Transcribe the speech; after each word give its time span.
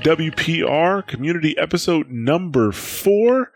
WPR 0.00 1.06
Community 1.06 1.58
Episode 1.58 2.08
number 2.10 2.70
four, 2.70 3.52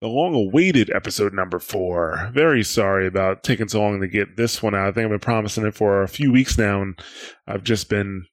the 0.00 0.08
long 0.08 0.34
awaited 0.34 0.90
episode 0.90 1.32
number 1.32 1.58
four. 1.58 2.30
Very 2.32 2.62
sorry 2.62 3.06
about 3.06 3.42
taking 3.42 3.68
so 3.68 3.80
long 3.80 4.00
to 4.00 4.06
get 4.06 4.36
this 4.36 4.62
one 4.62 4.74
out. 4.74 4.88
I 4.88 4.92
think 4.92 5.04
I've 5.04 5.10
been 5.10 5.20
promising 5.20 5.66
it 5.66 5.74
for 5.74 6.02
a 6.02 6.08
few 6.08 6.32
weeks 6.32 6.58
now, 6.58 6.82
and 6.82 7.00
I've 7.46 7.64
just 7.64 7.88
been. 7.88 8.26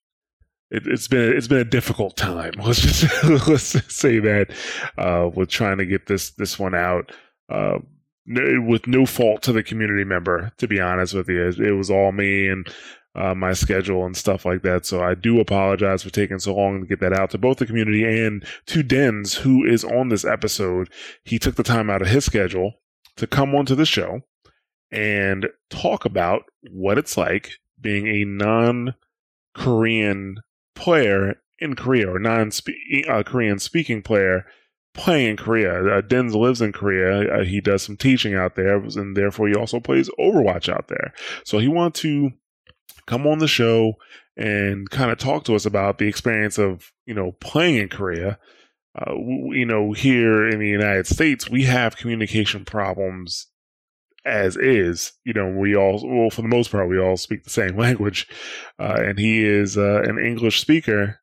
It, 0.70 0.86
it's 0.86 1.08
been 1.08 1.38
it's 1.38 1.48
been 1.48 1.60
a 1.60 1.66
difficult 1.66 2.18
time. 2.18 2.54
Let's 2.60 2.82
just 2.82 3.24
let's 3.48 3.96
say 3.96 4.20
that 4.20 4.52
uh, 4.98 5.30
with 5.34 5.50
trying 5.50 5.78
to 5.78 5.86
get 5.86 6.08
this 6.08 6.32
this 6.32 6.60
one 6.60 6.76
out. 6.76 7.12
Uh, 7.50 7.80
with 8.28 8.88
no 8.88 9.06
fault 9.06 9.42
to 9.44 9.54
the 9.54 9.64
community 9.64 10.04
member, 10.04 10.52
to 10.58 10.68
be 10.68 10.82
honest 10.82 11.14
with 11.14 11.30
you, 11.30 11.48
it 11.48 11.78
was 11.78 11.90
all 11.90 12.12
me 12.12 12.50
and 12.50 12.68
uh, 13.18 13.34
my 13.36 13.54
schedule 13.54 14.06
and 14.06 14.16
stuff 14.16 14.46
like 14.46 14.62
that. 14.62 14.86
So 14.86 15.02
I 15.02 15.16
do 15.16 15.40
apologize 15.40 16.04
for 16.04 16.10
taking 16.10 16.40
so 16.40 16.56
long 16.56 16.82
to 16.82 16.88
get 16.88 17.00
that 17.00 17.14
out 17.14 17.32
to 17.32 17.38
both 17.38 17.58
the 17.58 17.66
community 17.66 18.04
and 18.04 18.46
to 18.68 18.84
Dens, 18.84 19.36
who 19.36 19.66
is 19.66 19.84
on 19.84 20.10
this 20.10 20.26
episode. 20.26 20.90
He 21.24 21.40
took 21.40 21.56
the 21.56 21.64
time 21.64 21.90
out 21.90 22.02
of 22.02 22.08
his 22.08 22.26
schedule 22.26 22.74
to 23.18 23.28
come 23.28 23.56
onto 23.56 23.76
the 23.76 23.86
show 23.86 24.22
and 24.92 25.48
talk 25.70 26.06
about 26.06 26.44
what 26.72 26.98
it's 26.98 27.18
like 27.18 27.52
being 27.80 28.08
a 28.08 28.26
non 28.26 28.96
Korean 29.54 30.38
player 30.76 31.36
in 31.60 31.76
Korea 31.76 32.10
or 32.14 32.20
non 32.20 32.52
uh, 33.10 33.24
Korean 33.24 33.60
speaking 33.60 34.02
player 34.02 34.46
playing 34.94 35.30
in 35.32 35.38
Korea. 35.38 35.98
Uh, 35.98 36.02
Dens 36.02 36.36
lives 36.36 36.62
in 36.62 36.74
Korea. 36.74 37.40
Uh, 37.40 37.44
he 37.44 37.62
does 37.62 37.84
some 37.84 37.98
teaching 37.98 38.36
out 38.36 38.56
there, 38.56 38.78
and 38.78 39.16
therefore 39.16 39.48
he 39.48 39.56
also 39.56 39.80
plays 39.80 40.10
Overwatch 40.20 40.68
out 40.68 40.88
there. 40.88 41.14
So 41.44 41.60
he 41.60 41.68
wanted 41.68 41.96
to 42.02 42.32
come 43.08 43.26
on 43.26 43.40
the 43.40 43.48
show 43.48 43.94
and 44.36 44.90
kind 44.90 45.12
of 45.12 45.18
talk 45.18 45.44
to 45.46 45.56
us 45.56 45.66
about 45.66 45.98
the 45.98 46.08
experience 46.08 46.58
of 46.58 46.92
you 47.06 47.14
know 47.14 47.34
playing 47.40 47.78
in 47.78 47.90
Korea. 47.90 48.38
Uh, 48.96 49.14
you 49.52 49.66
know, 49.66 49.92
here 49.92 50.48
in 50.48 50.60
the 50.60 50.68
United 50.68 51.06
States, 51.06 51.48
we 51.50 51.64
have 51.64 51.98
communication 51.98 52.66
problems 52.66 53.48
as 54.26 54.58
is. 54.58 55.14
You 55.24 55.34
know, 55.34 55.50
we 55.50 55.76
all, 55.76 56.02
well, 56.04 56.30
for 56.30 56.42
the 56.42 56.48
most 56.48 56.72
part, 56.72 56.90
we 56.90 57.00
all 57.00 57.18
speak 57.18 57.44
the 57.44 57.50
same 57.50 57.78
language, 57.78 58.28
uh, 58.80 58.98
and 59.00 59.18
he 59.18 59.44
is 59.46 59.78
uh, 59.78 60.02
an 60.04 60.20
English 60.20 60.60
speaker 60.60 61.20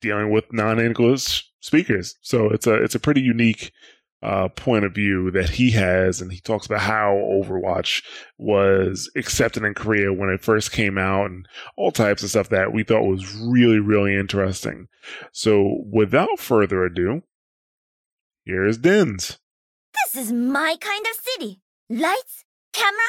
dealing 0.00 0.30
with 0.30 0.52
non-English 0.52 1.50
speakers. 1.60 2.16
So 2.20 2.50
it's 2.50 2.66
a 2.66 2.74
it's 2.82 2.94
a 2.94 3.00
pretty 3.00 3.20
unique 3.20 3.72
uh, 4.22 4.48
point 4.48 4.84
of 4.84 4.94
view 4.94 5.30
that 5.30 5.50
he 5.50 5.70
has, 5.72 6.20
and 6.20 6.32
he 6.32 6.40
talks 6.40 6.66
about 6.66 6.80
how 6.80 7.14
Overwatch 7.14 8.02
was 8.38 9.10
accepted 9.16 9.62
in 9.62 9.74
Korea 9.74 10.12
when 10.12 10.30
it 10.30 10.42
first 10.42 10.72
came 10.72 10.98
out, 10.98 11.30
and 11.30 11.46
all 11.76 11.92
types 11.92 12.22
of 12.22 12.30
stuff 12.30 12.48
that 12.48 12.72
we 12.72 12.82
thought 12.82 13.06
was 13.06 13.34
really, 13.36 13.78
really 13.78 14.16
interesting. 14.16 14.88
So, 15.32 15.82
without 15.90 16.38
further 16.38 16.84
ado, 16.84 17.22
here's 18.44 18.78
Dins. 18.78 19.38
This 19.92 20.26
is 20.26 20.32
my 20.32 20.76
kind 20.80 21.06
of 21.06 21.22
city. 21.22 21.60
Lights, 21.88 22.44
camera, 22.72 23.00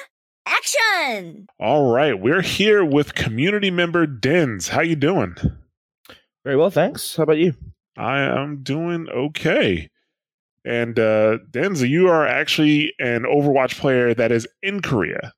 action! 0.46 1.47
All 1.59 1.91
right, 1.91 2.19
we're 2.19 2.41
here 2.41 2.84
with 2.85 3.16
community 3.16 3.72
member 3.72 4.06
Dins. 4.06 4.69
How 4.69 4.81
you 4.81 4.96
doing? 4.96 5.35
Very 6.44 6.57
well, 6.57 6.69
thanks. 6.69 7.16
How 7.16 7.23
about 7.23 7.38
you? 7.38 7.56
I 7.97 8.22
am 8.22 8.62
doing 8.62 9.07
okay. 9.09 9.90
And 10.67 11.00
uh, 11.00 11.38
Denza, 11.51 11.88
you 11.88 12.09
are 12.09 12.28
actually 12.28 12.94
an 13.00 13.23
Overwatch 13.23 13.79
player 13.79 14.13
that 14.13 14.31
is 14.33 14.45
in 14.61 14.81
Korea. 14.81 15.33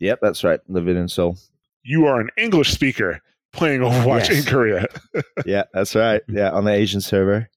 Yep, 0.00 0.18
that's 0.20 0.44
right. 0.44 0.60
Living 0.68 0.96
in 0.96 1.08
Seoul. 1.08 1.38
You 1.82 2.06
are 2.06 2.20
an 2.20 2.28
English 2.36 2.70
speaker 2.70 3.20
playing 3.52 3.80
Overwatch 3.80 4.28
Yes. 4.28 4.44
in 4.46 4.52
Korea. 4.52 4.86
yeah, 5.46 5.64
that's 5.72 5.94
right. 5.94 6.22
Yeah, 6.28 6.50
on 6.50 6.64
the 6.64 6.72
Asian 6.72 7.00
server. 7.00 7.48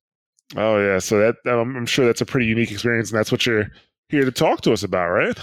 Oh 0.55 0.79
yeah, 0.79 0.99
so 0.99 1.19
that 1.19 1.35
um, 1.51 1.75
I'm 1.75 1.85
sure 1.85 2.05
that's 2.05 2.21
a 2.21 2.25
pretty 2.25 2.45
unique 2.45 2.71
experience, 2.71 3.11
and 3.11 3.17
that's 3.19 3.31
what 3.31 3.45
you're 3.45 3.69
here 4.09 4.23
to 4.23 4.31
talk 4.31 4.61
to 4.61 4.71
us 4.71 4.83
about, 4.83 5.09
right? 5.09 5.37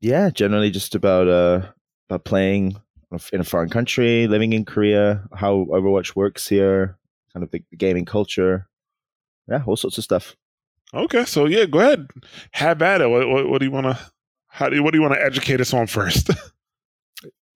Yeah, 0.00 0.30
generally 0.30 0.70
just 0.70 0.94
about 0.94 1.28
uh 1.28 1.66
about 2.08 2.24
playing 2.24 2.76
in 3.32 3.40
a 3.40 3.44
foreign 3.44 3.68
country, 3.70 4.26
living 4.26 4.52
in 4.52 4.64
Korea, 4.64 5.22
how 5.34 5.66
Overwatch 5.70 6.16
works 6.16 6.48
here, 6.48 6.98
kind 7.32 7.44
of 7.44 7.50
the, 7.50 7.62
the 7.70 7.76
gaming 7.76 8.04
culture. 8.06 8.66
Yeah, 9.48 9.62
all 9.66 9.76
sorts 9.76 9.98
of 9.98 10.04
stuff. 10.04 10.34
Okay, 10.94 11.24
so 11.24 11.46
yeah, 11.46 11.66
go 11.66 11.80
ahead, 11.80 12.06
have 12.52 12.80
at 12.80 13.00
it. 13.00 13.08
What, 13.08 13.28
what, 13.28 13.48
what 13.48 13.58
do 13.58 13.66
you 13.66 13.70
want 13.72 13.86
to? 13.86 13.98
How 14.48 14.68
do 14.68 14.76
you, 14.76 14.82
what 14.82 14.92
do 14.92 14.98
you 14.98 15.02
want 15.02 15.14
to 15.14 15.22
educate 15.22 15.60
us 15.60 15.74
on 15.74 15.86
first? 15.86 16.30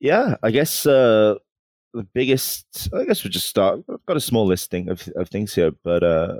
Yeah, 0.00 0.36
I 0.42 0.50
guess 0.50 0.86
uh 0.86 1.34
the 1.92 2.04
biggest 2.14 2.88
I 2.94 3.04
guess 3.04 3.22
we'll 3.22 3.30
just 3.30 3.48
start 3.48 3.80
I've 3.92 4.06
got 4.06 4.16
a 4.16 4.20
small 4.20 4.46
listing 4.46 4.88
of, 4.88 5.06
of 5.16 5.28
things 5.28 5.54
here, 5.54 5.72
but 5.84 6.02
uh 6.02 6.36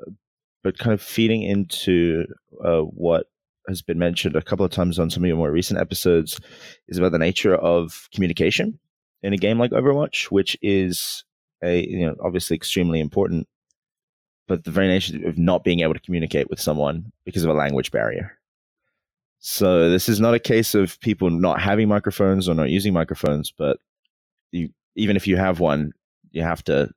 but 0.65 0.79
kind 0.79 0.95
of 0.95 1.03
feeding 1.03 1.43
into 1.43 2.25
uh 2.65 2.81
what 2.81 3.27
has 3.69 3.83
been 3.83 3.99
mentioned 3.99 4.35
a 4.35 4.43
couple 4.43 4.65
of 4.65 4.73
times 4.73 4.99
on 4.99 5.11
some 5.11 5.23
of 5.23 5.29
your 5.29 5.37
more 5.37 5.51
recent 5.51 5.79
episodes 5.79 6.41
is 6.89 6.97
about 6.99 7.13
the 7.13 7.19
nature 7.19 7.55
of 7.55 8.09
communication 8.15 8.79
in 9.23 9.35
a 9.35 9.37
game 9.37 9.59
like 9.59 9.73
Overwatch, 9.73 10.25
which 10.31 10.57
is 10.63 11.25
a 11.63 11.87
you 11.87 12.07
know 12.07 12.17
obviously 12.25 12.57
extremely 12.57 12.99
important, 13.01 13.47
but 14.51 14.65
the 14.65 14.71
very 14.73 14.89
nature 14.89 15.29
of 15.29 15.39
not 15.39 15.63
being 15.63 15.79
able 15.79 15.95
to 15.95 16.01
communicate 16.01 16.51
with 16.51 16.59
someone 16.61 17.13
because 17.25 17.45
of 17.45 17.51
a 17.51 17.55
language 17.55 17.93
barrier. 17.93 18.37
So 19.39 19.89
this 19.89 20.09
is 20.09 20.19
not 20.19 20.35
a 20.35 20.41
case 20.41 20.75
of 20.75 20.99
people 20.99 21.31
not 21.31 21.61
having 21.61 21.87
microphones 21.87 22.49
or 22.49 22.55
not 22.57 22.69
using 22.69 22.93
microphones, 22.93 23.53
but 23.57 23.79
you 24.51 24.71
even 24.97 25.15
if 25.15 25.29
you 25.29 25.37
have 25.37 25.61
one, 25.61 25.93
you 26.33 26.43
have 26.43 26.65
to 26.65 26.91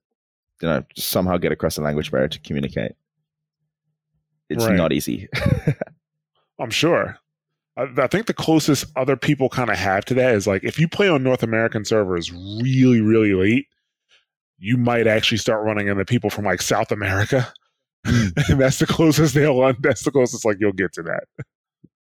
you 0.63 0.67
know 0.67 0.83
somehow 0.95 1.37
get 1.37 1.51
across 1.51 1.75
the 1.75 1.83
language 1.83 2.09
barrier 2.09 2.27
to 2.27 2.39
communicate. 2.39 2.93
It's 4.49 4.65
Right. 4.65 4.75
not 4.75 4.91
easy. 4.91 5.29
I'm 6.59 6.71
sure. 6.71 7.19
I, 7.77 7.83
I 7.97 8.07
think 8.07 8.25
the 8.25 8.33
closest 8.33 8.85
other 8.95 9.15
people 9.15 9.47
kind 9.47 9.69
of 9.69 9.77
have 9.77 10.05
to 10.05 10.15
that 10.15 10.33
is 10.33 10.47
like 10.47 10.63
if 10.63 10.79
you 10.79 10.87
play 10.87 11.07
on 11.07 11.21
North 11.21 11.43
American 11.43 11.85
servers 11.85 12.31
really, 12.31 12.99
really 12.99 13.35
late, 13.35 13.67
you 14.63 14.77
might 14.77 15.07
actually 15.07 15.37
start 15.37 15.65
running 15.65 15.89
into 15.89 16.05
people 16.05 16.29
from 16.29 16.45
like 16.45 16.61
South 16.61 16.89
America. 16.89 17.51
and 18.05 18.59
that's 18.59 18.79
the 18.79 18.87
closest 18.87 19.33
they'll 19.33 19.73
that's 19.81 20.03
the 20.03 20.11
closest 20.11 20.45
like 20.45 20.57
you'll 20.59 20.71
get 20.71 20.93
to 20.93 21.03
that. 21.03 21.23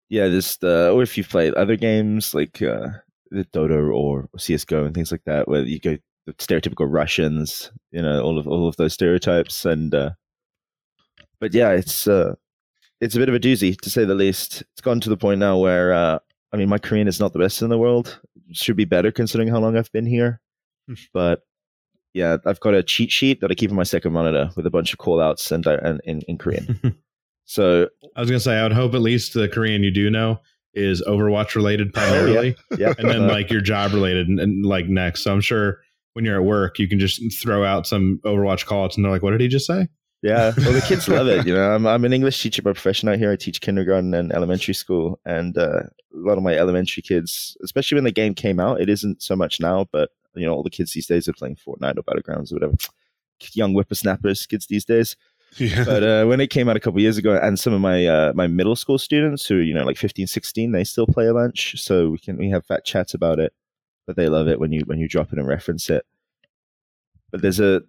yeah, 0.09 0.27
this 0.27 0.57
the 0.57 0.91
or 0.91 1.01
if 1.01 1.17
you've 1.17 1.29
played 1.29 1.53
other 1.53 1.77
games 1.77 2.33
like 2.33 2.61
uh, 2.61 2.89
the 3.31 3.45
Dota 3.53 3.93
or 3.93 4.27
CS:GO 4.37 4.85
and 4.85 4.93
things 4.93 5.11
like 5.11 5.23
that, 5.25 5.47
where 5.47 5.63
you 5.63 5.79
go 5.79 5.97
the 6.25 6.33
stereotypical 6.33 6.87
Russians, 6.89 7.71
you 7.91 8.01
know, 8.01 8.21
all 8.21 8.37
of 8.37 8.47
all 8.47 8.67
of 8.67 8.75
those 8.75 8.93
stereotypes, 8.93 9.65
and 9.65 9.95
uh, 9.95 10.11
but 11.39 11.53
yeah, 11.53 11.71
it's 11.71 12.07
uh, 12.07 12.35
it's 13.01 13.15
a 13.15 13.19
bit 13.19 13.29
of 13.29 13.35
a 13.35 13.39
doozy 13.39 13.79
to 13.79 13.89
say 13.89 14.03
the 14.03 14.15
least. 14.15 14.63
It's 14.73 14.81
gone 14.81 14.99
to 15.01 15.09
the 15.09 15.17
point 15.17 15.39
now 15.39 15.57
where 15.57 15.93
uh, 15.93 16.19
I 16.53 16.57
mean, 16.57 16.69
my 16.69 16.77
Korean 16.77 17.07
is 17.07 17.19
not 17.19 17.33
the 17.33 17.39
best 17.39 17.61
in 17.61 17.69
the 17.69 17.77
world. 17.77 18.19
It 18.49 18.57
should 18.57 18.77
be 18.77 18.85
better 18.85 19.11
considering 19.11 19.49
how 19.49 19.59
long 19.59 19.77
I've 19.77 19.91
been 19.91 20.05
here, 20.05 20.41
but 21.13 21.43
yeah, 22.13 22.37
I've 22.45 22.59
got 22.59 22.73
a 22.73 22.83
cheat 22.83 23.11
sheet 23.11 23.41
that 23.41 23.51
I 23.51 23.55
keep 23.55 23.69
on 23.69 23.75
my 23.75 23.83
second 23.83 24.13
monitor 24.13 24.49
with 24.55 24.65
a 24.65 24.71
bunch 24.71 24.93
of 24.93 24.99
call 24.99 25.21
outs 25.21 25.51
and, 25.51 25.65
and 25.65 26.01
in, 26.03 26.21
in 26.21 26.37
Korean. 26.37 26.95
so 27.45 27.87
I 28.15 28.19
was 28.19 28.29
gonna 28.29 28.39
say 28.39 28.57
I 28.57 28.63
would 28.63 28.73
hope 28.73 28.93
at 28.93 29.01
least 29.01 29.33
the 29.33 29.47
Korean 29.47 29.83
you 29.83 29.91
do 29.91 30.09
know 30.09 30.39
is 30.73 31.01
Overwatch 31.03 31.55
related 31.55 31.93
primarily, 31.93 32.55
yeah, 32.77 32.93
and 32.97 33.09
then 33.09 33.23
uh, 33.23 33.27
like 33.27 33.51
your 33.51 33.61
job 33.61 33.93
related 33.93 34.27
and, 34.27 34.39
and 34.39 34.65
like 34.65 34.87
next. 34.87 35.23
So 35.23 35.33
I'm 35.33 35.41
sure 35.41 35.79
when 36.13 36.25
you're 36.25 36.39
at 36.39 36.45
work, 36.45 36.79
you 36.79 36.87
can 36.87 36.99
just 36.99 37.21
throw 37.41 37.63
out 37.63 37.87
some 37.87 38.19
Overwatch 38.25 38.65
calls 38.65 38.95
and 38.95 39.05
they're 39.05 39.11
like, 39.11 39.23
"What 39.23 39.31
did 39.31 39.41
he 39.41 39.47
just 39.47 39.67
say?" 39.67 39.87
Yeah, 40.21 40.51
well, 40.57 40.73
the 40.73 40.81
kids 40.81 41.07
love 41.07 41.27
it. 41.27 41.47
You 41.47 41.53
know, 41.53 41.71
I'm 41.75 41.85
I'm 41.85 42.05
an 42.05 42.13
English 42.13 42.41
teacher 42.41 42.61
by 42.61 42.73
profession 42.73 43.07
out 43.07 43.19
here. 43.19 43.31
I 43.31 43.35
teach 43.35 43.61
kindergarten 43.61 44.13
and 44.13 44.31
elementary 44.31 44.73
school, 44.73 45.19
and 45.25 45.57
uh, 45.57 45.83
a 45.83 45.89
lot 46.13 46.37
of 46.37 46.43
my 46.43 46.55
elementary 46.55 47.03
kids, 47.03 47.55
especially 47.63 47.95
when 47.95 48.03
the 48.03 48.11
game 48.11 48.33
came 48.33 48.59
out, 48.59 48.81
it 48.81 48.89
isn't 48.89 49.21
so 49.21 49.35
much 49.35 49.59
now, 49.59 49.87
but 49.91 50.09
You 50.35 50.45
know, 50.45 50.53
all 50.53 50.63
the 50.63 50.69
kids 50.69 50.93
these 50.93 51.07
days 51.07 51.27
are 51.27 51.33
playing 51.33 51.55
Fortnite 51.55 51.97
or 51.97 52.03
Battlegrounds 52.03 52.51
or 52.51 52.55
whatever. 52.55 52.73
Young 53.53 53.73
whippersnappers, 53.73 54.45
kids 54.45 54.67
these 54.67 54.85
days. 54.85 55.15
Yeah. 55.57 55.83
But 55.83 56.03
uh, 56.03 56.25
when 56.25 56.39
it 56.39 56.49
came 56.49 56.69
out 56.69 56.77
a 56.77 56.79
couple 56.79 56.99
years 57.01 57.17
ago, 57.17 57.37
and 57.41 57.59
some 57.59 57.73
of 57.73 57.81
my 57.81 58.05
uh, 58.05 58.33
my 58.35 58.47
middle 58.47 58.75
school 58.75 58.97
students 58.97 59.45
who 59.45 59.55
you 59.55 59.73
know 59.73 59.83
like 59.83 59.97
15, 59.97 60.27
16, 60.27 60.71
they 60.71 60.83
still 60.83 61.07
play 61.07 61.27
a 61.27 61.33
bunch. 61.33 61.81
So 61.81 62.09
we 62.09 62.17
can 62.19 62.37
we 62.37 62.49
have 62.49 62.65
fat 62.65 62.85
chats 62.85 63.13
about 63.13 63.39
it. 63.39 63.53
But 64.05 64.15
they 64.15 64.27
love 64.27 64.47
it 64.47 64.59
when 64.59 64.71
you 64.71 64.81
when 64.85 64.99
you 64.99 65.07
drop 65.07 65.31
it 65.31 65.39
and 65.39 65.47
reference 65.47 65.89
it. 65.89 66.05
But 67.31 67.41
there's 67.41 67.59
a 67.59 67.81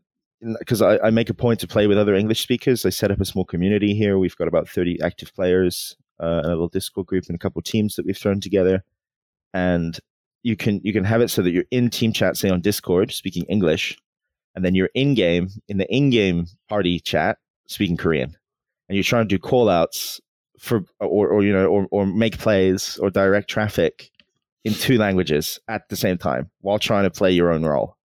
because 0.58 0.80
I, 0.80 0.98
I 0.98 1.10
make 1.10 1.30
a 1.30 1.34
point 1.34 1.60
to 1.60 1.66
play 1.66 1.86
with 1.86 1.98
other 1.98 2.14
English 2.14 2.42
speakers. 2.42 2.86
I 2.86 2.90
set 2.90 3.10
up 3.10 3.20
a 3.20 3.24
small 3.24 3.44
community 3.44 3.94
here. 3.94 4.18
We've 4.18 4.36
got 4.36 4.48
about 4.48 4.68
30 4.68 5.00
active 5.02 5.34
players, 5.34 5.96
uh, 6.18 6.40
a 6.44 6.48
little 6.48 6.68
Discord 6.68 7.06
group, 7.06 7.24
and 7.28 7.34
a 7.34 7.38
couple 7.38 7.60
teams 7.62 7.96
that 7.96 8.06
we've 8.06 8.16
thrown 8.16 8.40
together. 8.40 8.82
And 9.52 9.98
you 10.42 10.56
can 10.56 10.80
you 10.82 10.92
can 10.92 11.04
have 11.04 11.20
it 11.20 11.28
so 11.28 11.42
that 11.42 11.50
you're 11.50 11.64
in 11.70 11.90
team 11.90 12.12
chat, 12.12 12.36
say 12.36 12.48
on 12.48 12.60
Discord, 12.60 13.12
speaking 13.12 13.44
English, 13.44 13.96
and 14.54 14.64
then 14.64 14.74
you're 14.74 14.90
in 14.94 15.14
game 15.14 15.48
in 15.68 15.78
the 15.78 15.92
in 15.94 16.10
game 16.10 16.46
party 16.68 17.00
chat 17.00 17.38
speaking 17.66 17.96
Korean, 17.96 18.36
and 18.88 18.96
you're 18.96 19.04
trying 19.04 19.24
to 19.24 19.28
do 19.28 19.38
call 19.38 19.68
outs 19.68 20.20
for 20.58 20.84
or 20.98 21.28
or 21.28 21.42
you 21.42 21.52
know 21.52 21.66
or 21.66 21.86
or 21.90 22.06
make 22.06 22.38
plays 22.38 22.98
or 22.98 23.10
direct 23.10 23.48
traffic 23.48 24.10
in 24.64 24.74
two 24.74 24.98
languages 24.98 25.58
at 25.68 25.88
the 25.88 25.96
same 25.96 26.18
time 26.18 26.50
while 26.60 26.78
trying 26.78 27.04
to 27.04 27.10
play 27.10 27.32
your 27.32 27.50
own 27.50 27.64
role. 27.64 27.96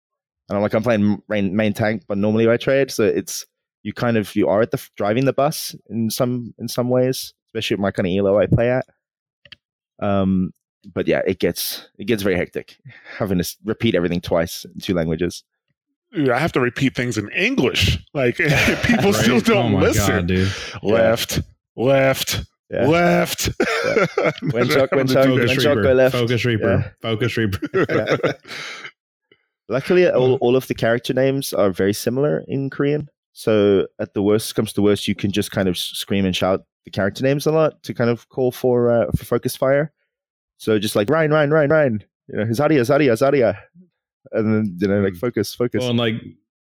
And 0.48 0.56
I'm 0.56 0.62
like, 0.62 0.74
I'm 0.74 0.84
playing 0.84 1.22
main, 1.28 1.56
main 1.56 1.74
tank, 1.74 2.04
but 2.08 2.18
normally 2.18 2.48
I 2.48 2.58
trade, 2.58 2.92
so 2.92 3.04
it's 3.04 3.46
you 3.84 3.94
kind 3.94 4.18
of 4.18 4.36
you 4.36 4.48
are 4.48 4.62
at 4.62 4.72
the 4.72 4.90
driving 4.96 5.26
the 5.26 5.34
bus 5.34 5.76
in 5.90 6.10
some 6.10 6.54
in 6.58 6.68
some 6.68 6.90
ways, 6.90 7.34
especially 7.48 7.76
at 7.76 7.80
my 7.80 7.92
kind 7.92 8.08
of 8.08 8.14
elo 8.14 8.40
I 8.40 8.48
play 8.48 8.70
at. 8.70 8.86
Um, 10.00 10.52
but 10.94 11.08
yeah, 11.08 11.22
it 11.26 11.40
gets 11.40 11.88
it 11.98 12.06
gets 12.06 12.24
very 12.24 12.36
hectic 12.36 12.78
having 13.18 13.38
to 13.40 13.56
repeat 13.64 13.96
everything 13.96 14.22
twice 14.22 14.66
in 14.66 14.80
two 14.80 14.94
languages. 14.94 15.44
Dude, 16.14 16.30
I 16.30 16.40
have 16.40 16.52
to 16.54 16.62
repeat 16.62 16.96
things 16.96 17.18
in 17.18 17.30
English. 17.32 18.00
Like 18.14 18.38
people 18.84 19.12
Right? 19.12 19.16
still 19.16 19.40
don't 19.42 19.74
oh 19.76 19.80
listen. 19.80 20.16
God, 20.16 20.28
dude. 20.28 20.52
Left, 20.84 21.42
left, 21.76 22.46
Yeah. 22.72 22.88
left. 22.88 23.50
When 24.52 24.68
Chuck- 24.70 24.92
when 24.92 25.08
Chuck- 25.08 25.26
Focus 25.26 25.50
when 25.50 25.60
Chuck 25.60 25.76
Reaper. 25.78 25.84
go 25.84 25.94
left. 25.94 26.16
Focus 26.16 26.46
Reaper. 26.46 26.70
Yeah. 26.78 26.90
Focus 27.02 27.38
Reaper. 27.38 27.60
Luckily, 29.70 30.08
all, 30.10 30.36
all 30.36 30.56
of 30.56 30.68
the 30.68 30.76
character 30.76 31.14
names 31.14 31.52
are 31.54 31.72
very 31.72 31.94
similar 31.94 32.44
in 32.48 32.70
Korean. 32.70 33.10
So 33.34 33.88
at 34.00 34.14
the 34.14 34.22
worst 34.22 34.56
comes 34.56 34.72
to 34.74 34.82
worst, 34.82 35.08
you 35.08 35.16
can 35.16 35.32
just 35.32 35.52
kind 35.52 35.68
of 35.68 35.78
scream 35.78 36.26
and 36.26 36.36
shout 36.36 36.62
the 36.86 36.92
character 36.92 37.24
names 37.24 37.48
a 37.48 37.52
lot 37.52 37.82
to 37.84 37.94
kind 37.94 38.10
of 38.10 38.30
call 38.30 38.52
for 38.52 38.92
uh, 38.92 39.08
for 39.18 39.26
focus 39.26 39.56
fire. 39.56 39.92
So 40.58 40.80
just 40.80 40.96
like 40.96 41.10
Rein, 41.10 41.32
Rein, 41.32 41.50
Rein, 41.52 41.70
Rein, 41.70 42.04
you 42.28 42.38
know, 42.38 42.46
Zarya, 42.46 42.82
Zarya, 42.82 43.14
Zarya, 43.14 43.58
and 44.32 44.54
then 44.54 44.78
you 44.80 44.88
know, 44.88 45.02
like 45.02 45.16
focus, 45.16 45.54
focus. 45.54 45.82
well, 45.82 45.90
and 45.90 46.00
like 46.00 46.16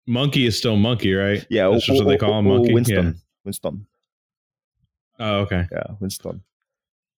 monkey 0.07 0.45
is 0.45 0.57
still 0.57 0.75
monkey, 0.77 1.13
right? 1.13 1.45
yeah, 1.49 1.69
That's 1.69 1.85
just 1.85 2.03
what 2.03 2.09
they 2.09 2.17
call 2.17 2.39
him, 2.39 2.45
monkey. 2.45 2.73
Winston, 2.73 3.21
Winston, 3.45 3.85
Oh, 5.19 5.39
okay. 5.41 5.67
yeah, 5.71 5.83
Winston. 5.99 6.41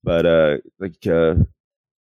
But 0.03 0.25
uh, 0.25 0.57
like 0.79 1.07
uh, 1.07 1.35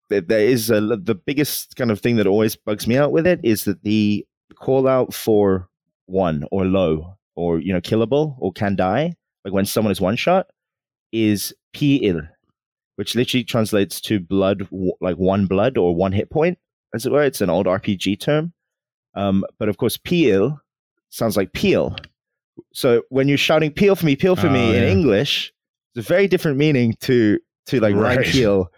there, 0.09 0.21
there 0.23 0.41
is 0.47 0.71
a, 0.71 0.81
the 0.81 1.15
biggest 1.15 1.77
kind 1.77 1.91
of 1.91 2.01
thing 2.01 2.17
that 2.17 2.27
always 2.27 2.57
bugs 2.57 2.87
me 2.87 2.97
out 2.97 3.13
with 3.13 3.27
it 3.27 3.41
is 3.43 3.65
that 3.65 3.83
the 3.83 4.27
call 4.55 4.87
out 4.89 5.13
for 5.13 5.69
one 6.07 6.45
or 6.51 6.65
low 6.65 7.17
or 7.37 7.59
you 7.61 7.73
know 7.73 7.81
killable 7.81 8.37
or 8.39 8.53
can 8.53 8.77
die, 8.77 9.15
like 9.45 9.53
when 9.53 9.67
someone 9.67 9.93
is 9.93 10.01
one 10.01 10.17
shot, 10.17 10.47
is 11.13 11.53
PIL, 11.75 12.21
which 13.01 13.15
literally 13.17 13.43
translates 13.43 13.99
to 13.99 14.21
blood, 14.21 14.69
like 15.01 15.17
one 15.17 15.47
blood 15.47 15.79
or 15.79 15.95
one 15.97 16.13
hit 16.13 16.29
point, 16.29 16.59
as 16.95 17.07
it 17.07 17.13
were. 17.13 17.23
It's 17.23 17.41
an 17.41 17.49
old 17.49 17.65
RPG 17.65 18.21
term. 18.21 18.53
Um, 19.15 19.43
but 19.59 19.71
of 19.71 19.79
course, 19.79 19.97
peel 19.97 20.61
sounds 21.09 21.35
like 21.35 21.55
peel. 21.55 21.97
So 22.75 23.01
when 23.09 23.27
you're 23.27 23.39
shouting 23.39 23.73
"peel 23.73 23.97
for 23.97 24.05
me, 24.05 24.17
peel 24.17 24.37
for 24.37 24.49
Oh, 24.49 24.53
me" 24.53 24.77
in. 24.77 24.85
English, 24.85 25.51
it's 25.95 26.07
a 26.07 26.07
very 26.07 26.29
different 26.29 26.59
meaning 26.59 26.95
to 27.01 27.39
to 27.69 27.81
like 27.81 27.95
Right. 27.95 28.27
Peel. 28.27 28.71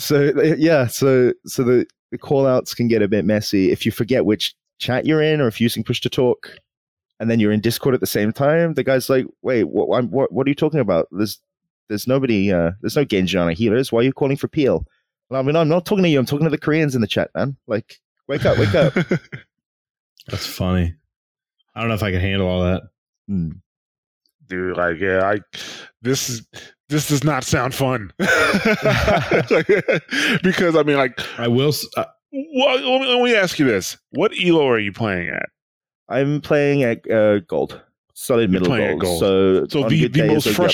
So 0.00 0.32
uh, 0.36 0.56
yeah, 0.58 0.88
so 0.88 1.32
so 1.46 1.62
the 1.62 1.86
the 2.10 2.18
call 2.18 2.48
outs 2.48 2.74
can 2.74 2.88
get 2.88 3.00
a 3.00 3.06
bit 3.06 3.24
messy 3.24 3.70
if 3.70 3.86
you 3.86 3.92
forget 3.92 4.24
which 4.24 4.56
chat 4.80 5.06
you're 5.06 5.22
in 5.22 5.40
or 5.40 5.46
if 5.46 5.60
you're 5.60 5.66
using 5.66 5.84
push 5.84 6.00
to 6.00 6.10
talk 6.10 6.58
and 7.20 7.30
then 7.30 7.38
you're 7.38 7.52
in 7.52 7.60
discord 7.60 7.94
at 7.94 8.00
the 8.00 8.06
same 8.06 8.32
time 8.32 8.74
the 8.74 8.82
guy's 8.82 9.08
like 9.08 9.26
wait 9.42 9.64
what 9.68 9.86
what, 9.88 10.04
what, 10.10 10.32
what 10.32 10.46
are 10.46 10.50
you 10.50 10.54
talking 10.56 10.80
about 10.80 11.06
there's 11.12 11.38
there's 11.90 12.06
nobody 12.06 12.50
uh 12.50 12.70
there's 12.80 12.96
no 12.96 13.04
genji 13.04 13.36
on 13.36 13.50
a 13.50 13.52
healers 13.52 13.92
why 13.92 14.00
are 14.00 14.04
you 14.04 14.12
calling 14.14 14.38
for 14.38 14.48
peel 14.48 14.86
and 15.28 15.36
i 15.36 15.42
mean 15.42 15.54
i'm 15.56 15.68
not 15.68 15.84
talking 15.84 16.02
to 16.02 16.08
you 16.08 16.18
i'm 16.18 16.24
talking 16.24 16.44
to 16.44 16.50
the 16.50 16.56
koreans 16.56 16.94
in 16.94 17.02
the 17.02 17.06
chat 17.06 17.30
man 17.34 17.54
like 17.66 18.00
wake 18.28 18.46
up 18.46 18.56
wake 18.56 18.74
up 18.74 18.94
That's 20.28 20.46
funny. 20.46 20.94
I 21.74 21.80
don't 21.80 21.88
know 21.88 21.94
if 21.94 22.02
I 22.02 22.12
can 22.12 22.20
handle 22.20 22.46
all 22.46 22.62
that. 22.62 22.82
Hmm. 23.26 23.50
Dude, 24.46 24.76
like, 24.76 24.98
yeah, 25.00 25.24
I 25.24 25.38
this 26.02 26.28
is 26.28 26.46
this 26.88 27.08
does 27.08 27.24
not 27.24 27.44
sound 27.44 27.74
fun. 27.74 28.12
because 30.42 30.76
I 30.76 30.82
mean, 30.84 30.96
like, 30.96 31.20
I 31.38 31.48
will. 31.48 31.72
Uh, 31.96 32.04
well, 32.32 32.76
let 32.76 33.00
me, 33.00 33.06
let 33.14 33.22
me 33.22 33.34
ask 33.34 33.58
you 33.58 33.64
this: 33.64 33.96
What 34.10 34.32
elo 34.40 34.68
are 34.68 34.78
you 34.78 34.92
playing 34.92 35.30
at? 35.30 35.48
i'm 36.08 36.40
playing 36.40 36.82
at 36.82 37.08
uh, 37.08 37.38
gold 37.40 37.80
solid 38.14 38.50
You're 38.50 38.60
middle 38.60 38.76
gold. 38.76 39.00
gold. 39.00 39.20
so 39.20 39.66
So 39.68 39.88
the, 39.88 40.08
the 40.08 40.26
most 40.26 40.46
I 40.48 40.68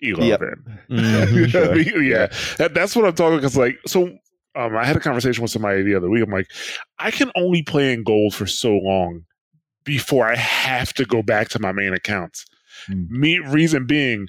get- 0.00 0.16
frustrating 0.16 0.18
elo 0.18 0.24
Yep. 0.26 0.40
then. 0.40 0.78
mhm. 0.90 1.50
Sure. 1.50 2.02
yeah, 2.02 2.26
That, 2.58 2.74
that's 2.74 2.94
what 2.96 3.04
I'm 3.04 3.14
talking 3.14 3.36
because, 3.38 3.56
like, 3.56 3.78
so 3.86 4.04
um, 4.56 4.76
I 4.76 4.84
had 4.84 4.96
a 4.96 5.00
conversation 5.00 5.42
with 5.42 5.50
somebody 5.50 5.82
the 5.82 5.94
other 5.94 6.08
week. 6.10 6.22
I'm 6.24 6.30
like, 6.30 6.50
I 6.98 7.10
can 7.10 7.30
only 7.36 7.62
play 7.62 7.92
in 7.92 8.02
gold 8.02 8.34
for 8.34 8.46
so 8.46 8.72
long 8.78 9.24
before 9.84 10.26
I 10.26 10.36
have 10.36 10.92
to 10.94 11.04
go 11.04 11.22
back 11.22 11.48
to 11.50 11.58
my 11.60 11.72
main 11.72 11.92
accounts. 11.92 12.44
Hmm. 12.86 13.04
Me, 13.08 13.38
reason 13.38 13.86
being, 13.86 14.26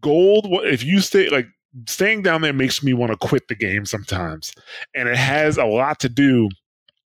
gold. 0.00 0.46
If 0.64 0.82
you 0.84 1.00
stay 1.00 1.28
like 1.28 1.46
staying 1.86 2.22
down 2.22 2.40
there 2.42 2.52
makes 2.52 2.82
me 2.82 2.94
want 2.94 3.12
to 3.12 3.16
quit 3.28 3.48
the 3.48 3.54
game 3.54 3.86
sometimes, 3.86 4.52
and 4.94 5.08
it 5.08 5.16
has 5.16 5.56
a 5.56 5.64
lot 5.66 6.00
to 6.00 6.08
do 6.08 6.48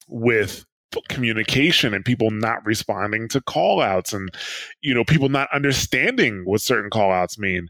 with 0.07 0.65
communication 1.09 1.93
and 1.93 2.03
people 2.03 2.29
not 2.31 2.65
responding 2.65 3.27
to 3.29 3.39
call 3.41 3.81
outs 3.81 4.11
and 4.11 4.29
you 4.81 4.93
know 4.93 5.05
people 5.05 5.29
not 5.29 5.47
understanding 5.53 6.41
what 6.43 6.59
certain 6.61 6.89
call 6.89 7.11
outs 7.13 7.39
mean 7.39 7.69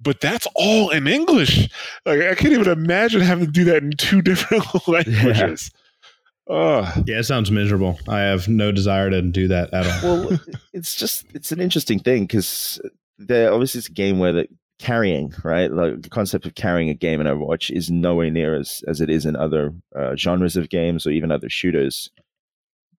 but 0.00 0.20
that's 0.20 0.46
all 0.54 0.90
in 0.90 1.06
english 1.06 1.68
like 2.06 2.20
i 2.20 2.34
can't 2.34 2.52
even 2.52 2.68
imagine 2.68 3.20
having 3.20 3.46
to 3.46 3.52
do 3.52 3.64
that 3.64 3.82
in 3.82 3.90
two 3.92 4.22
different 4.30 4.64
languages 4.88 5.70
Ugh. 6.50 7.04
yeah, 7.06 7.18
it 7.18 7.24
sounds 7.24 7.50
miserable. 7.50 7.98
I 8.08 8.20
have 8.20 8.48
no 8.48 8.72
desire 8.72 9.10
to 9.10 9.20
do 9.20 9.48
that 9.48 9.72
at 9.74 9.86
all. 10.02 10.28
well 10.28 10.40
it's 10.72 10.94
just 10.94 11.26
it's 11.34 11.52
an 11.52 11.60
interesting 11.60 11.98
thing 11.98 12.22
because 12.22 12.80
there 13.18 13.52
obviously 13.52 13.80
it's 13.80 13.88
a 13.88 13.92
game 13.92 14.18
where 14.18 14.32
the 14.32 14.48
carrying 14.78 15.34
right 15.42 15.72
like 15.72 16.00
the 16.02 16.08
concept 16.08 16.46
of 16.46 16.54
carrying 16.54 16.88
a 16.88 16.94
game 16.94 17.20
in 17.20 17.26
overwatch 17.26 17.68
is 17.68 17.90
nowhere 17.90 18.30
near 18.30 18.54
as 18.54 18.82
as 18.86 19.00
it 19.00 19.10
is 19.10 19.26
in 19.26 19.34
other 19.34 19.74
uh, 19.96 20.14
genres 20.14 20.56
of 20.56 20.70
games 20.70 21.06
or 21.06 21.10
even 21.10 21.32
other 21.32 21.48
shooters 21.50 22.10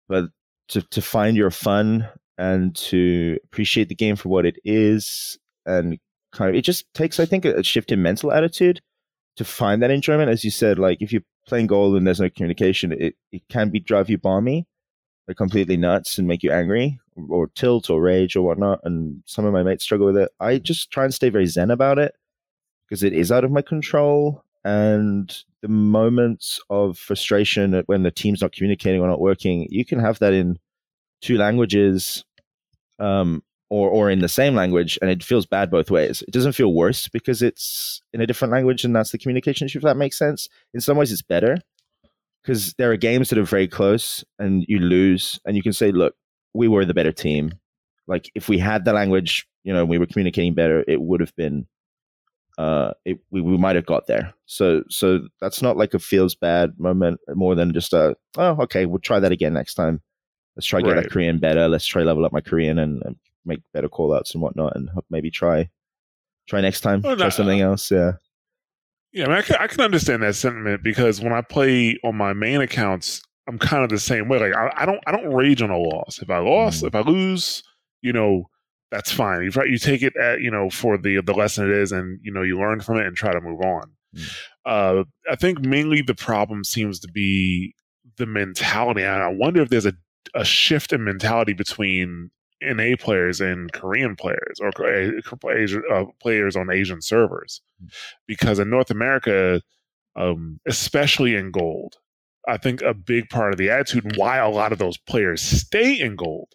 but 0.09 0.25
to 0.67 0.81
to 0.91 1.01
find 1.01 1.37
your 1.37 1.49
fun 1.49 2.07
and 2.37 2.75
to 2.75 3.37
appreciate 3.45 3.87
the 3.87 3.95
game 3.95 4.15
for 4.17 4.27
what 4.29 4.45
it 4.45 4.57
is 4.65 5.39
and 5.65 5.97
kind 6.31 6.49
of 6.49 6.55
it 6.55 6.61
just 6.61 6.91
takes 6.93 7.19
i 7.19 7.25
think 7.25 7.45
a, 7.45 7.63
shift 7.63 7.91
in 7.91 8.01
mental 8.01 8.31
attitude 8.31 8.81
to 9.35 9.43
find 9.45 9.81
that 9.81 9.91
enjoyment 9.91 10.29
as 10.29 10.43
you 10.43 10.51
said 10.51 10.77
like 10.77 11.01
if 11.01 11.11
you're 11.11 11.23
playing 11.47 11.67
gold 11.67 11.95
and 11.95 12.05
there's 12.05 12.19
no 12.19 12.29
communication 12.29 12.91
it, 12.91 13.15
it 13.31 13.41
can 13.49 13.69
be 13.69 13.79
drive 13.79 14.09
you 14.09 14.17
balmy 14.17 14.67
like 15.29 15.37
completely 15.37 15.77
nuts 15.77 16.17
and 16.17 16.27
make 16.27 16.41
you 16.41 16.51
angry 16.51 16.99
or 17.29 17.47
tilt 17.47 17.89
or 17.89 18.01
rage 18.01 18.35
or 18.35 18.41
whatnot. 18.41 18.79
And 18.83 19.21
some 19.25 19.45
of 19.45 19.53
my 19.53 19.61
mates 19.61 19.83
struggle 19.83 20.07
with 20.07 20.17
it. 20.17 20.31
I 20.39 20.57
just 20.57 20.89
try 20.89 21.03
and 21.03 21.13
stay 21.13 21.29
very 21.29 21.45
zen 21.45 21.69
about 21.69 21.99
it 21.99 22.15
because 22.87 23.03
it 23.03 23.13
is 23.13 23.31
out 23.31 23.43
of 23.43 23.51
my 23.51 23.61
control. 23.61 24.43
And 24.65 25.31
the 25.61 25.67
moments 25.67 26.59
of 26.71 26.97
frustration 26.97 27.83
when 27.85 28.01
the 28.01 28.11
team's 28.11 28.41
not 28.41 28.53
communicating 28.53 29.01
or 29.01 29.07
not 29.07 29.21
working, 29.21 29.67
you 29.69 29.85
can 29.85 29.99
have 29.99 30.17
that 30.19 30.33
in 30.33 30.57
two 31.21 31.37
languages 31.37 32.25
um, 32.97 33.43
or, 33.69 33.89
or 33.89 34.09
in 34.09 34.19
the 34.19 34.27
same 34.29 34.55
language, 34.55 34.97
and 35.01 35.09
it 35.11 35.23
feels 35.23 35.45
bad 35.45 35.69
both 35.69 35.91
ways. 35.91 36.23
It 36.27 36.31
doesn't 36.31 36.53
feel 36.53 36.73
worse 36.73 37.07
because 37.07 37.41
it's 37.41 38.01
in 38.13 38.21
a 38.21 38.27
different 38.27 38.51
language 38.51 38.83
and 38.83 38.95
that's 38.95 39.11
the 39.11 39.17
communication 39.17 39.65
issue, 39.65 39.77
if 39.79 39.83
that 39.83 39.97
makes 39.97 40.17
sense. 40.17 40.47
In 40.73 40.81
some 40.81 40.97
ways, 40.97 41.11
it's 41.11 41.21
better 41.21 41.57
because 42.41 42.73
there 42.77 42.91
are 42.91 42.97
games 42.97 43.29
that 43.29 43.37
are 43.37 43.43
very 43.43 43.67
close 43.67 44.23
and 44.39 44.65
you 44.67 44.79
lose 44.79 45.39
and 45.45 45.55
you 45.55 45.63
can 45.63 45.73
say 45.73 45.91
look 45.91 46.15
we 46.53 46.67
were 46.67 46.85
the 46.85 46.93
better 46.93 47.11
team 47.11 47.51
like 48.07 48.31
if 48.33 48.47
we 48.49 48.57
had 48.57 48.85
the 48.85 48.93
language 48.93 49.45
you 49.63 49.73
know 49.73 49.85
we 49.85 49.97
were 49.97 50.05
communicating 50.05 50.53
better 50.53 50.83
it 50.87 51.01
would 51.01 51.19
have 51.19 51.35
been 51.35 51.67
uh 52.57 52.91
it, 53.05 53.19
we, 53.29 53.41
we 53.41 53.57
might 53.57 53.75
have 53.75 53.85
got 53.85 54.07
there 54.07 54.33
so 54.45 54.83
so 54.89 55.19
that's 55.41 55.61
not 55.61 55.77
like 55.77 55.93
a 55.93 55.99
feels 55.99 56.33
bad 56.33 56.73
moment 56.79 57.19
more 57.35 57.55
than 57.55 57.73
just 57.73 57.93
a 57.93 58.15
oh 58.37 58.57
okay 58.61 58.85
we'll 58.85 58.99
try 58.99 59.19
that 59.19 59.31
again 59.31 59.53
next 59.53 59.75
time 59.75 60.01
let's 60.55 60.65
try 60.65 60.81
get 60.81 60.93
Right. 60.93 61.03
that 61.03 61.11
korean 61.11 61.39
better 61.39 61.67
let's 61.67 61.85
try 61.85 62.03
level 62.03 62.25
up 62.25 62.33
my 62.33 62.41
korean 62.41 62.79
and, 62.79 63.03
and 63.05 63.17
make 63.49 63.59
better 63.73 63.89
call 63.89 64.13
outs 64.13 64.33
and 64.33 64.41
whatnot 64.41 64.75
and 64.75 64.89
maybe 65.09 65.29
try 65.31 65.69
try 66.47 66.61
next 66.61 66.81
time 66.81 67.01
Oh, 67.03 67.15
try 67.15 67.25
no, 67.25 67.29
something 67.29 67.59
else 67.61 67.91
yeah 67.91 68.13
Yeah, 69.11 69.25
I, 69.25 69.27
mean, 69.27 69.37
I, 69.37 69.41
can, 69.41 69.55
I 69.59 69.67
can 69.67 69.81
understand 69.81 70.23
that 70.23 70.35
sentiment 70.35 70.83
because 70.83 71.19
when 71.21 71.33
I 71.33 71.41
play 71.41 71.97
on 72.03 72.15
my 72.15 72.33
main 72.33 72.61
accounts, 72.61 73.21
I'm 73.47 73.57
kind 73.57 73.83
of 73.83 73.89
the 73.89 73.99
same 73.99 74.29
way. 74.29 74.37
Like 74.39 74.55
I, 74.55 74.71
I 74.75 74.85
don't 74.85 74.99
I 75.07 75.11
don't 75.11 75.33
rage 75.33 75.61
on 75.63 75.71
a 75.71 75.77
loss. 75.77 76.19
If 76.21 76.29
I 76.29 76.37
lost, 76.37 76.83
Mm. 76.83 76.87
if 76.89 76.95
I 76.95 77.01
lose, 77.01 77.63
you 78.03 78.13
know, 78.13 78.47
that's 78.91 79.11
fine. 79.11 79.41
You 79.43 79.51
you 79.65 79.77
take 79.79 80.03
it 80.03 80.15
at 80.17 80.41
you 80.41 80.51
know 80.51 80.69
for 80.69 80.97
the 80.99 81.21
the 81.21 81.33
lesson 81.33 81.65
it 81.69 81.75
is, 81.75 81.91
and 81.91 82.19
you 82.21 82.31
know 82.31 82.43
you 82.43 82.59
learn 82.59 82.79
from 82.81 82.97
it 82.97 83.07
and 83.07 83.15
try 83.17 83.31
to 83.33 83.41
move 83.41 83.61
on. 83.61 83.91
Mm. 84.15 84.31
Uh, 84.65 85.03
I 85.31 85.35
think 85.35 85.61
mainly 85.61 86.03
the 86.03 86.13
problem 86.15 86.63
seems 86.63 86.99
to 86.99 87.07
be 87.07 87.73
the 88.17 88.27
mentality. 88.27 89.01
And 89.01 89.23
I 89.23 89.29
wonder 89.29 89.61
if 89.63 89.69
there's 89.69 89.87
a 89.87 89.93
a 90.35 90.45
shift 90.45 90.93
in 90.93 91.03
mentality 91.03 91.53
between 91.53 92.29
NA 92.61 92.95
players 92.97 93.41
and 93.41 93.71
Korean 93.71 94.15
players 94.15 94.59
or 94.59 94.69
uh, 94.79 95.49
Asian, 95.49 95.83
uh, 95.91 96.05
players 96.21 96.55
on 96.55 96.71
Asian 96.71 97.01
servers, 97.01 97.61
because 98.27 98.59
in 98.59 98.69
North 98.69 98.91
America, 98.91 99.61
um, 100.15 100.59
especially 100.65 101.35
in 101.35 101.51
gold, 101.51 101.97
I 102.47 102.57
think 102.57 102.81
a 102.81 102.93
big 102.93 103.29
part 103.29 103.53
of 103.53 103.57
the 103.57 103.69
attitude 103.69 104.05
and 104.05 104.15
why 104.15 104.37
a 104.37 104.49
lot 104.49 104.71
of 104.71 104.79
those 104.79 104.97
players 104.97 105.41
stay 105.41 105.99
in 105.99 106.15
gold 106.15 106.53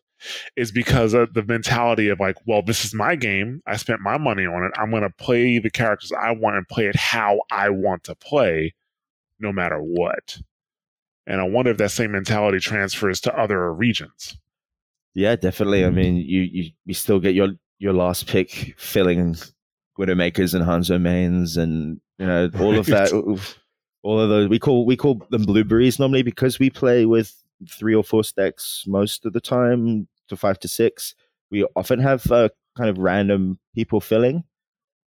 is 0.56 0.72
because 0.72 1.14
of 1.14 1.34
the 1.34 1.42
mentality 1.42 2.08
of 2.08 2.20
like, 2.20 2.36
well, 2.46 2.62
this 2.62 2.84
is 2.84 2.94
my 2.94 3.14
game. 3.14 3.62
I 3.66 3.76
spent 3.76 4.00
my 4.00 4.18
money 4.18 4.46
on 4.46 4.64
it. 4.64 4.72
I'm 4.76 4.90
going 4.90 5.02
to 5.02 5.10
play 5.10 5.58
the 5.58 5.70
characters 5.70 6.12
I 6.12 6.32
want 6.32 6.56
and 6.56 6.68
play 6.68 6.86
it 6.86 6.96
how 6.96 7.40
I 7.50 7.68
want 7.70 8.04
to 8.04 8.14
play, 8.14 8.74
no 9.38 9.52
matter 9.52 9.78
what. 9.78 10.38
And 11.26 11.40
I 11.40 11.44
wonder 11.44 11.70
if 11.70 11.78
that 11.78 11.90
same 11.90 12.12
mentality 12.12 12.58
transfers 12.58 13.20
to 13.22 13.38
other 13.38 13.72
regions. 13.72 14.36
Yeah, 15.14 15.36
definitely. 15.36 15.84
I 15.84 15.90
mean, 15.90 16.16
you 16.16 16.42
you, 16.42 16.70
you 16.84 16.94
still 16.94 17.20
get 17.20 17.34
your 17.34 17.50
your 17.78 17.92
last 17.92 18.26
pick 18.26 18.74
filling 18.76 19.36
Widowmakers 19.98 20.54
and 20.54 20.64
Hanzo 20.64 21.00
mains 21.00 21.56
and 21.56 22.00
you 22.18 22.26
know 22.26 22.50
all 22.60 22.76
of 22.76 22.86
that. 22.86 23.12
All 24.02 24.20
of 24.20 24.28
those 24.28 24.48
we 24.48 24.58
call 24.58 24.84
we 24.84 24.96
call 24.96 25.22
them 25.30 25.44
blueberries 25.44 25.98
normally 25.98 26.22
because 26.22 26.58
we 26.58 26.68
play 26.68 27.06
with 27.06 27.34
three 27.70 27.94
or 27.94 28.04
four 28.04 28.24
stacks 28.24 28.84
most 28.86 29.24
of 29.24 29.32
the 29.32 29.40
time 29.40 30.08
to 30.28 30.36
five 30.36 30.58
to 30.60 30.68
six. 30.68 31.14
We 31.50 31.64
often 31.76 32.00
have 32.00 32.30
uh, 32.30 32.48
kind 32.76 32.90
of 32.90 32.98
random 32.98 33.58
people 33.74 34.00
filling, 34.00 34.44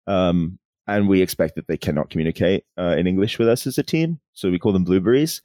um, 0.06 0.60
and 0.88 1.10
we 1.10 1.22
expect 1.22 1.56
that 1.56 1.68
they 1.68 1.78
cannot 1.78 2.10
communicate 2.12 2.64
uh, 2.78 2.96
in 2.98 3.08
English 3.08 3.40
with 3.40 3.48
us 3.48 3.66
as 3.66 3.78
a 3.80 3.84
team, 3.84 4.20
so 4.34 4.52
we 4.52 4.60
call 4.60 4.72
them 4.72 4.84
blueberries. 4.84 5.42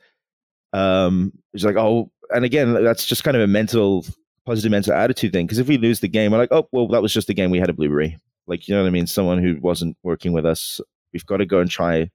Um, 0.72 1.32
it's 1.54 1.64
like 1.64 1.76
oh, 1.76 2.12
and 2.28 2.44
again, 2.44 2.74
that's 2.84 3.06
just 3.06 3.24
kind 3.24 3.36
of 3.36 3.42
a 3.42 3.46
mental 3.46 4.04
positive 4.50 4.72
mental 4.72 4.92
attitude 4.92 5.32
thing. 5.32 5.46
Because 5.46 5.58
if 5.58 5.68
we 5.68 5.78
lose 5.78 6.00
the 6.00 6.08
game, 6.08 6.32
we're 6.32 6.38
like, 6.38 6.50
oh, 6.50 6.68
well, 6.72 6.88
that 6.88 7.02
was 7.02 7.14
just 7.14 7.30
a 7.30 7.34
game. 7.34 7.52
We 7.52 7.60
had 7.60 7.70
a 7.70 7.72
blueberry. 7.72 8.18
Like, 8.48 8.66
you 8.66 8.74
know 8.74 8.82
what 8.82 8.88
I 8.88 8.90
mean? 8.90 9.06
Someone 9.06 9.40
who 9.40 9.56
wasn't 9.60 9.96
working 10.02 10.32
with 10.32 10.44
us. 10.44 10.80
We've 11.12 11.24
got 11.24 11.36
to 11.36 11.46
go 11.46 11.60
and 11.60 11.70
try 11.70 12.10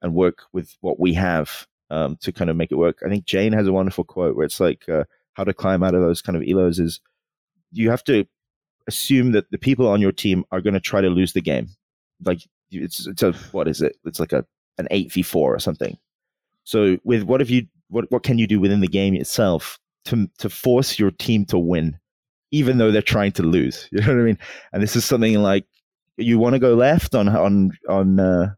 and 0.00 0.14
work 0.14 0.42
with 0.52 0.76
what 0.80 1.00
we 1.00 1.12
have 1.14 1.66
um, 1.90 2.16
to 2.20 2.30
kind 2.30 2.50
of 2.50 2.56
make 2.56 2.70
it 2.70 2.76
work. 2.76 3.00
I 3.04 3.08
think 3.08 3.24
Jane 3.24 3.52
has 3.52 3.66
a 3.66 3.72
wonderful 3.72 4.04
quote 4.04 4.36
where 4.36 4.46
it's 4.46 4.60
like, 4.60 4.88
uh, 4.88 5.04
how 5.32 5.42
to 5.42 5.52
climb 5.52 5.82
out 5.82 5.96
of 5.96 6.02
those 6.02 6.22
kind 6.22 6.36
of 6.36 6.42
elos 6.44 6.78
is 6.78 7.00
you 7.72 7.90
have 7.90 8.04
to 8.04 8.26
assume 8.86 9.32
that 9.32 9.50
the 9.50 9.58
people 9.58 9.88
on 9.88 10.00
your 10.00 10.12
team 10.12 10.44
are 10.52 10.60
going 10.60 10.74
to 10.74 10.80
try 10.80 11.00
to 11.00 11.08
lose 11.08 11.32
the 11.32 11.40
game. 11.40 11.68
Like, 12.24 12.42
it's, 12.70 13.08
it's 13.08 13.24
a, 13.24 13.32
what 13.50 13.66
is 13.66 13.82
it? 13.82 13.96
It's 14.04 14.20
like 14.20 14.32
a, 14.32 14.46
an 14.78 14.86
8v4 14.92 15.34
or 15.34 15.58
something. 15.58 15.98
So 16.62 16.98
with 17.02 17.24
what 17.24 17.40
have 17.40 17.50
you, 17.50 17.66
what, 17.88 18.08
what 18.12 18.22
can 18.22 18.38
you 18.38 18.46
do 18.46 18.60
within 18.60 18.80
the 18.80 18.86
game 18.86 19.14
itself 19.16 19.80
to 20.06 20.28
to 20.38 20.48
force 20.48 20.98
your 20.98 21.10
team 21.10 21.44
to 21.46 21.58
win, 21.58 21.98
even 22.50 22.78
though 22.78 22.90
they're 22.90 23.02
trying 23.02 23.32
to 23.32 23.42
lose. 23.42 23.88
You 23.92 24.00
know 24.00 24.08
what 24.08 24.20
I 24.20 24.24
mean? 24.24 24.38
And 24.72 24.82
this 24.82 24.96
is 24.96 25.04
something 25.04 25.42
like 25.42 25.66
you 26.16 26.38
want 26.38 26.54
to 26.54 26.58
go 26.58 26.74
left 26.74 27.14
on 27.14 27.28
on 27.28 27.72
on 27.88 28.20
uh, 28.20 28.54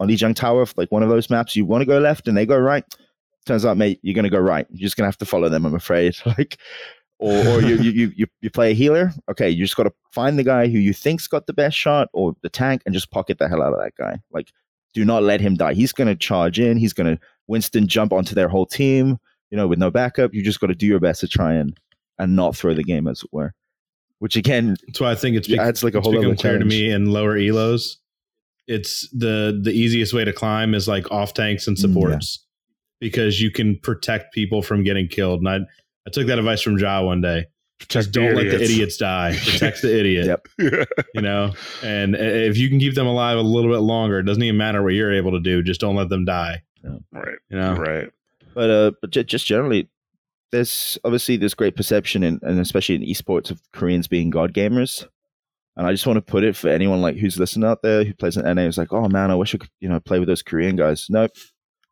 on 0.00 0.08
Lijiang 0.08 0.34
Tower, 0.34 0.66
like 0.76 0.92
one 0.92 1.02
of 1.02 1.08
those 1.08 1.30
maps. 1.30 1.56
You 1.56 1.64
want 1.64 1.82
to 1.82 1.86
go 1.86 1.98
left 1.98 2.28
and 2.28 2.36
they 2.36 2.46
go 2.46 2.58
right. 2.58 2.84
Turns 3.46 3.64
out, 3.64 3.76
mate, 3.76 3.98
you're 4.02 4.14
to 4.24 4.30
go 4.30 4.38
right. 4.38 4.66
You're 4.70 4.86
just 4.86 4.96
to 5.04 5.08
have 5.08 5.18
to 5.18 5.26
follow 5.26 5.48
them. 5.48 5.64
I'm 5.64 5.74
afraid. 5.74 6.16
Like, 6.26 6.58
or 7.20 7.34
or 7.48 7.62
you 7.62 7.76
you 7.76 8.12
you 8.14 8.26
you 8.40 8.50
play 8.50 8.70
a 8.70 8.74
healer. 8.74 9.10
Okay, 9.28 9.50
you 9.50 9.64
just 9.64 9.74
got 9.74 9.84
to 9.84 9.92
find 10.12 10.38
the 10.38 10.44
guy 10.44 10.68
who 10.68 10.78
you 10.78 10.92
think's 10.92 11.26
got 11.26 11.46
the 11.46 11.52
best 11.52 11.76
shot 11.76 12.08
or 12.12 12.36
the 12.42 12.48
tank 12.48 12.82
and 12.86 12.94
just 12.94 13.10
pocket 13.10 13.38
the 13.38 13.48
hell 13.48 13.60
out 13.60 13.72
of 13.72 13.80
that 13.80 13.96
guy. 13.96 14.20
Like, 14.30 14.52
do 14.94 15.04
not 15.04 15.24
let 15.24 15.40
him 15.40 15.56
die. 15.56 15.74
He's 15.74 15.92
to 16.06 16.14
charge 16.14 16.60
in. 16.60 16.76
He's 16.76 16.92
to 17.16 17.20
Winston 17.48 17.88
jump 17.88 18.12
onto 18.12 18.36
their 18.36 18.48
whole 18.48 18.66
team 18.66 19.18
you 19.50 19.56
know, 19.56 19.66
with 19.66 19.78
no 19.78 19.90
backup, 19.90 20.34
you 20.34 20.42
just 20.42 20.60
got 20.60 20.66
to 20.68 20.74
do 20.74 20.86
your 20.86 21.00
best 21.00 21.20
to 21.20 21.28
try 21.28 21.54
and 21.54 21.78
and 22.18 22.34
not 22.36 22.56
throw 22.56 22.74
the 22.74 22.82
game, 22.84 23.06
as 23.08 23.22
it 23.22 23.28
were. 23.32 23.54
Which 24.18 24.34
again, 24.36 24.76
That's 24.86 25.00
why 25.00 25.12
I 25.12 25.14
think 25.14 25.36
it's, 25.36 25.48
Yeah, 25.48 25.58
bec- 25.58 25.68
it's 25.68 25.82
like 25.84 25.94
a 25.94 26.00
whole 26.00 26.10
become 26.12 26.26
other 26.26 26.36
clear 26.36 26.58
to 26.58 26.64
me 26.64 26.90
in 26.90 27.06
lower 27.12 27.36
elos. 27.38 27.96
It's 28.66 29.08
the 29.10 29.58
the 29.62 29.70
easiest 29.72 30.12
way 30.12 30.24
to 30.24 30.32
climb 30.32 30.74
is 30.74 30.88
like 30.88 31.10
off 31.10 31.34
tanks 31.34 31.66
and 31.66 31.76
Mm, 31.76 31.80
yeah. 31.80 31.94
supports 31.94 32.44
because 33.00 33.40
you 33.40 33.50
can 33.50 33.78
protect 33.78 34.34
people 34.34 34.60
from 34.62 34.82
getting 34.82 35.06
killed. 35.08 35.40
And 35.40 35.48
I 35.48 35.56
I 36.06 36.10
took 36.10 36.26
that 36.26 36.38
advice 36.38 36.60
from 36.62 36.78
Ja 36.78 37.02
one 37.02 37.20
day. 37.20 37.46
Just 37.88 38.10
don't 38.10 38.34
let 38.34 38.50
the 38.50 38.60
idiots 38.60 38.96
die. 38.96 39.36
Protect 39.44 39.82
the 39.82 39.96
idiot. 40.00 40.26
Yep. 40.26 40.48
You 41.14 41.22
know, 41.22 41.52
and 41.84 42.16
if 42.16 42.56
you 42.58 42.68
can 42.68 42.80
keep 42.80 42.94
them 42.96 43.06
alive 43.06 43.38
a 43.38 43.42
little 43.42 43.70
bit 43.72 43.78
longer, 43.82 44.18
it 44.18 44.24
doesn't 44.24 44.42
even 44.42 44.56
matter 44.56 44.82
what 44.82 44.94
you're 44.94 45.12
able 45.14 45.30
to 45.30 45.40
do. 45.40 45.62
Just 45.62 45.80
don't 45.80 45.94
let 45.94 46.08
them 46.08 46.24
die. 46.24 46.62
right. 47.12 47.38
You 47.50 47.56
know, 47.56 47.74
Right. 47.76 48.10
But 48.58 48.70
uh, 48.70 48.90
but 49.00 49.10
ju- 49.10 49.22
just 49.22 49.46
generally, 49.46 49.88
there's 50.50 50.98
obviously 51.04 51.36
this 51.36 51.54
great 51.54 51.76
perception, 51.76 52.24
in, 52.24 52.40
and 52.42 52.58
especially 52.58 52.96
in 52.96 53.02
esports, 53.02 53.52
of 53.52 53.62
Koreans 53.72 54.08
being 54.08 54.30
god 54.30 54.52
gamers. 54.52 55.06
And 55.76 55.86
I 55.86 55.92
just 55.92 56.08
want 56.08 56.16
to 56.16 56.32
put 56.32 56.42
it 56.42 56.56
for 56.56 56.68
anyone 56.68 57.00
like 57.00 57.14
who's 57.14 57.38
listening 57.38 57.68
out 57.70 57.82
there 57.82 58.02
who 58.02 58.12
plays 58.14 58.36
an 58.36 58.52
NA, 58.52 58.62
who's 58.62 58.76
like, 58.76 58.92
oh 58.92 59.08
man, 59.08 59.30
I 59.30 59.36
wish 59.36 59.54
I 59.54 59.58
could, 59.58 59.70
you 59.78 59.88
know, 59.88 60.00
play 60.00 60.18
with 60.18 60.26
those 60.26 60.42
Korean 60.42 60.74
guys. 60.74 61.06
Nope. 61.08 61.30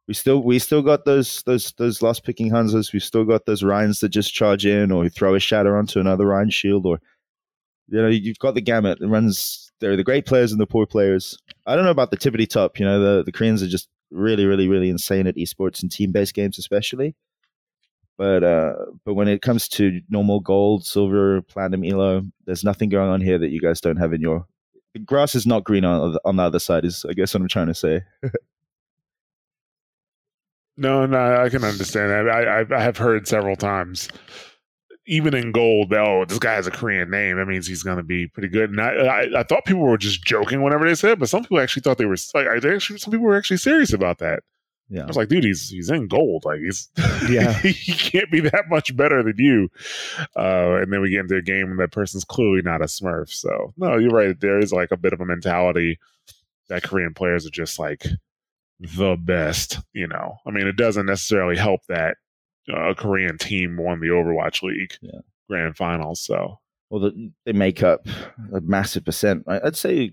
We 0.09 0.15
still 0.15 0.43
we 0.43 0.59
still 0.59 0.83
got 0.83 1.05
those 1.05 1.45
those 1.45 1.73
those 1.79 2.03
last 2.03 2.25
picking 2.25 2.51
Hanzos. 2.51 2.93
We've 2.93 3.01
still 3.01 3.25
got 3.25 3.47
those 3.47 3.63
Reins 3.63 4.01
that 4.01 4.09
just 4.09 4.35
charge 4.35 4.67
in 4.67 4.91
or 4.91 5.09
throw 5.09 5.37
a 5.37 5.39
shatter 5.39 5.79
onto 5.79 6.01
another 6.01 6.27
Rein 6.27 6.51
shield 6.51 6.85
or 6.85 6.99
you 7.87 8.03
know, 8.03 8.09
you've 8.09 8.41
got 8.41 8.57
the 8.57 8.61
gamut. 8.61 8.99
It 9.01 9.07
runs 9.07 9.71
they're 9.79 9.97
the 9.97 10.03
great 10.03 10.27
players 10.27 10.51
and 10.51 10.61
the 10.61 10.67
poor 10.67 10.85
players. 10.85 11.39
I 11.65 11.77
don't 11.77 11.85
know 11.85 11.93
about 11.93 12.11
the 12.11 12.17
tippity 12.17 12.49
top, 12.49 12.81
you 12.81 12.85
know, 12.85 12.99
the, 12.99 13.23
the 13.23 13.31
Koreans 13.31 13.63
are 13.63 13.69
just 13.69 13.89
really, 14.11 14.47
really, 14.47 14.69
really 14.69 14.91
insane 14.91 15.27
at 15.27 15.37
esports 15.37 15.83
and 15.83 15.91
team 15.91 16.13
based 16.13 16.35
games 16.35 16.59
especially. 16.59 17.15
But 18.19 18.43
uh 18.45 18.75
but 19.05 19.15
when 19.15 19.29
it 19.29 19.43
comes 19.43 19.69
to 19.71 20.01
normal 20.09 20.41
gold, 20.41 20.87
silver, 20.87 21.43
platinum, 21.43 21.85
elo, 21.85 22.23
there's 22.47 22.65
nothing 22.65 22.89
going 22.89 23.11
on 23.11 23.21
here 23.21 23.39
that 23.39 23.51
you 23.51 23.61
guys 23.61 23.81
don't 23.81 23.99
have 23.99 24.13
in 24.13 24.21
your 24.21 24.47
the 24.95 25.01
grass 25.01 25.35
is 25.35 25.47
not 25.47 25.65
green 25.65 25.85
on 25.85 26.17
on 26.25 26.37
the 26.37 26.43
other 26.43 26.59
side 26.59 26.85
is 26.85 27.05
I 27.09 27.13
guess 27.13 27.35
what 27.35 27.43
I'm 27.43 27.49
trying 27.49 27.67
to 27.67 27.75
say. 27.75 28.03
No, 30.77 31.07
no, 31.07 31.43
I 31.43 31.49
can 31.49 31.65
understand 31.65 32.11
that. 32.11 32.29
I, 32.29 32.61
I, 32.61 32.79
I 32.79 32.83
have 32.83 32.99
heard 32.99 33.27
several 33.27 33.57
times, 33.57 34.09
even 35.07 35.35
in 35.35 35.53
gold, 35.53 35.93
oh, 35.93 36.25
this 36.25 36.39
guy 36.39 36.55
has 36.55 36.67
a 36.67 36.71
Korean 36.71 37.11
name. 37.11 37.37
That 37.37 37.47
means 37.47 37.67
he's 37.67 37.83
going 37.83 37.99
to 37.99 38.03
be 38.03 38.27
pretty 38.27 38.49
good. 38.49 38.71
And 38.71 38.81
I, 38.81 38.91
I, 38.91 39.41
I 39.41 39.43
thought 39.45 39.65
people 39.65 39.83
were 39.83 39.97
just 39.97 40.25
joking 40.25 40.63
whenever 40.63 40.87
they 40.87 40.95
said, 40.95 41.19
but 41.19 41.29
some 41.29 41.43
people 41.43 41.61
actually 41.61 41.83
thought 41.83 41.99
they 41.99 42.07
were 42.07 42.17
like, 42.35 42.47
I 42.47 42.57
actually, 42.57 42.99
some 42.99 43.13
people 43.13 43.27
were 43.27 43.37
actually 43.37 43.59
serious 43.59 43.93
about 43.93 44.19
that. 44.19 44.43
Yeah. 44.89 45.03
I 45.03 45.07
was 45.07 45.17
like, 45.17 45.29
dude, 45.29 45.45
he's 45.45 45.69
he's 45.69 45.91
in 45.91 46.07
gold. 46.07 46.45
Like 46.45 46.61
he's 46.61 46.89
Yeah. 47.29 47.53
he 47.63 47.93
can't 47.93 48.31
be 48.31 48.41
that 48.41 48.69
much 48.69 48.97
better 48.97 49.23
than 49.23 49.35
you. 49.37 49.69
Uh, 50.37 50.81
and 50.81 50.93
then 50.93 51.01
we 51.01 51.11
get 51.11 51.21
into 51.21 51.37
a 51.37 51.43
game 51.43 51.71
and 51.71 51.81
that 51.81 51.93
person's 51.93 52.25
clearly 52.25 52.63
not 52.63 52.83
a 52.83 52.85
Smurf. 52.85 53.31
So 53.31 53.73
no, 53.77 53.97
you're 53.99 54.11
right. 54.11 54.39
There 54.39 54.59
is 54.59 54.73
like 54.73 54.93
a 54.93 54.97
bit 54.97 55.13
of 55.13 55.21
a 55.21 55.27
mentality 55.27 55.99
that 56.69 56.85
Korean 56.85 57.15
players 57.15 57.47
are 57.47 57.51
just 57.51 57.79
like 57.79 58.07
the 58.79 59.17
best. 59.17 59.81
You 59.93 60.07
know, 60.07 60.37
I 60.47 60.51
mean, 60.51 60.69
it 60.69 60.77
doesn't 60.77 61.07
necessarily 61.07 61.57
help 61.57 61.81
that 61.89 62.17
a 62.69 62.95
Korean 62.95 63.39
team 63.39 63.77
won 63.77 64.01
the 64.01 64.09
Overwatch 64.09 64.63
League 64.63 64.95
Yeah. 65.01 65.21
grand 65.49 65.77
finals. 65.77 66.21
So 66.21 66.59
Well, 66.91 67.01
the, 67.03 67.31
they 67.45 67.53
make 67.53 67.83
up 67.83 68.07
a 68.53 68.61
massive 68.61 69.05
percent. 69.05 69.45
I- 69.47 69.61
I'd 69.65 69.77
say, 69.77 70.13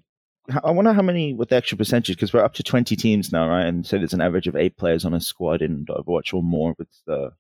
I 0.64 0.72
wonder 0.72 0.92
how 0.94 1.02
many 1.02 1.34
with 1.34 1.50
the 1.50 1.56
extra 1.56 1.78
percentage 1.78 2.16
because 2.18 2.34
we're 2.34 2.44
up 2.44 2.54
to 2.56 2.64
20 2.64 2.96
teams 2.96 3.32
now, 3.32 3.48
right? 3.48 3.66
And 3.66 3.86
so 3.86 3.98
there's 3.98 4.14
an 4.14 4.22
average 4.22 4.48
of 4.48 4.56
eight 4.56 4.76
players 4.78 5.06
on 5.06 5.14
a 5.14 5.22
squad 5.22 5.62
in 5.62 5.86
Overwatch 5.86 6.34
or 6.34 6.44
more 6.44 6.76
with 6.78 6.90
the 7.08 7.32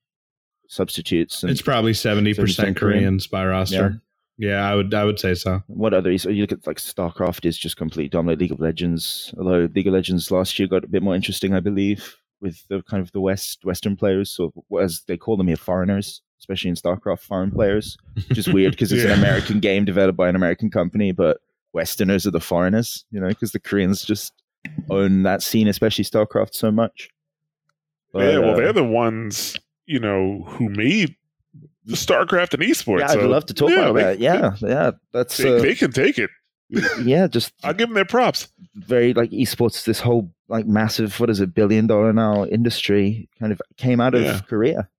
substitutes. 0.68 1.44
And 1.44 1.52
it's 1.52 1.62
probably 1.62 1.94
seventy 1.94 2.34
70% 2.34 2.58
Korean. 2.58 2.74
Koreans 2.76 3.28
by 3.28 3.46
roster. 3.46 4.02
Yeah. 4.38 4.68
I 4.68 4.76
would 4.76 4.94
I 4.94 5.04
would 5.04 5.20
say 5.20 5.34
so. 5.36 5.62
what 5.68 5.94
other? 5.94 6.18
So 6.18 6.30
you 6.30 6.42
look 6.42 6.52
at 6.52 6.66
like 6.66 6.78
StarCraft 6.78 7.46
is 7.46 7.58
just 7.58 7.78
complete 7.78 8.12
dominate 8.12 8.40
League 8.40 8.52
of 8.52 8.60
Legends. 8.60 9.34
Although 9.38 9.70
League 9.76 9.88
of 9.88 9.94
Legends 9.94 10.32
last 10.32 10.58
year 10.58 10.68
got 10.68 10.84
a 10.84 10.88
bit 10.88 11.04
more 11.04 11.16
interesting, 11.16 11.54
I 11.54 11.60
believe, 11.60 12.16
with 12.44 12.68
the 12.68 12.84
kind 12.84 13.02
of 13.02 13.12
the 13.14 13.22
West 13.22 13.66
Western 13.66 13.96
players, 13.96 14.30
so 14.30 14.54
as 14.80 15.02
they 15.08 15.18
call 15.18 15.38
them 15.38 15.48
here, 15.48 15.56
foreigners, 15.58 16.22
especially 16.40 16.70
in 16.70 16.76
StarCraft, 16.76 17.22
foreign 17.22 17.50
players. 17.50 17.98
Which 18.30 18.38
is 18.38 18.48
weird 18.48 18.74
because 18.74 18.92
it's 18.92 19.04
Yeah. 19.06 19.14
an 19.14 19.20
American 19.20 19.60
game 19.60 19.86
developed 19.86 20.18
by 20.18 20.30
an 20.30 20.36
American 20.36 20.70
company, 20.70 21.12
but 21.12 21.38
Westerners 21.74 22.28
are 22.28 22.32
the 22.32 22.40
foreigners, 22.40 23.06
you 23.10 23.20
know, 23.20 23.30
because 23.30 23.52
the 23.54 23.60
Koreans 23.60 24.04
just 24.04 24.34
own 24.92 25.24
that 25.24 25.42
scene, 25.42 25.68
especially 25.68 26.04
StarCraft, 26.04 26.54
so 26.54 26.72
much. 26.72 27.10
But, 28.12 28.26
yeah, 28.26 28.38
well, 28.40 28.52
uh, 28.52 28.56
they're 28.58 28.74
the 28.74 28.84
ones 28.84 29.58
you 29.88 30.00
know 30.00 30.44
who 30.50 30.70
made 30.70 31.16
the 31.86 31.96
StarCraft 31.96 32.54
and 32.54 32.64
esports. 32.64 33.00
yeah, 33.00 33.06
I'd 33.12 33.20
so, 33.20 33.28
love 33.28 33.46
to 33.48 33.54
talk 33.54 33.70
yeah, 33.72 33.88
about 33.90 33.94
they- 33.96 34.04
that. 34.04 34.20
Yeah, 34.20 34.56
yeah, 34.62 34.92
that's 35.12 35.38
They, 35.38 35.58
uh, 35.58 35.62
they 35.62 35.76
can 35.76 35.92
take 35.92 36.18
it. 36.20 36.30
yeah, 37.04 37.28
just 37.28 37.54
I'll 37.64 37.74
give 37.74 37.88
them 37.90 37.96
their 37.96 38.06
props. 38.06 38.48
very 38.76 39.14
like 39.14 39.30
esports. 39.32 39.86
This 39.86 40.00
whole 40.00 40.32
like 40.48 40.66
massive, 40.66 41.20
what 41.20 41.30
is 41.30 41.40
it, 41.40 41.54
billion 41.54 41.88
dollar 41.88 42.14
now 42.14 42.46
industry 42.46 43.30
kind 43.40 43.52
of 43.52 43.62
came 43.78 44.00
out 44.02 44.14
of 44.16 44.24
Yeah. 44.24 44.40
Korea. 44.48 44.90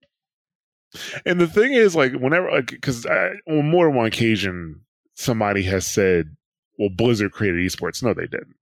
And 1.26 1.40
the 1.40 1.48
thing 1.48 1.72
is, 1.72 1.96
like, 1.96 2.12
whenever, 2.12 2.48
like, 2.52 2.68
because 2.68 3.04
on 3.04 3.68
more 3.68 3.86
than 3.86 3.96
one 3.96 4.06
occasion, 4.06 4.80
somebody 5.14 5.62
has 5.64 5.84
said, 5.86 6.36
"Well, 6.78 6.88
Blizzard 6.90 7.32
created 7.32 7.60
esports." 7.60 8.02
No, 8.02 8.14
they 8.14 8.26
didn't. 8.28 8.54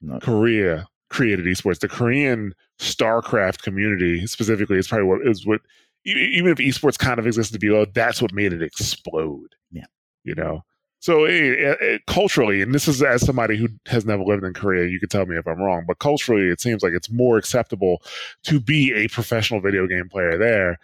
No. 0.00 0.18
Korea 0.20 0.86
created 1.10 1.44
esports. 1.44 1.80
The 1.80 1.88
Korean 1.88 2.54
StarCraft 2.80 3.60
community, 3.62 4.26
specifically, 4.26 4.78
is 4.78 4.88
probably 4.88 5.06
what 5.08 5.26
is 5.26 5.46
what. 5.46 5.60
Even 6.06 6.50
if 6.50 6.58
esports 6.58 6.98
kind 6.98 7.18
of 7.18 7.26
existed 7.26 7.60
below, 7.60 7.84
that's 7.86 8.20
what 8.22 8.32
made 8.32 8.52
it 8.52 8.62
explode. 8.62 9.54
Yeah. 9.70 9.86
you 10.24 10.34
know. 10.34 10.62
So 11.04 11.26
it, 11.26 11.58
it, 11.82 12.06
culturally, 12.06 12.62
and 12.62 12.74
this 12.74 12.88
is 12.88 13.02
as 13.02 13.20
somebody 13.26 13.58
who 13.58 13.68
has 13.88 14.06
never 14.06 14.24
lived 14.24 14.42
in 14.42 14.54
Korea, 14.54 14.88
you 14.88 14.98
can 14.98 15.10
tell 15.10 15.26
me 15.26 15.36
if 15.36 15.46
I'm 15.46 15.60
wrong, 15.60 15.84
but 15.86 15.98
culturally, 15.98 16.48
it 16.48 16.62
seems 16.62 16.82
like 16.82 16.94
it's 16.94 17.10
more 17.10 17.36
acceptable 17.36 18.00
to 18.44 18.58
be 18.58 18.90
a 18.94 19.08
professional 19.08 19.60
video 19.60 19.86
game 19.86 20.08
player 20.08 20.38
there 20.38 20.78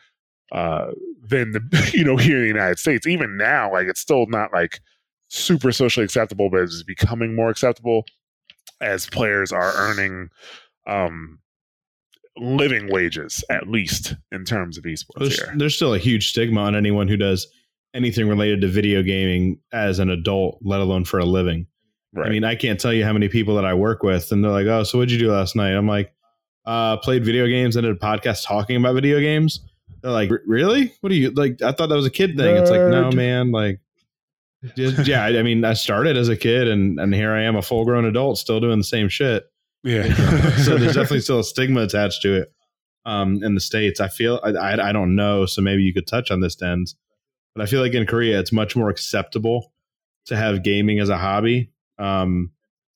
uh, 0.52 0.90
than 1.26 1.52
the 1.52 1.90
you 1.94 2.04
know 2.04 2.18
here 2.18 2.36
in 2.36 2.42
the 2.42 2.48
United 2.48 2.78
States. 2.78 3.06
Even 3.06 3.38
now, 3.38 3.72
like 3.72 3.86
it's 3.86 4.02
still 4.02 4.26
not 4.26 4.52
like 4.52 4.80
super 5.28 5.72
socially 5.72 6.04
acceptable, 6.04 6.50
but 6.50 6.64
it's 6.64 6.82
becoming 6.82 7.34
more 7.34 7.48
acceptable 7.48 8.04
as 8.82 9.06
players 9.06 9.52
are 9.52 9.72
earning 9.74 10.28
um, 10.86 11.38
living 12.36 12.92
wages, 12.92 13.42
at 13.48 13.68
least 13.68 14.16
in 14.32 14.44
terms 14.44 14.76
of 14.76 14.84
esports 14.84 15.18
There's, 15.18 15.42
here. 15.42 15.54
there's 15.56 15.76
still 15.76 15.94
a 15.94 15.98
huge 15.98 16.28
stigma 16.28 16.60
on 16.60 16.76
anyone 16.76 17.08
who 17.08 17.16
does 17.16 17.46
anything 17.94 18.28
related 18.28 18.60
to 18.62 18.68
video 18.68 19.02
gaming 19.02 19.58
as 19.72 19.98
an 19.98 20.10
adult, 20.10 20.58
let 20.62 20.80
alone 20.80 21.04
for 21.04 21.18
a 21.18 21.24
living. 21.24 21.66
Right. 22.12 22.26
I 22.26 22.30
mean, 22.30 22.44
I 22.44 22.54
can't 22.56 22.80
tell 22.80 22.92
you 22.92 23.04
how 23.04 23.12
many 23.12 23.28
people 23.28 23.54
that 23.56 23.64
I 23.64 23.74
work 23.74 24.02
with, 24.02 24.32
and 24.32 24.42
they're 24.42 24.50
like, 24.50 24.66
"Oh, 24.66 24.82
so 24.82 24.98
what'd 24.98 25.12
you 25.12 25.18
do 25.18 25.30
last 25.30 25.54
night?" 25.54 25.72
I'm 25.72 25.86
like, 25.86 26.12
uh, 26.66 26.96
"Played 26.96 27.24
video 27.24 27.46
games 27.46 27.76
and 27.76 27.84
did 27.84 27.94
a 27.94 27.98
podcast 27.98 28.44
talking 28.44 28.76
about 28.76 28.94
video 28.94 29.20
games." 29.20 29.60
They're 30.02 30.10
like, 30.10 30.30
"Really? 30.44 30.92
What 31.00 31.10
do 31.10 31.14
you 31.14 31.30
like?" 31.30 31.62
I 31.62 31.72
thought 31.72 31.88
that 31.88 31.94
was 31.94 32.06
a 32.06 32.10
kid 32.10 32.36
thing. 32.36 32.56
It's 32.56 32.70
like, 32.70 32.80
no, 32.80 33.12
man. 33.12 33.52
Like, 33.52 33.80
just, 34.76 35.06
yeah. 35.06 35.24
I 35.24 35.38
I 35.38 35.42
mean, 35.42 35.64
I 35.64 35.74
started 35.74 36.16
as 36.16 36.28
a 36.28 36.36
kid, 36.36 36.66
and 36.66 36.98
and 36.98 37.14
here 37.14 37.32
I 37.32 37.42
am, 37.42 37.54
a 37.54 37.62
full 37.62 37.84
grown 37.84 38.04
adult, 38.04 38.38
still 38.38 38.58
doing 38.58 38.78
the 38.78 38.84
same 38.84 39.08
shit. 39.08 39.44
yeah. 39.84 40.12
so 40.64 40.76
there's 40.78 40.94
definitely 40.94 41.20
still 41.20 41.38
a 41.38 41.44
stigma 41.44 41.82
attached 41.82 42.22
to 42.22 42.34
it 42.42 42.52
um, 43.04 43.40
in 43.44 43.54
the 43.54 43.60
states. 43.60 44.00
I 44.00 44.08
feel 44.08 44.40
I, 44.42 44.50
I 44.50 44.88
I 44.88 44.92
don't 44.92 45.14
know, 45.14 45.46
so 45.46 45.62
maybe 45.62 45.82
you 45.82 45.94
could 45.94 46.08
touch 46.08 46.32
on 46.32 46.40
this, 46.40 46.56
Dens. 46.56 46.96
But 47.54 47.62
I 47.62 47.66
feel 47.66 47.80
like 47.80 47.94
in 47.94 48.06
Korea, 48.06 48.38
it's 48.38 48.52
much 48.52 48.76
more 48.76 48.90
acceptable 48.90 49.72
to 50.26 50.36
have 50.36 50.62
gaming 50.62 51.00
as 51.00 51.08
a 51.08 51.16
hobby 51.18 51.72
um, 51.98 52.52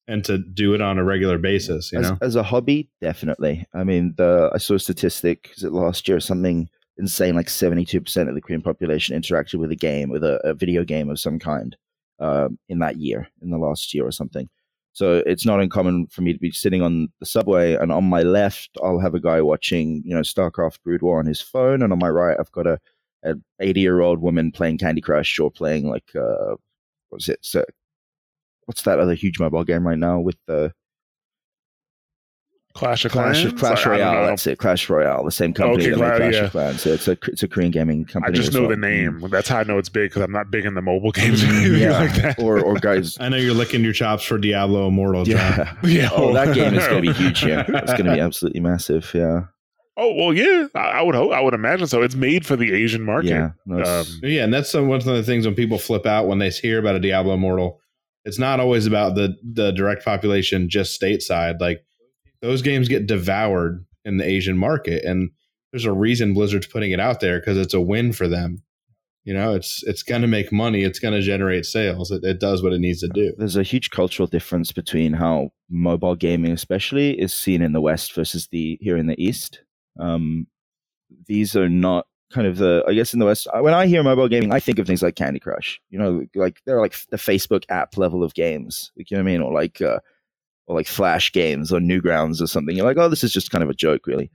and 0.07 0.25
to 0.25 0.39
do 0.39 0.75
it 0.75 0.81
on 0.81 0.99
a 0.99 1.05
regular 1.05 1.39
basis. 1.39 1.91
You 1.91 2.01
as, 2.01 2.11
know, 2.11 2.19
as 2.21 2.37
a 2.37 2.43
hobby, 2.43 2.89
definitely. 3.01 3.67
I 3.75 3.85
mean, 3.85 4.15
the 4.17 4.51
I 4.55 4.59
saw 4.59 4.75
a 4.75 4.79
statistic 4.79 5.51
is 5.57 5.65
it 5.65 5.73
last 5.73 6.07
year 6.07 6.19
or 6.19 6.21
something 6.21 6.69
insane, 6.97 7.35
like 7.35 7.51
seventy-two 7.51 8.01
percent 8.01 8.29
of 8.29 8.35
the 8.37 8.41
Korean 8.41 8.63
population 8.63 9.21
interacted 9.21 9.57
with 9.57 9.73
a 9.73 9.77
game, 9.77 10.11
with 10.11 10.23
a, 10.23 10.39
a 10.45 10.55
video 10.55 10.85
game 10.85 11.11
of 11.11 11.19
some 11.19 11.39
kind, 11.41 11.77
um, 12.21 12.59
in 12.69 12.79
that 12.79 12.99
year, 12.99 13.29
in 13.43 13.51
the 13.51 13.59
last 13.59 13.93
year 13.93 14.07
or 14.07 14.13
something. 14.13 14.49
So 14.93 15.25
it's 15.27 15.45
not 15.45 15.61
uncommon 15.61 16.07
for 16.07 16.23
me 16.23 16.33
to 16.33 16.39
be 16.39 16.53
sitting 16.53 16.81
on 16.81 17.09
the 17.19 17.27
subway, 17.27 17.75
and 17.75 17.91
on 17.91 18.05
my 18.05 18.23
left, 18.23 18.71
I'll 18.81 19.01
have 19.01 19.15
a 19.15 19.21
guy 19.21 19.43
watching, 19.43 20.03
you 20.05 20.15
know, 20.15 20.21
StarCraft 20.21 20.83
Brood 20.85 21.03
War 21.03 21.19
on 21.19 21.27
his 21.27 21.41
phone, 21.41 21.83
and 21.83 21.93
on 21.93 21.99
my 21.99 22.09
right, 22.09 22.37
I've 22.39 22.53
got 22.53 22.69
a 22.69 22.79
an 23.25 23.43
eighty-year-old 23.61 24.21
woman 24.21 24.53
playing 24.53 24.79
Candy 24.79 25.01
Crush 25.01 25.39
or 25.39 25.51
playing 25.51 25.89
like 25.89 26.15
uh, 26.15 26.55
what's 27.09 27.29
it? 27.29 27.39
So, 27.43 27.65
what's 28.67 28.83
that 28.83 28.99
other 29.01 29.15
huge 29.15 29.41
mobile 29.41 29.65
game 29.65 29.87
right 29.87 29.99
now 29.99 30.21
with 30.21 30.37
the 30.47 30.73
Clash 32.75 33.05
of 33.05 33.13
Clash 33.13 33.41
Clans? 33.43 33.53
of 33.53 33.59
Clash 33.59 33.87
I- 33.87 33.95
I 33.95 33.99
don't 33.99 34.07
Royale. 34.09 34.27
That's 34.27 34.47
it. 34.49 34.59
Clash 34.59 34.91
Royale, 34.91 35.25
the 35.25 35.31
same 35.31 35.53
company 35.55 35.85
Okay, 35.85 35.91
that 35.93 35.99
made 36.01 36.07
Cla- 36.09 36.17
Clash 36.17 36.35
yeah. 36.35 36.45
of 36.45 36.51
Clans. 36.51 36.83
So 36.83 36.91
it's 36.91 37.07
a 37.07 37.17
it's 37.29 37.43
a 37.45 37.49
Korean 37.49 37.71
gaming 37.71 38.05
company. 38.05 38.33
I 38.33 38.37
just 38.37 38.53
know 38.53 38.63
well. 38.63 38.71
the 38.71 38.77
name. 38.77 39.21
That's 39.31 39.49
how 39.49 39.59
I 39.59 39.63
know 39.63 39.79
it's 39.79 39.89
big 39.89 40.11
because 40.11 40.23
I'm 40.23 40.33
not 40.33 40.51
big 40.51 40.65
in 40.65 40.75
the 40.75 40.83
mobile 40.83 41.13
games 41.13 41.45
or 41.45 41.47
anything 41.47 41.81
yeah, 41.81 41.99
like 42.01 42.15
that. 42.17 42.39
or 42.41 42.59
or 42.59 42.75
guys. 42.75 43.17
I 43.21 43.29
know 43.29 43.37
you're 43.37 43.55
licking 43.55 43.85
your 43.85 43.93
chops 43.93 44.25
for 44.25 44.39
Diablo 44.39 44.89
Immortal. 44.89 45.25
John. 45.25 45.37
Yeah. 45.37 45.75
yeah. 45.85 46.09
Oh, 46.13 46.33
that 46.35 46.53
game 46.55 46.75
is 46.75 46.87
going 46.89 47.03
to 47.05 47.13
be 47.13 47.17
huge 47.17 47.41
here. 47.41 47.65
It's 47.69 47.93
going 47.93 48.07
to 48.07 48.15
be 48.15 48.21
absolutely 48.21 48.61
massive. 48.61 49.09
Yeah. 49.15 49.43
Oh 49.97 50.13
well, 50.15 50.33
yeah. 50.33 50.67
I, 50.75 50.79
I 50.79 51.03
would 51.03 51.15
hope. 51.15 51.33
I 51.33 51.41
would 51.41 51.55
imagine 51.55 51.87
so. 51.87 52.03
It's 52.03 52.17
made 52.17 52.45
for 52.45 52.57
the 52.57 52.73
Asian 52.73 53.03
market. 53.03 53.29
Yeah. 53.29 53.51
Um, 53.71 54.07
Yeah, 54.23 54.45
and 54.45 54.53
that's 54.53 54.71
some, 54.71 54.89
one 54.89 54.99
of 54.99 55.05
the 55.05 55.23
things 55.23 55.47
when 55.47 55.55
people 55.55 55.79
flip 55.79 56.05
out 56.05 56.27
when 56.27 56.39
they 56.39 56.51
hear 56.51 56.79
about 56.79 56.97
a 56.97 57.01
Diablo 57.01 57.35
Immortal. 57.35 57.81
It's 58.25 58.39
not 58.39 58.59
always 58.59 58.87
about 58.87 59.15
the 59.15 59.37
the 59.43 59.71
direct 59.73 60.05
population 60.05 60.69
just 60.69 61.01
stateside. 61.01 61.61
Like 61.61 61.85
those 62.43 62.63
games 62.63 62.89
get 62.89 63.07
devoured 63.07 63.85
in 64.05 64.17
the 64.17 64.25
Asian 64.25 64.59
market, 64.59 65.05
and 65.05 65.31
there's 65.73 65.85
a 65.85 65.93
reason 65.93 66.35
Blizzard's 66.35 66.67
putting 66.67 66.93
it 66.93 67.01
out 67.01 67.21
there 67.21 67.39
because 67.39 67.59
it's 67.59 67.75
a 67.75 67.81
win 67.81 68.13
for 68.13 68.27
them. 68.29 68.63
You 69.25 69.33
know, 69.33 69.55
it's 69.55 69.83
it's 69.85 70.03
going 70.03 70.23
to 70.23 70.29
make 70.29 70.53
money. 70.53 70.83
It's 70.85 70.99
going 70.99 71.15
to 71.15 71.23
generate 71.23 71.65
sales. 71.65 72.11
It, 72.11 72.25
it 72.25 72.41
does 72.41 72.63
what 72.63 72.73
it 72.73 72.81
needs 72.81 73.01
to 73.01 73.09
do. 73.09 73.33
there's 73.39 73.57
a 73.57 73.63
huge 73.63 73.91
cultural 73.91 74.27
difference 74.27 74.71
between 74.71 75.15
how 75.15 75.51
mobile 75.71 76.15
gaming, 76.15 76.53
especially, 76.53 77.19
is 77.19 77.33
seen 77.33 77.63
in 77.63 77.73
the 77.73 77.81
West 77.81 78.13
versus 78.15 78.49
the 78.49 78.79
here 78.83 78.97
in 78.97 79.07
the 79.07 79.23
East. 79.23 79.61
Um, 79.99 80.47
these 81.27 81.55
are 81.57 81.69
not 81.69 82.07
kind 82.33 82.47
of 82.47 82.59
the 82.59 82.85
I 82.89 82.95
guess 82.95 83.13
in 83.13 83.21
the 83.21 83.27
West. 83.27 83.47
When 83.61 83.75
I 83.75 83.87
hear 83.87 84.03
mobile 84.03 84.29
gaming, 84.29 84.53
I 84.53 84.61
think 84.61 84.79
of 84.79 84.87
things 84.87 85.03
like 85.03 85.17
Candy 85.17 85.41
Crush. 85.41 85.81
You 85.91 85.99
know, 85.99 86.25
like 86.35 86.61
they're 86.65 86.81
like 86.81 86.95
the 87.11 87.17
Facebook 87.17 87.65
app 87.69 87.97
level 87.97 88.23
of 88.25 88.35
games. 88.35 88.91
Like, 88.97 89.11
you 89.11 89.17
know 89.17 89.23
what 89.23 89.31
I 89.31 89.33
mean, 89.33 89.43
or 89.43 89.53
like 89.53 89.81
uh, 89.81 90.01
or 90.67 90.77
like 90.77 90.87
Flash 90.87 91.33
games 91.33 91.73
or 91.73 91.81
Newgrounds 91.81 92.41
or 92.41 92.47
something. 92.47 92.77
You're 92.77 92.87
like, 92.87 92.99
oh, 92.99 93.09
this 93.09 93.25
is 93.25 93.33
just 93.33 93.51
kind 93.51 93.63
of 93.63 93.71
a 93.71 93.75
joke, 93.75 94.07
really. 94.07 94.31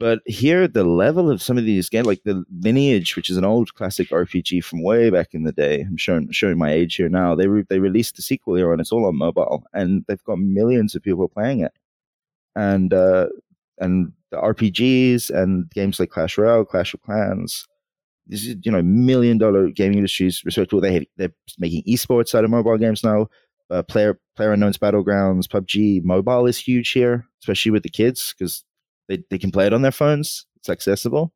But 0.00 0.20
here, 0.26 0.68
the 0.68 0.84
level 0.84 1.28
of 1.28 1.42
some 1.42 1.58
of 1.58 1.64
these 1.64 1.88
games, 1.88 2.06
like 2.06 2.22
the 2.22 2.44
Lineage, 2.60 3.16
which 3.16 3.30
is 3.30 3.36
an 3.36 3.44
old 3.44 3.74
classic 3.74 4.10
RPG 4.10 4.62
from 4.62 4.84
way 4.84 5.10
back 5.10 5.34
in 5.34 5.42
the 5.42 5.50
day. 5.50 5.80
I'm 5.80 5.96
showing 5.96 6.30
showing 6.30 6.56
my 6.56 6.70
age 6.70 6.94
here 6.94 7.08
now. 7.08 7.34
They 7.34 7.48
re- 7.48 7.66
they 7.68 7.80
released 7.80 8.14
the 8.14 8.22
sequel 8.22 8.54
here, 8.54 8.70
and 8.72 8.80
it's 8.80 8.92
all 8.92 9.06
on 9.06 9.16
mobile, 9.16 9.64
and 9.72 10.04
they've 10.06 10.22
got 10.22 10.38
millions 10.38 10.94
of 10.94 11.02
people 11.02 11.26
playing 11.26 11.60
it. 11.60 11.72
And 12.54 12.92
uh, 12.94 13.28
and 13.80 14.12
the 14.30 14.36
RPGs 14.36 15.30
and 15.30 15.70
games 15.70 15.98
like 15.98 16.10
Clash 16.10 16.36
Royale, 16.36 16.64
Clash 16.64 16.94
of 16.94 17.02
Clans, 17.02 17.66
this 18.26 18.46
is 18.46 18.56
you 18.62 18.70
know 18.70 18.82
million 18.82 19.38
dollar 19.38 19.68
gaming 19.70 19.98
industries 19.98 20.42
respectable. 20.44 20.80
They 20.80 20.94
have, 20.94 21.04
they're 21.16 21.32
making 21.58 21.82
esports 21.84 22.34
out 22.34 22.44
of 22.44 22.50
mobile 22.50 22.76
games 22.78 23.02
now. 23.02 23.28
Uh, 23.70 23.82
player 23.82 24.18
player 24.36 24.52
unknown's 24.52 24.78
battlegrounds, 24.78 25.46
PUBG, 25.46 26.02
mobile 26.02 26.46
is 26.46 26.58
huge 26.58 26.90
here, 26.90 27.26
especially 27.42 27.70
with 27.70 27.82
the 27.82 27.90
kids 27.90 28.34
because 28.36 28.64
they, 29.08 29.22
they 29.30 29.38
can 29.38 29.50
play 29.50 29.66
it 29.66 29.74
on 29.74 29.82
their 29.82 29.92
phones. 29.92 30.46
It's 30.56 30.68
accessible. 30.68 31.32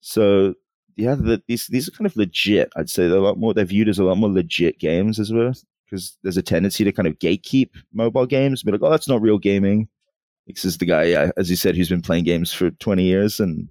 So 0.00 0.54
yeah, 0.96 1.14
the, 1.14 1.42
these 1.48 1.66
these 1.68 1.88
are 1.88 1.92
kind 1.92 2.06
of 2.06 2.16
legit. 2.16 2.72
I'd 2.76 2.90
say 2.90 3.08
they're 3.08 3.18
a 3.18 3.22
lot 3.22 3.38
more. 3.38 3.54
They're 3.54 3.64
viewed 3.64 3.88
as 3.88 3.98
a 3.98 4.04
lot 4.04 4.18
more 4.18 4.30
legit 4.30 4.78
games 4.78 5.18
as 5.18 5.32
well 5.32 5.52
because 5.86 6.16
there's 6.22 6.36
a 6.36 6.42
tendency 6.42 6.84
to 6.84 6.92
kind 6.92 7.08
of 7.08 7.18
gatekeep 7.18 7.70
mobile 7.92 8.26
games. 8.26 8.62
Be 8.62 8.72
like, 8.72 8.82
oh, 8.82 8.90
that's 8.90 9.08
not 9.08 9.22
real 9.22 9.38
gaming. 9.38 9.88
This 10.56 10.64
is 10.64 10.78
the 10.78 10.86
guy, 10.86 11.30
as 11.36 11.50
you 11.50 11.56
said, 11.56 11.76
who's 11.76 11.88
been 11.88 12.02
playing 12.02 12.24
games 12.24 12.52
for 12.52 12.70
20 12.70 13.02
years, 13.02 13.40
and 13.40 13.68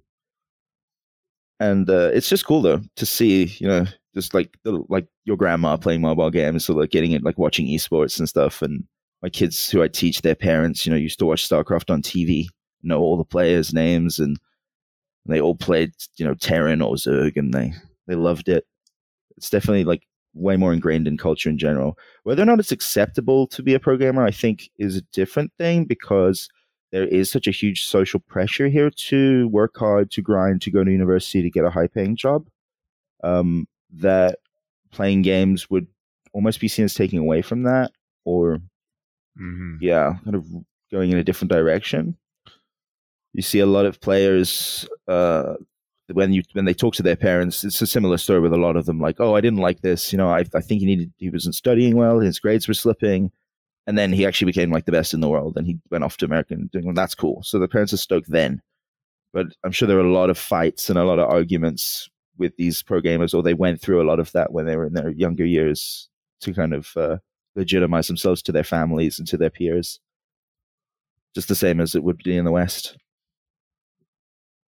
and 1.58 1.88
uh, 1.90 2.10
it's 2.12 2.28
just 2.28 2.46
cool 2.46 2.62
though 2.62 2.80
to 2.96 3.06
see, 3.06 3.44
you 3.58 3.68
know, 3.68 3.84
just 4.14 4.34
like 4.34 4.56
like 4.64 5.06
your 5.24 5.36
grandma 5.36 5.76
playing 5.76 6.00
mobile 6.00 6.30
games, 6.30 6.68
or 6.68 6.74
like 6.74 6.90
getting 6.90 7.12
it, 7.12 7.22
like 7.22 7.38
watching 7.38 7.66
esports 7.66 8.18
and 8.18 8.28
stuff. 8.28 8.62
And 8.62 8.84
my 9.22 9.28
kids, 9.28 9.70
who 9.70 9.82
I 9.82 9.88
teach, 9.88 10.22
their 10.22 10.34
parents, 10.34 10.86
you 10.86 10.90
know, 10.90 10.98
used 10.98 11.18
to 11.18 11.26
watch 11.26 11.48
StarCraft 11.48 11.90
on 11.90 12.02
TV, 12.02 12.46
know 12.82 13.00
all 13.00 13.16
the 13.16 13.24
players' 13.24 13.74
names, 13.74 14.18
and 14.18 14.38
they 15.26 15.40
all 15.40 15.54
played, 15.54 15.92
you 16.16 16.24
know, 16.24 16.34
Terran 16.34 16.82
or 16.82 16.94
Zerg, 16.94 17.36
and 17.36 17.52
they 17.52 17.74
they 18.06 18.14
loved 18.14 18.48
it. 18.48 18.64
It's 19.36 19.50
definitely 19.50 19.84
like 19.84 20.06
way 20.34 20.56
more 20.56 20.72
ingrained 20.72 21.08
in 21.08 21.18
culture 21.18 21.48
in 21.50 21.58
general. 21.58 21.98
Whether 22.24 22.42
or 22.42 22.46
not 22.46 22.60
it's 22.60 22.72
acceptable 22.72 23.46
to 23.48 23.62
be 23.62 23.74
a 23.74 23.80
programmer, 23.80 24.24
I 24.24 24.30
think, 24.30 24.70
is 24.78 24.96
a 24.96 25.02
different 25.12 25.52
thing 25.58 25.84
because 25.84 26.48
there 26.92 27.06
is 27.06 27.30
such 27.30 27.46
a 27.46 27.52
huge 27.52 27.84
social 27.84 28.20
pressure 28.20 28.68
here 28.68 28.90
to 28.90 29.48
work 29.48 29.76
hard, 29.76 30.10
to 30.12 30.22
grind, 30.22 30.62
to 30.62 30.70
go 30.70 30.82
to 30.82 30.90
university, 30.90 31.42
to 31.42 31.50
get 31.50 31.64
a 31.64 31.70
high 31.70 31.86
paying 31.86 32.16
job. 32.16 32.48
Um, 33.22 33.68
that 33.92 34.38
playing 34.90 35.22
games 35.22 35.70
would 35.70 35.86
almost 36.32 36.60
be 36.60 36.68
seen 36.68 36.84
as 36.84 36.94
taking 36.94 37.18
away 37.18 37.42
from 37.42 37.64
that, 37.64 37.92
or 38.24 38.60
mhm. 39.38 39.78
yeah, 39.80 40.16
kind 40.24 40.36
of 40.36 40.46
going 40.90 41.10
in 41.10 41.18
a 41.18 41.24
different 41.24 41.52
direction. 41.52 42.16
You 43.32 43.42
see 43.42 43.60
a 43.60 43.66
lot 43.66 43.86
of 43.86 44.00
players 44.00 44.88
uh, 45.06 45.54
when 46.12 46.32
you 46.32 46.42
when 46.52 46.64
they 46.64 46.74
talk 46.74 46.94
to 46.94 47.02
their 47.02 47.16
parents. 47.16 47.62
It's 47.62 47.80
a 47.82 47.86
similar 47.86 48.18
story 48.18 48.40
with 48.40 48.52
a 48.52 48.58
lot 48.58 48.76
of 48.76 48.86
them. 48.86 49.00
Like, 49.00 49.20
oh, 49.20 49.36
I 49.36 49.40
didn't 49.40 49.60
like 49.60 49.82
this. 49.82 50.12
You 50.12 50.18
know, 50.18 50.28
I 50.28 50.40
I 50.54 50.60
think 50.60 50.80
he 50.80 50.86
needed 50.86 51.12
he 51.18 51.30
wasn't 51.30 51.54
studying 51.54 51.96
well. 51.96 52.18
His 52.18 52.40
grades 52.40 52.66
were 52.66 52.74
slipping, 52.74 53.30
and 53.86 53.98
then 53.98 54.12
he 54.12 54.26
actually 54.26 54.46
became 54.46 54.70
like 54.70 54.84
the 54.84 54.92
best 54.92 55.14
in 55.14 55.20
the 55.20 55.28
world. 55.28 55.56
And 55.56 55.66
he 55.66 55.78
went 55.90 56.04
off 56.04 56.16
to 56.18 56.24
America 56.24 56.54
and 56.54 56.70
doing 56.70 56.94
that's 56.94 57.14
cool. 57.14 57.42
So 57.42 57.58
the 57.58 57.68
parents 57.68 57.92
are 57.92 57.98
stoked 57.98 58.30
then. 58.30 58.60
But 59.32 59.46
I'm 59.64 59.72
sure 59.72 59.86
there 59.86 59.98
are 59.98 60.06
a 60.06 60.12
lot 60.12 60.30
of 60.30 60.38
fights 60.38 60.90
and 60.90 60.98
a 60.98 61.04
lot 61.04 61.18
of 61.18 61.30
arguments 61.30 62.08
with 62.36 62.56
these 62.56 62.82
pro 62.82 63.00
gamers, 63.00 63.34
or 63.34 63.42
they 63.42 63.54
went 63.54 63.80
through 63.80 64.02
a 64.02 64.08
lot 64.08 64.18
of 64.18 64.32
that 64.32 64.52
when 64.52 64.66
they 64.66 64.76
were 64.76 64.86
in 64.86 64.94
their 64.94 65.10
younger 65.10 65.44
years 65.44 66.08
to 66.40 66.52
kind 66.52 66.74
of 66.74 66.96
uh, 66.96 67.18
legitimize 67.54 68.08
themselves 68.08 68.42
to 68.42 68.52
their 68.52 68.64
families 68.64 69.18
and 69.18 69.28
to 69.28 69.36
their 69.36 69.50
peers. 69.50 70.00
Just 71.34 71.48
the 71.48 71.54
same 71.54 71.80
as 71.80 71.94
it 71.94 72.02
would 72.02 72.18
be 72.18 72.36
in 72.36 72.44
the 72.44 72.50
West. 72.50 72.96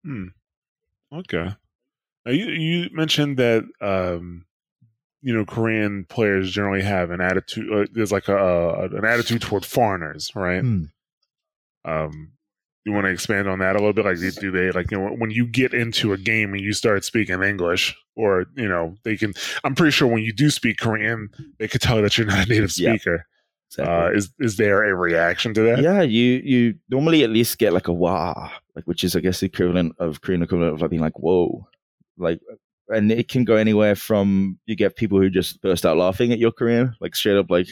Hmm. 0.05 0.29
Okay. 1.13 1.55
Now, 2.25 2.33
you 2.33 2.47
you 2.47 2.89
mentioned 2.93 3.37
that 3.37 3.65
um, 3.81 4.47
you 5.27 5.35
know 5.35 5.45
Korean 5.45 6.05
players 6.09 6.53
generally 6.53 6.83
have 6.85 7.11
an 7.11 7.21
attitude. 7.21 7.67
Uh, 7.73 7.87
there's 7.93 8.13
like 8.13 8.29
a, 8.29 8.37
a 8.37 8.85
an 8.85 9.05
attitude 9.05 9.43
toward 9.43 9.65
foreigners, 9.67 10.31
right? 10.37 10.61
Hmm. 10.61 10.85
Um, 11.85 12.33
you 12.85 12.93
want 12.93 13.07
to 13.07 13.11
expand 13.11 13.49
on 13.49 13.59
that 13.59 13.75
a 13.75 13.79
little 13.81 13.93
bit? 13.93 14.05
Like, 14.05 14.19
do- 14.41 14.53
they 14.53 14.71
like 14.71 14.93
you 14.93 14.99
know 14.99 15.09
when 15.17 15.33
you 15.33 15.45
get 15.47 15.75
into 15.75 16.13
a 16.13 16.17
game 16.17 16.53
and 16.55 16.63
you 16.63 16.73
start 16.73 17.05
speaking 17.05 17.43
English, 17.43 17.97
or 18.15 18.47
you 18.57 18.69
know 18.69 18.95
they 19.03 19.17
can? 19.17 19.35
I'm 19.65 19.75
pretty 19.75 19.91
sure 19.91 20.07
when 20.07 20.23
you 20.23 20.33
do 20.33 20.49
speak 20.51 20.79
Korean, 20.79 21.29
they 21.59 21.67
could 21.67 21.81
tell 21.81 22.01
that 22.01 22.17
you're 22.17 22.27
not 22.29 22.47
a 22.47 22.49
native 22.49 22.77
Yeah. 22.79 22.95
speaker. 22.95 23.27
Exactly. 23.71 23.95
Uh, 23.95 24.11
is 24.11 24.31
is 24.39 24.57
there 24.59 24.85
a 24.85 24.95
reaction 24.95 25.53
to 25.55 25.63
that? 25.63 25.81
yeah, 25.83 26.03
you 26.03 26.41
you 26.45 26.75
normally 26.89 27.25
at 27.25 27.31
least 27.31 27.59
get 27.59 27.73
like 27.73 27.89
a 27.89 27.93
wah, 27.93 28.53
like 28.77 28.85
which 28.85 29.03
is 29.03 29.17
I 29.17 29.21
guess 29.21 29.41
the 29.41 29.47
equivalent 29.47 29.97
of 29.99 30.21
Korean 30.21 30.43
equivalent 30.43 30.75
of 30.75 30.81
like 30.81 30.91
being 30.91 31.03
like 31.03 31.19
whoa, 31.19 31.67
like, 32.17 32.39
and 32.90 33.12
it 33.12 33.28
can 33.28 33.44
go 33.46 33.56
anywhere 33.56 33.96
from 33.96 34.60
you 34.66 34.76
get 34.76 34.96
people 34.96 35.20
who 35.20 35.30
just 35.30 35.62
burst 35.62 35.86
out 35.86 35.98
laughing 35.98 36.32
at 36.32 36.40
your 36.40 36.52
Korean, 36.52 36.96
like 37.02 37.16
straight 37.16 37.38
up 37.38 37.50
like 37.50 37.68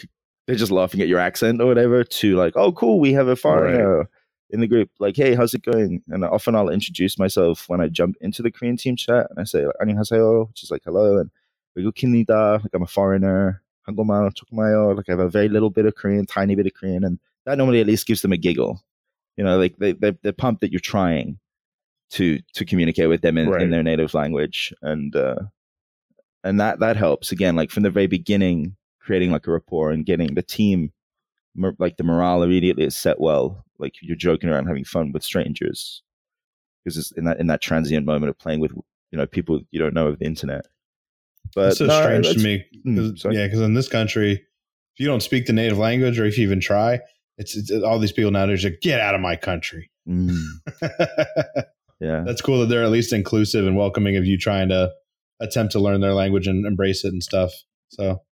they're 0.48 0.56
just 0.56 0.72
laughing 0.72 1.02
at 1.02 1.08
your 1.08 1.19
accent 1.19 1.62
or 1.62 1.67
whatever, 1.67 2.04
to 2.04 2.36
like 2.36 2.54
oh 2.56 2.72
cool, 2.72 3.00
we 3.00 3.13
have 3.13 3.28
a 3.28 3.36
foreigner 3.36 4.10
in 4.52 4.62
the 4.62 4.67
group, 4.67 4.89
like 5.00 5.15
hey 5.15 5.36
how's 5.36 5.54
it 5.54 5.63
going? 5.63 6.02
And 6.10 6.26
often 6.26 6.56
I'll 6.56 6.69
introduce 6.69 7.19
myself 7.19 7.65
when 7.67 7.82
I 7.82 7.88
jump 7.88 8.15
into 8.22 8.41
the 8.41 8.52
Korean 8.52 8.78
team 8.78 8.95
chat 8.95 9.28
and 9.30 9.39
I 9.39 9.43
say 9.43 9.65
like, 9.65 9.76
안녕하세요, 9.82 10.50
which 10.50 10.63
is 10.63 10.72
like 10.72 10.84
hello, 10.86 11.17
and 11.17 11.30
외국인이다, 11.78 12.63
like 12.63 12.74
I'm 12.74 12.84
a 12.84 12.88
foreigner. 12.88 13.62
한국말 13.89 14.32
조금만요. 14.34 14.95
Like 14.95 15.10
I 15.10 15.13
have 15.13 15.19
a 15.19 15.30
very 15.30 15.50
little 15.50 15.69
bit 15.69 15.86
of 15.86 15.95
Korean, 15.95 16.26
tiny 16.26 16.56
bit 16.56 16.67
of 16.67 16.74
Korean, 16.74 17.04
and 17.04 17.19
that 17.45 17.58
normally 17.58 17.82
at 17.82 17.88
least 17.88 18.08
gives 18.08 18.22
them 18.22 18.32
a 18.32 18.38
giggle. 18.38 18.82
You 19.38 19.43
know, 19.43 19.58
like 19.58 19.78
they 19.78 19.93
they 19.93 20.17
they're 20.22 20.34
pumped 20.34 20.62
that 20.62 20.72
you're 20.72 20.80
trying 20.80 21.39
to 22.14 22.40
to 22.55 22.64
communicate 22.64 23.09
with 23.09 23.20
them 23.22 23.38
in, 23.38 23.48
Right. 23.48 23.62
in 23.62 23.70
their 23.70 23.83
native 23.83 24.14
language, 24.14 24.72
and 24.83 25.14
uh, 25.14 25.37
and 26.42 26.59
that 26.61 26.81
that 26.81 26.96
helps 26.96 27.31
again. 27.33 27.55
Like 27.57 27.70
from 27.70 27.83
the 27.85 27.90
very 27.90 28.07
beginning, 28.07 28.77
creating 29.00 29.31
like 29.31 29.46
a 29.46 29.53
rapport 29.53 29.90
and 29.90 30.05
getting 30.07 30.35
the 30.35 30.42
team, 30.42 30.92
like 31.79 31.96
the 31.96 32.05
morale 32.05 32.42
immediately 32.42 32.85
is 32.85 32.96
set 32.96 33.20
well. 33.20 33.64
Like 33.79 33.94
you're 34.03 34.16
joking 34.16 34.48
around, 34.50 34.66
having 34.66 34.85
fun 34.85 35.12
with 35.12 35.22
strangers, 35.24 36.03
because 36.85 36.96
it's 36.96 37.12
in 37.12 37.24
that 37.24 37.38
in 37.40 37.46
that 37.48 37.61
transient 37.61 38.07
moment 38.07 38.31
of 38.31 38.38
playing 38.38 38.61
with 38.61 38.72
you 39.11 39.18
know 39.18 39.27
people 39.27 39.61
you 39.70 39.79
don't 39.81 39.94
know 39.94 40.09
of 40.09 40.18
the 40.18 40.24
internet. 40.27 40.66
But 41.55 41.68
It's 41.68 41.79
so 41.79 41.87
no, 41.87 42.03
strange 42.03 42.33
to 42.33 42.38
me. 42.38 42.64
Mm, 42.87 43.20
'cause- 43.22 43.35
yeah, 43.35 43.46
because 43.46 43.61
in 43.61 43.74
this 43.74 43.88
country, 43.88 44.33
if 44.33 44.98
you 45.00 45.07
don't 45.07 45.22
speak 45.22 45.46
the 45.46 45.53
native 45.53 45.79
language 45.79 46.18
or 46.18 46.24
if 46.24 46.38
you 46.38 46.44
even 46.44 46.59
try, 46.61 47.00
it's, 47.37 47.55
it's 47.57 47.70
all 47.70 47.98
these 47.98 48.12
people 48.12 48.31
now. 48.31 48.46
They're 48.46 48.57
just 48.57 48.72
like, 48.72 48.81
get 48.81 48.98
out 49.00 49.14
of 49.14 49.20
my 49.20 49.37
country. 49.37 49.90
Mm, 50.09 50.37
yeah. 52.00 52.22
That's 52.26 52.40
cool 52.40 52.61
that 52.61 52.66
they're 52.66 52.85
at 52.85 52.90
least 52.90 53.12
inclusive 53.12 53.66
and 53.66 53.76
welcoming 53.76 54.16
of 54.16 54.24
you 54.26 54.37
trying 54.38 54.68
to 54.70 54.90
attempt 55.40 55.72
to 55.72 55.80
learn 55.80 56.00
their 56.00 56.14
language 56.14 56.46
and 56.46 56.66
embrace 56.66 57.04
it 57.04 57.12
and 57.12 57.22
stuff. 57.22 57.52
So 57.88 58.22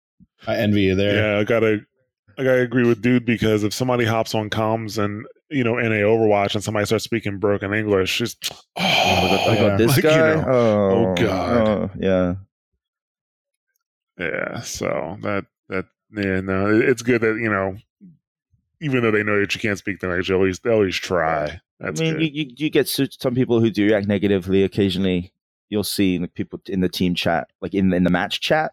I 0.46 0.56
envy 0.56 0.82
you 0.82 0.94
there. 0.94 1.34
Yeah, 1.34 1.40
I 1.40 1.44
gotta, 1.44 1.80
I 2.38 2.44
gotta 2.44 2.60
agree 2.62 2.86
with 2.86 3.02
dude 3.02 3.24
because 3.24 3.64
if 3.64 3.72
somebody 3.74 4.04
hops 4.04 4.34
on 4.34 4.50
comms 4.50 5.02
and 5.02 5.24
you 5.50 5.62
know 5.64 5.74
NA 5.74 5.96
Overwatch 6.06 6.54
and 6.54 6.64
somebody 6.64 6.86
starts 6.86 7.04
speaking 7.04 7.38
broken 7.38 7.72
English, 7.74 8.18
just 8.18 8.52
oh, 8.76 9.02
Oh, 9.14 9.50
I 9.50 9.54
got, 9.56 9.62
yeah. 9.66 9.76
this 9.76 9.88
like, 9.96 10.04
you 10.04 10.10
guy. 10.10 10.34
know, 10.34 10.44
oh, 10.48 10.52
oh, 10.52 11.06
oh 11.10 11.14
God. 11.14 11.68
oh, 11.68 11.90
yeah. 11.98 12.34
yeah. 14.18 14.60
So 14.60 15.18
that 15.22 15.46
that 15.68 15.86
yeah, 16.14 16.40
no, 16.40 16.68
it's 16.80 17.02
good 17.02 17.20
that 17.22 17.38
you 17.40 17.50
know, 17.50 17.76
even 18.80 19.02
though 19.02 19.10
they 19.10 19.22
know 19.22 19.38
that 19.40 19.54
you 19.54 19.60
can't 19.60 19.78
speak 19.78 20.00
the 20.00 20.08
language, 20.08 20.30
at 20.30 20.40
least 20.40 20.62
they'll 20.62 20.74
at 20.80 20.86
least 20.86 21.02
try. 21.02 21.60
That's 21.82 22.00
I 22.00 22.04
mean, 22.04 22.20
you, 22.20 22.28
you, 22.32 22.54
you 22.56 22.70
get 22.70 22.88
some 22.88 23.34
people 23.34 23.60
who 23.60 23.70
do 23.70 23.86
react 23.86 24.06
negatively 24.06 24.62
occasionally. 24.62 25.32
You'll 25.68 25.84
see 25.84 26.18
like, 26.18 26.34
people 26.34 26.60
in 26.68 26.80
the 26.80 26.88
team 26.88 27.14
chat, 27.14 27.48
like 27.60 27.74
in, 27.74 27.92
in 27.92 28.04
the 28.04 28.10
match 28.10 28.40
chat, 28.40 28.72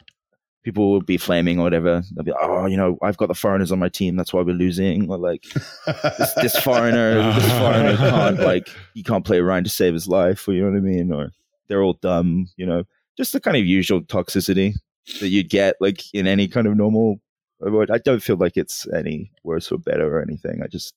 people 0.63 0.91
will 0.91 1.01
be 1.01 1.17
flaming 1.17 1.59
or 1.59 1.63
whatever. 1.63 2.03
They'll 2.13 2.23
be, 2.23 2.33
oh, 2.39 2.67
you 2.67 2.77
know, 2.77 2.99
I've 3.01 3.17
got 3.17 3.27
the 3.29 3.33
foreigners 3.33 3.71
on 3.71 3.79
my 3.79 3.89
team. 3.89 4.15
That's 4.15 4.31
why 4.31 4.41
we're 4.41 4.53
losing. 4.53 5.09
Or 5.09 5.17
like, 5.17 5.43
this, 5.85 6.33
this 6.35 6.59
foreigner, 6.59 7.33
this 7.33 7.51
foreigner 7.57 7.97
can't 7.97 8.39
like 8.39 8.69
he 8.93 9.01
can't 9.01 9.25
play 9.25 9.39
around 9.39 9.63
to 9.63 9.69
save 9.71 9.93
his 9.93 10.07
life, 10.07 10.47
or 10.47 10.53
you 10.53 10.61
know 10.61 10.71
what 10.71 10.77
I 10.77 10.81
mean, 10.81 11.11
or 11.11 11.31
they're 11.67 11.81
all 11.81 11.93
dumb, 11.93 12.47
you 12.57 12.65
know, 12.65 12.83
just 13.17 13.33
the 13.33 13.39
kind 13.39 13.57
of 13.57 13.65
usual 13.65 14.01
toxicity 14.01 14.75
that 15.19 15.29
you'd 15.29 15.49
get 15.49 15.75
like 15.79 16.03
in 16.13 16.27
any 16.27 16.47
kind 16.47 16.67
of 16.67 16.77
normal. 16.77 17.19
I 17.61 17.97
don't 17.97 18.23
feel 18.23 18.37
like 18.37 18.55
it's 18.55 18.87
any 18.93 19.31
worse 19.43 19.71
or 19.71 19.79
better 19.79 20.15
or 20.15 20.21
anything. 20.21 20.61
I 20.63 20.67
just 20.67 20.93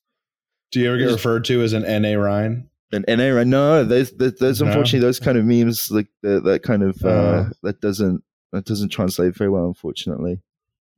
Do 0.73 0.81
you 0.81 0.89
ever 0.89 0.99
get 0.99 1.11
referred 1.11 1.45
to 1.47 1.63
as 1.63 1.73
an 1.73 1.83
NA 1.83 2.15
Rein? 2.21 2.69
and 2.93 3.05
and 3.09 3.21
Aaron, 3.21 3.49
no, 3.51 3.85
there's 3.85 4.11
there's, 4.13 4.35
there's 4.35 4.61
No? 4.61 4.67
unfortunately 4.69 5.01
those 5.07 5.19
kind 5.21 5.39
of 5.39 5.45
memes 5.47 5.91
like 5.91 6.09
that 6.23 6.45
that 6.45 6.63
kind 6.63 6.83
of 6.83 7.03
uh, 7.05 7.09
Uh. 7.09 7.51
that 7.63 7.81
doesn't 7.81 8.23
that 8.53 8.65
doesn't 8.67 8.89
translate 8.91 9.35
very 9.37 9.49
well, 9.51 9.67
unfortunately. 9.67 10.41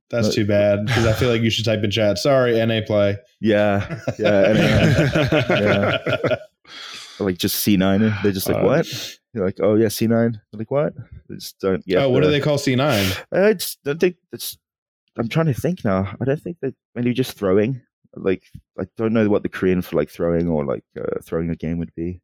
That's 0.09 0.27
But- 0.27 0.35
too 0.35 0.45
bad 0.45 0.85
because 0.85 1.05
I 1.05 1.13
feel 1.13 1.29
like 1.29 1.41
you 1.41 1.49
should 1.49 1.65
type 1.65 1.83
in 1.83 1.89
chat. 1.91 2.17
Sorry, 2.19 2.57
NA 2.65 2.81
play. 2.85 3.17
Yeah, 3.41 4.01
yeah, 4.19 4.53
NA. 6.19 6.35
like 7.19 7.37
just 7.37 7.55
C 7.57 7.77
nine. 7.77 8.01
They're 8.23 8.31
just 8.31 8.47
like 8.49 8.61
Uh, 8.61 8.65
what? 8.65 9.17
You're 9.33 9.45
like, 9.45 9.57
oh 9.61 9.75
yeah, 9.75 9.87
C 9.89 10.07
nine. 10.07 10.39
Like 10.53 10.71
what? 10.71 10.93
They 11.29 11.35
just 11.35 11.59
don't 11.59 11.83
Yeah. 11.85 12.03
oh, 12.03 12.09
what 12.09 12.21
do 12.21 12.27
the- 12.27 12.31
they 12.33 12.39
call 12.41 12.57
C9? 12.57 13.25
I 13.31 13.53
just 13.53 13.83
don't 13.83 13.99
think 13.99 14.17
that's. 14.31 14.57
I'm 15.17 15.29
trying 15.29 15.45
to 15.47 15.53
think 15.53 15.85
now. 15.85 16.13
I 16.19 16.25
don't 16.25 16.41
think 16.41 16.57
that 16.61 16.75
maybe 16.93 17.13
just 17.13 17.37
throwing. 17.37 17.81
Like 18.15 18.43
I 18.79 18.83
don't 18.97 19.13
know 19.13 19.27
what 19.29 19.43
the 19.43 19.49
Korean 19.49 19.81
for 19.81 19.95
like 19.95 20.09
throwing 20.09 20.47
or 20.47 20.65
like 20.65 20.83
uh, 20.99 21.19
throwing 21.23 21.49
a 21.49 21.55
game 21.55 21.77
would 21.79 21.93
be. 21.95 22.21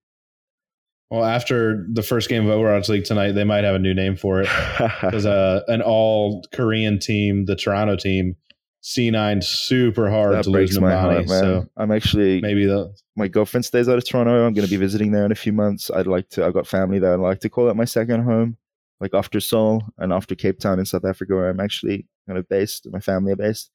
Well, 1.09 1.25
after 1.25 1.85
the 1.91 2.03
first 2.03 2.29
game 2.29 2.47
of 2.47 2.57
Overwatch 2.57 2.87
League 2.87 3.03
tonight, 3.03 3.33
they 3.33 3.43
might 3.43 3.65
have 3.65 3.75
a 3.75 3.79
new 3.79 3.93
name 3.93 4.15
for 4.15 4.41
it. 4.41 4.47
Because 5.01 5.25
uh, 5.25 5.61
an 5.67 5.81
all 5.81 6.43
Korean 6.53 6.99
team, 6.99 7.45
the 7.45 7.55
Toronto 7.55 7.97
team, 7.97 8.37
C9 8.81 9.43
super 9.43 10.09
hard 10.09 10.35
that 10.35 10.43
to 10.45 10.49
lose 10.49 10.79
my 10.79 10.91
Nabani. 10.91 10.99
heart, 10.99 11.27
man. 11.27 11.27
So 11.27 11.65
I'm 11.77 11.91
actually 11.91 12.41
maybe 12.41 12.65
the 12.65 12.93
my 13.15 13.27
girlfriend 13.27 13.65
stays 13.65 13.89
out 13.89 13.97
of 13.97 14.07
Toronto. 14.07 14.45
I'm 14.45 14.53
going 14.53 14.65
to 14.65 14.71
be 14.71 14.77
visiting 14.77 15.11
there 15.11 15.25
in 15.25 15.31
a 15.31 15.35
few 15.35 15.51
months. 15.53 15.91
I'd 15.91 16.07
like 16.07 16.29
to. 16.29 16.45
I've 16.45 16.53
got 16.53 16.65
family 16.65 16.97
there. 16.97 17.13
I'd 17.13 17.19
like 17.19 17.41
to 17.41 17.49
call 17.49 17.69
it 17.69 17.75
my 17.75 17.85
second 17.85 18.23
home, 18.23 18.57
like 19.01 19.13
after 19.13 19.39
Seoul 19.39 19.83
and 19.97 20.11
after 20.13 20.33
Cape 20.33 20.59
Town 20.59 20.79
in 20.79 20.85
South 20.85 21.05
Africa, 21.05 21.35
where 21.35 21.49
I'm 21.49 21.59
actually 21.59 22.07
kind 22.25 22.39
of 22.39 22.47
based. 22.47 22.87
My 22.89 23.01
family 23.01 23.33
are 23.33 23.35
based, 23.37 23.69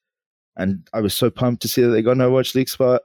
and 0.56 0.88
I 0.92 1.00
was 1.00 1.14
so 1.14 1.30
pumped 1.30 1.62
to 1.62 1.68
see 1.68 1.82
that 1.82 1.88
they 1.88 2.02
got 2.02 2.12
an 2.12 2.18
Overwatch 2.18 2.54
League 2.54 2.68
spot. 2.68 3.02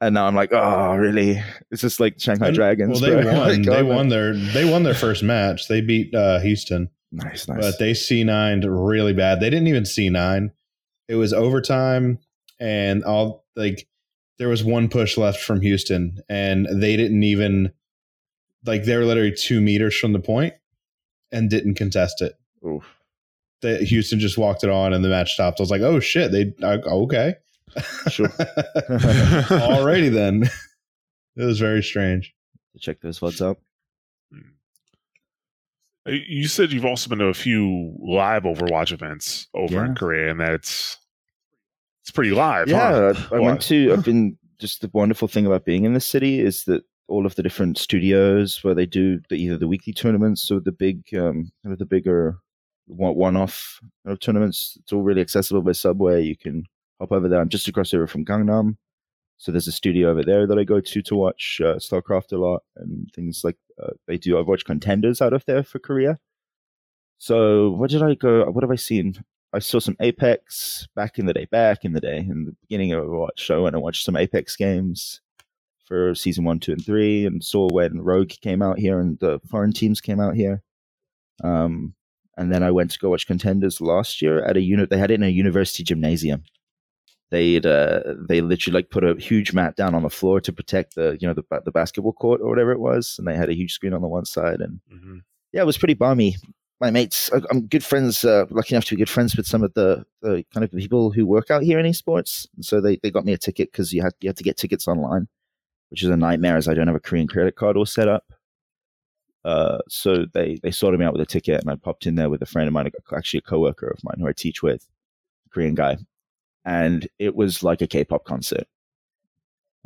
And 0.00 0.14
now 0.14 0.26
I'm 0.26 0.34
like, 0.36 0.52
oh, 0.52 0.94
really? 0.94 1.42
It's 1.72 1.82
just 1.82 1.98
like 1.98 2.20
Shanghai 2.20 2.48
And- 2.48 2.54
Dragons. 2.54 3.00
Well, 3.00 3.10
they 3.10 3.22
bro. 3.22 3.32
won. 3.38 3.48
Like, 3.48 3.62
they 3.64 3.80
oh, 3.82 3.86
won 3.86 4.08
their 4.08 4.34
they 4.34 4.64
won 4.70 4.82
their 4.84 4.94
first 4.94 5.22
match. 5.22 5.66
They 5.68 5.80
beat 5.80 6.14
uh, 6.14 6.38
Houston, 6.40 6.88
Nice, 7.10 7.48
nice. 7.48 7.58
but 7.60 7.78
they 7.80 7.92
C9'd 7.92 8.64
really 8.64 9.12
bad. 9.12 9.40
They 9.40 9.50
didn't 9.50 9.66
even 9.68 9.82
C9. 9.82 10.50
It 11.08 11.16
was 11.16 11.32
overtime, 11.32 12.18
and 12.60 13.02
all 13.02 13.44
like 13.56 13.88
there 14.38 14.48
was 14.48 14.62
one 14.62 14.88
push 14.88 15.16
left 15.18 15.40
from 15.40 15.60
Houston, 15.62 16.18
and 16.28 16.68
they 16.80 16.96
didn't 16.96 17.24
even 17.24 17.72
like 18.66 18.84
they 18.84 18.96
were 18.96 19.04
literally 19.04 19.32
two 19.34 19.60
meters 19.60 19.96
from 19.98 20.12
the 20.12 20.20
point 20.20 20.54
and 21.32 21.50
didn't 21.50 21.74
contest 21.74 22.22
it. 22.22 22.34
Oof. 22.64 22.84
That 23.62 23.82
Houston 23.82 24.18
just 24.20 24.38
walked 24.38 24.62
it 24.64 24.70
on 24.70 24.92
and 24.92 25.04
the 25.04 25.08
match 25.08 25.32
stopped. 25.32 25.60
I 25.60 25.62
was 25.62 25.70
like, 25.70 25.82
oh 25.82 26.00
shit, 26.00 26.32
they 26.32 26.52
uh, 26.62 26.78
okay, 26.86 27.34
Sure. 28.10 28.28
alrighty 28.28 30.12
then. 30.12 30.44
It 31.36 31.44
was 31.44 31.58
very 31.58 31.82
strange. 31.82 32.34
Check 32.80 33.00
those 33.00 33.18
VODs 33.20 33.44
out. 33.44 33.58
Uh, 36.06 36.12
You 36.12 36.48
said 36.48 36.72
you've 36.72 36.84
also 36.84 37.08
been 37.10 37.18
to 37.18 37.26
a 37.26 37.34
few 37.34 37.94
live 38.00 38.44
Overwatch 38.44 38.92
events 38.92 39.48
over 39.54 39.84
in 39.84 39.94
Korea, 39.94 40.30
and 40.30 40.40
that 40.40 40.52
it's 40.52 40.96
it's 42.02 42.10
pretty 42.10 42.30
live. 42.30 42.68
Yeah, 42.68 43.12
huh? 43.12 43.26
I, 43.32 43.36
I 43.36 43.40
went 43.40 43.60
to. 43.62 43.92
I've 43.92 44.04
been 44.04 44.38
just 44.58 44.80
the 44.80 44.90
wonderful 44.92 45.28
thing 45.28 45.46
about 45.46 45.64
being 45.64 45.84
in 45.84 45.94
the 45.94 46.00
city 46.00 46.40
is 46.40 46.64
that 46.64 46.82
all 47.08 47.24
of 47.26 47.34
the 47.36 47.42
different 47.42 47.78
studios 47.78 48.62
where 48.62 48.74
they 48.74 48.86
do 48.86 49.20
the, 49.28 49.36
either 49.36 49.56
the 49.56 49.68
weekly 49.68 49.92
tournaments 49.92 50.50
or 50.50 50.60
the 50.60 50.72
big, 50.72 51.02
um, 51.14 51.50
kind 51.62 51.72
of 51.72 51.78
the 51.78 51.86
bigger 51.86 52.24
one- 52.30 52.38
one-off 52.88 53.80
know, 54.04 54.16
tournaments. 54.16 54.76
It's 54.80 54.92
all 54.92 55.02
really 55.02 55.20
accessible 55.20 55.62
by 55.62 55.72
subway. 55.72 56.24
You 56.24 56.36
can 56.36 56.64
hop 57.00 57.12
over 57.12 57.28
there. 57.28 57.40
I'm 57.40 57.48
just 57.48 57.68
across 57.68 57.90
the 57.90 57.98
river 57.98 58.08
from 58.08 58.24
Gangnam, 58.24 58.76
so 59.36 59.52
there's 59.52 59.68
a 59.68 59.72
studio 59.72 60.10
over 60.10 60.24
there 60.24 60.46
that 60.46 60.58
I 60.58 60.64
go 60.64 60.80
to 60.80 61.02
to 61.02 61.14
watch 61.14 61.60
uh, 61.64 61.76
StarCraft 61.76 62.32
a 62.32 62.38
lot 62.38 62.62
and 62.76 63.08
things 63.14 63.42
like 63.44 63.56
uh, 63.82 63.92
they 64.06 64.18
do. 64.18 64.38
I've 64.38 64.48
watched 64.48 64.66
contenders 64.66 65.22
out 65.22 65.32
of 65.32 65.44
there 65.46 65.62
for 65.62 65.78
Korea. 65.78 66.18
So 67.18 67.70
what 67.70 67.90
did 67.90 68.02
I 68.02 68.14
go? 68.14 68.44
What 68.50 68.64
have 68.64 68.70
I 68.70 68.76
seen? 68.76 69.22
I 69.52 69.60
saw 69.60 69.78
some 69.78 69.96
Apex 70.00 70.88
back 70.94 71.18
in 71.18 71.26
the 71.26 71.32
day, 71.32 71.46
back 71.46 71.84
in 71.84 71.92
the 71.92 72.00
day, 72.00 72.18
in 72.18 72.44
the 72.44 72.56
beginning 72.62 72.92
of 72.92 73.04
Overwatch 73.04 73.66
and 73.66 73.76
I 73.76 73.78
watched 73.78 74.04
some 74.04 74.16
Apex 74.16 74.56
games 74.56 75.20
for 75.86 76.14
season 76.14 76.44
one, 76.44 76.60
two, 76.60 76.72
and 76.72 76.84
three, 76.84 77.24
and 77.24 77.42
saw 77.42 77.68
when 77.70 78.00
Rogue 78.02 78.28
came 78.42 78.60
out 78.60 78.78
here 78.78 79.00
and 79.00 79.18
the 79.20 79.40
foreign 79.48 79.72
teams 79.72 80.00
came 80.02 80.20
out 80.20 80.34
here. 80.34 80.62
Um, 81.42 81.94
and 82.38 82.52
then 82.52 82.62
I 82.62 82.70
went 82.70 82.90
to 82.92 82.98
go 82.98 83.10
watch 83.10 83.26
Contenders 83.26 83.80
last 83.80 84.22
year 84.22 84.42
at 84.44 84.56
a 84.56 84.62
unit. 84.62 84.88
They 84.88 84.98
had 84.98 85.10
it 85.10 85.14
in 85.14 85.22
a 85.22 85.28
university 85.28 85.82
gymnasium. 85.84 86.44
They'd 87.30 87.66
uh, 87.66 88.00
they 88.28 88.40
literally 88.40 88.74
like 88.74 88.90
put 88.90 89.04
a 89.04 89.14
huge 89.20 89.52
mat 89.52 89.76
down 89.76 89.94
on 89.94 90.02
the 90.02 90.08
floor 90.08 90.40
to 90.40 90.52
protect 90.52 90.94
the 90.94 91.18
you 91.20 91.28
know 91.28 91.34
the 91.34 91.44
the 91.64 91.70
basketball 91.70 92.14
court 92.14 92.40
or 92.40 92.48
whatever 92.48 92.72
it 92.72 92.80
was, 92.80 93.16
and 93.18 93.28
they 93.28 93.36
had 93.36 93.50
a 93.50 93.54
huge 93.54 93.72
screen 93.74 93.92
on 93.92 94.00
the 94.00 94.08
one 94.08 94.24
side, 94.24 94.60
and 94.60 94.80
Mhm. 94.90 95.20
yeah, 95.52 95.60
it 95.60 95.66
was 95.66 95.76
pretty 95.76 95.94
balmy. 95.94 96.36
My 96.80 96.90
mates, 96.92 97.28
I'm 97.50 97.66
good 97.66 97.82
friends, 97.84 98.24
uh, 98.24 98.46
lucky 98.50 98.74
enough 98.74 98.84
to 98.84 98.94
be 98.94 99.00
good 99.00 99.10
friends 99.10 99.36
with 99.36 99.48
some 99.48 99.64
of 99.64 99.74
the, 99.74 100.06
the 100.22 100.44
kind 100.54 100.62
of 100.62 100.70
people 100.70 101.10
who 101.10 101.26
work 101.26 101.50
out 101.50 101.64
here 101.64 101.76
in 101.80 101.84
esports. 101.86 102.46
And 102.54 102.64
so 102.64 102.80
they, 102.80 102.98
they 103.02 103.10
got 103.10 103.24
me 103.24 103.32
a 103.32 103.36
ticket 103.38 103.72
because 103.72 103.92
you 103.92 104.00
had 104.00 104.12
you 104.20 104.28
had 104.28 104.36
to 104.36 104.44
get 104.44 104.56
tickets 104.56 104.86
online, 104.86 105.26
which 105.90 106.04
is 106.04 106.08
a 106.08 106.16
nightmare 106.16 106.56
as 106.56 106.68
I 106.68 106.74
don't 106.74 106.86
have 106.86 106.94
a 106.94 107.00
Korean 107.00 107.26
credit 107.26 107.56
card 107.56 107.76
all 107.76 107.84
set 107.84 108.06
up. 108.08 108.32
Uh, 109.44 109.78
so 109.88 110.26
they 110.34 110.58
they 110.62 110.70
sorted 110.70 111.00
me 111.00 111.06
out 111.06 111.12
with 111.12 111.22
a 111.22 111.26
ticket, 111.26 111.60
and 111.60 111.70
I 111.70 111.76
popped 111.76 112.06
in 112.06 112.16
there 112.16 112.30
with 112.30 112.42
a 112.42 112.46
friend 112.46 112.66
of 112.68 112.74
mine, 112.74 112.90
actually 113.16 113.38
a 113.38 113.42
coworker 113.42 113.88
of 113.88 114.02
mine 114.04 114.16
who 114.18 114.28
I 114.28 114.32
teach 114.32 114.62
with, 114.62 114.86
a 115.46 115.50
Korean 115.50 115.74
guy, 115.74 115.96
and 116.64 117.08
it 117.18 117.34
was 117.34 117.62
like 117.62 117.80
a 117.80 117.86
K-pop 117.86 118.24
concert. 118.24 118.66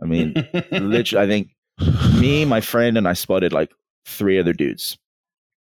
I 0.03 0.07
mean, 0.07 0.35
literally, 0.71 1.25
I 1.25 1.29
think 1.29 1.55
me, 2.19 2.45
my 2.45 2.61
friend, 2.61 2.99
and 2.99 3.07
I 3.07 3.13
spotted 3.13 3.53
like 3.53 3.73
three 4.05 4.39
other 4.39 4.53
dudes 4.53 4.99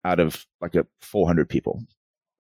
out 0.04 0.20
of 0.20 0.46
like 0.62 0.76
a 0.76 0.86
400 1.02 1.48
people. 1.50 1.84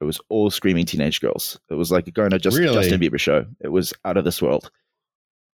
It 0.01 0.05
was 0.05 0.19
all 0.29 0.51
screaming 0.51 0.86
teenage 0.86 1.21
girls. 1.21 1.60
It 1.69 1.75
was 1.75 1.91
like 1.91 2.13
going 2.13 2.31
to 2.31 2.39
just 2.39 2.58
Really? 2.58 2.73
Justin 2.73 2.99
Bieber 2.99 3.19
show. 3.19 3.45
It 3.62 3.69
was 3.69 3.93
out 4.03 4.17
of 4.17 4.25
this 4.25 4.41
world. 4.41 4.69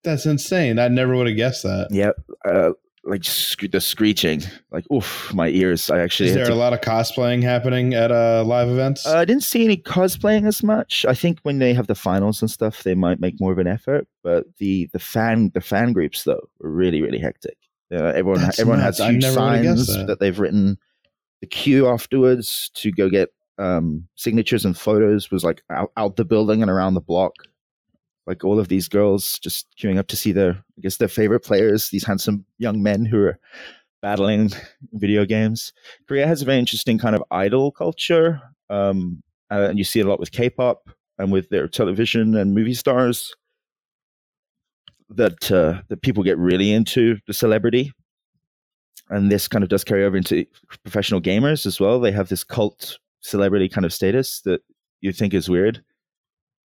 That's 0.03 0.25
insane. 0.25 0.79
I 0.79 0.89
never 0.89 1.15
would 1.15 1.27
have 1.27 1.37
guessed 1.37 1.63
that. 1.63 1.89
Yeah, 1.91 2.13
uh, 2.45 2.73
like 3.05 3.25
sc- 3.25 3.71
the 3.71 3.81
screeching, 3.81 4.43
like 4.71 4.85
oof, 4.93 5.33
my 5.35 5.49
ears. 5.49 5.91
I 5.91 6.01
actually 6.01 6.29
Is 6.31 6.35
there 6.35 6.47
to- 6.47 6.53
a 6.53 6.55
lot 6.55 6.73
of 6.73 6.81
cosplaying 6.81 7.43
happening 7.43 7.95
at 7.95 8.13
uh, 8.13 8.45
live 8.45 8.69
events? 8.69 9.07
Uh, 9.07 9.17
I 9.17 9.25
didn't 9.25 9.43
see 9.43 9.65
any 9.65 9.77
cosplaying 9.77 10.47
as 10.47 10.63
much. 10.63 11.05
I 11.09 11.15
think 11.15 11.39
when 11.43 11.59
they 11.59 11.73
have 11.75 11.87
the 11.87 11.95
finals 11.95 12.43
and 12.43 12.51
stuff, 12.51 12.83
they 12.83 12.95
might 12.95 13.21
make 13.21 13.41
more 13.41 13.53
of 13.53 13.59
an 13.59 13.67
effort. 13.67 14.07
But 14.23 14.45
the 14.59 14.89
the 14.93 14.99
fan 14.99 15.51
the 15.55 15.61
fan 15.61 15.93
groups 15.93 16.25
though 16.25 16.49
were 16.61 16.71
really 16.71 17.01
really 17.03 17.19
hectic. 17.19 17.57
Uh, 17.93 18.05
everyone 18.15 18.41
That's 18.43 18.59
everyone 18.61 18.81
nuts. 18.81 18.99
has 18.99 19.09
huge 19.11 19.23
never 19.23 19.41
would've 19.41 19.63
guessed 19.63 19.87
signs 19.87 19.97
that. 19.97 20.07
that. 20.07 20.21
they've 20.21 20.39
written. 20.39 20.79
The 21.41 21.47
queue 21.47 21.89
afterwards 21.89 22.71
to 22.75 22.93
go 22.93 23.09
get 23.09 23.31
um, 23.59 24.07
signatures 24.15 24.67
and 24.67 24.77
photos 24.77 25.31
was 25.31 25.43
like 25.43 25.63
out, 25.71 25.91
out 25.97 26.17
the 26.17 26.25
building 26.27 26.61
and 26.61 26.71
around 26.71 26.93
the 26.95 27.01
block. 27.01 27.33
Like 28.31 28.45
all 28.45 28.61
of 28.61 28.69
these 28.69 28.89
girls 28.89 29.41
just 29.41 29.67
queuing 29.77 29.99
up 29.99 30.07
to 30.07 30.17
see 30.17 30.31
their, 30.31 30.53
I 30.53 30.81
guess, 30.83 30.99
their 30.99 31.09
favorite 31.09 31.41
players. 31.41 31.89
These 31.89 32.07
handsome 32.07 32.45
young 32.59 32.81
men 32.81 33.05
who 33.05 33.25
are 33.25 33.41
battling 34.01 34.53
video 34.93 35.25
games. 35.25 35.73
Korea 36.07 36.29
has 36.29 36.41
a 36.41 36.45
very 36.45 36.61
interesting 36.61 36.97
kind 36.97 37.17
of 37.17 37.25
idol 37.33 37.73
culture, 37.73 38.41
um, 38.69 39.21
and 39.51 39.79
you 39.79 39.85
see 39.85 39.99
it 39.99 40.07
a 40.07 40.09
lot 40.09 40.21
with 40.21 40.31
K-pop 40.31 40.91
and 41.19 41.33
with 41.33 41.49
their 41.49 41.67
television 41.67 42.37
and 42.37 42.55
movie 42.55 42.75
stars. 42.75 43.35
That 45.09 45.51
uh, 45.51 45.83
that 45.89 46.03
people 46.03 46.23
get 46.23 46.39
really 46.39 46.73
into 46.73 47.19
the 47.27 47.35
celebrity, 47.35 47.93
and 49.09 49.29
this 49.29 49.49
kind 49.49 49.65
of 49.65 49.71
does 49.71 49.83
carry 49.83 50.05
over 50.05 50.17
into 50.17 50.47
professional 50.85 51.21
gamers 51.21 51.67
as 51.67 51.81
well. 51.81 51.99
They 51.99 52.13
have 52.13 52.29
this 52.29 52.45
cult 52.45 52.97
celebrity 53.23 53.69
kind 53.69 53.85
of 53.85 53.93
status 53.93 54.41
that 54.43 54.61
you 55.01 55.13
think 55.13 55.35
is 55.35 55.51
weird. 55.51 55.83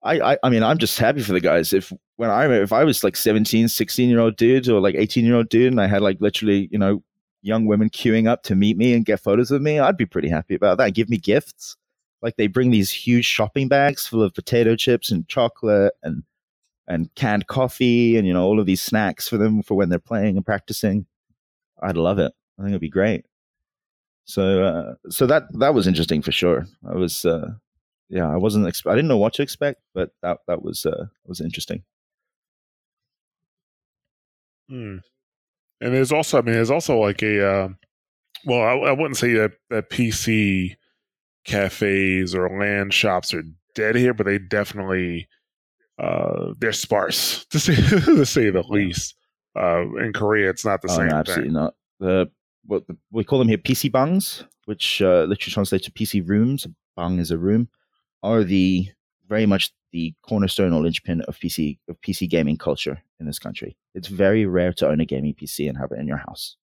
I, 0.06 0.34
I, 0.34 0.38
I 0.44 0.50
mean, 0.50 0.62
I'm 0.62 0.78
just 0.78 1.00
happy 1.00 1.24
for 1.24 1.34
the 1.34 1.42
guys. 1.42 1.74
If 1.74 1.92
when 2.18 2.30
I 2.30 2.46
if 2.62 2.72
I 2.72 2.84
was 2.84 3.04
like 3.04 3.16
17, 3.16 3.68
16 3.68 4.10
year 4.10 4.20
old 4.20 4.38
dude 4.38 4.70
or 4.70 4.80
like 4.80 4.96
18 4.96 5.26
year 5.26 5.36
old 5.36 5.50
dude, 5.50 5.72
and 5.72 5.82
I 5.82 5.88
had 5.88 6.04
like 6.04 6.22
literally, 6.22 6.70
you 6.72 6.78
know, 6.78 7.04
young 7.42 7.66
women 7.66 7.90
queuing 7.90 8.28
up 8.28 8.44
to 8.44 8.56
meet 8.56 8.78
me 8.78 8.94
and 8.94 9.04
get 9.04 9.20
photos 9.20 9.52
of 9.52 9.62
me, 9.62 9.80
I'd 9.80 9.98
be 9.98 10.06
pretty 10.06 10.30
happy 10.30 10.54
about 10.56 10.78
that. 10.78 10.94
Give 10.94 11.10
me 11.10 11.18
gifts. 11.18 11.76
Like 12.22 12.38
they 12.38 12.48
bring 12.48 12.70
these 12.72 12.92
huge 12.92 13.26
shopping 13.26 13.68
bags 13.68 14.08
full 14.08 14.22
of 14.22 14.34
potato 14.34 14.76
chips 14.76 15.12
and 15.12 15.28
chocolate 15.28 15.94
and 16.04 16.24
and 16.88 17.14
canned 17.16 17.48
coffee 17.48 18.16
and 18.16 18.28
you 18.28 18.34
know 18.34 18.46
all 18.46 18.60
of 18.60 18.68
these 18.68 18.82
snacks 18.82 19.28
for 19.28 19.38
them 19.38 19.64
for 19.64 19.74
when 19.74 19.90
they're 19.90 20.00
playing 20.00 20.38
and 20.38 20.46
practicing. 20.46 21.08
I'd 21.82 21.98
love 21.98 22.20
it. 22.20 22.32
I 22.60 22.62
think 22.62 22.72
it'd 22.72 22.82
be 22.82 22.90
great. 22.90 23.26
So 24.26 24.64
uh, 24.64 25.10
so 25.10 25.26
that 25.26 25.44
that 25.60 25.74
was 25.74 25.88
interesting 25.88 26.22
for 26.22 26.32
sure. 26.32 26.68
I 26.88 26.94
was 26.94 27.26
uh, 27.26 27.54
yeah, 28.10 28.30
I 28.32 28.38
wasn't 28.38 28.66
exp- 28.68 28.90
I 28.90 28.96
didn't 28.96 29.08
know 29.10 29.18
what 29.18 29.34
to 29.36 29.42
expect, 29.42 29.82
but 29.94 30.12
that 30.22 30.40
that 30.48 30.62
was 30.64 30.86
uh, 30.86 31.06
was 31.26 31.42
interesting. 31.42 31.84
Hmm. 34.70 34.98
And 35.82 35.94
there's 35.94 36.12
also, 36.12 36.38
I 36.40 36.42
mean, 36.42 36.56
there's 36.56 36.72
also 36.72 36.98
like 36.98 37.22
a, 37.22 37.46
uh, 37.48 37.68
well, 38.46 38.62
I, 38.62 38.90
I 38.90 38.92
wouldn't 38.92 39.18
say 39.18 39.34
that, 39.34 39.52
that 39.70 39.90
PC 39.90 40.76
cafes 41.46 42.34
or 42.34 42.50
LAN 42.50 42.90
shops 42.92 43.34
are 43.34 43.44
dead 43.76 43.96
here, 43.96 44.14
but 44.14 44.26
they 44.26 44.40
definitely, 44.40 45.28
uh, 46.00 46.54
they're 46.60 46.72
sparse 46.72 47.46
to 47.52 47.60
say 47.60 47.76
to 47.76 48.26
say 48.26 48.50
the 48.50 48.64
least. 48.64 49.16
Uh, 49.58 49.84
in 49.98 50.12
Korea, 50.14 50.50
it's 50.50 50.66
not 50.66 50.82
the 50.82 50.90
Oh, 50.92 50.96
same 50.98 51.08
no, 51.08 51.16
absolutely 51.18 51.46
thing. 51.46 51.54
not. 51.54 51.76
The 52.00 52.30
what 52.66 52.88
the, 52.88 52.98
we 53.12 53.24
call 53.24 53.40
them 53.40 53.48
here 53.48 53.58
PC 53.58 53.92
bangs, 53.92 54.44
which 54.66 55.02
uh, 55.02 55.24
literally 55.24 55.52
translates 55.54 55.86
to 55.86 55.92
PC 55.92 56.28
rooms. 56.28 56.66
A 56.66 56.70
bang 56.98 57.20
is 57.20 57.32
a 57.32 57.38
room. 57.38 57.70
Are 58.26 58.44
the 58.44 58.90
very 59.28 59.46
much 59.46 59.72
the 59.96 60.14
cornerstone 60.24 60.74
or 60.74 60.82
linchpin 60.82 61.22
of 61.22 61.40
PC 61.40 61.80
of 61.88 62.00
PC 62.02 62.30
gaming 62.30 62.58
culture 62.58 63.02
in 63.22 63.26
this 63.26 63.40
country. 63.40 63.78
It's 63.94 64.10
very 64.10 64.46
rare 64.46 64.74
to 64.74 64.90
own 64.90 65.00
a 65.00 65.06
gaming 65.06 65.34
PC 65.34 65.70
and 65.70 65.78
have 65.78 65.94
it 65.94 66.00
in 66.00 66.08
your 66.08 66.18
house. 66.18 66.58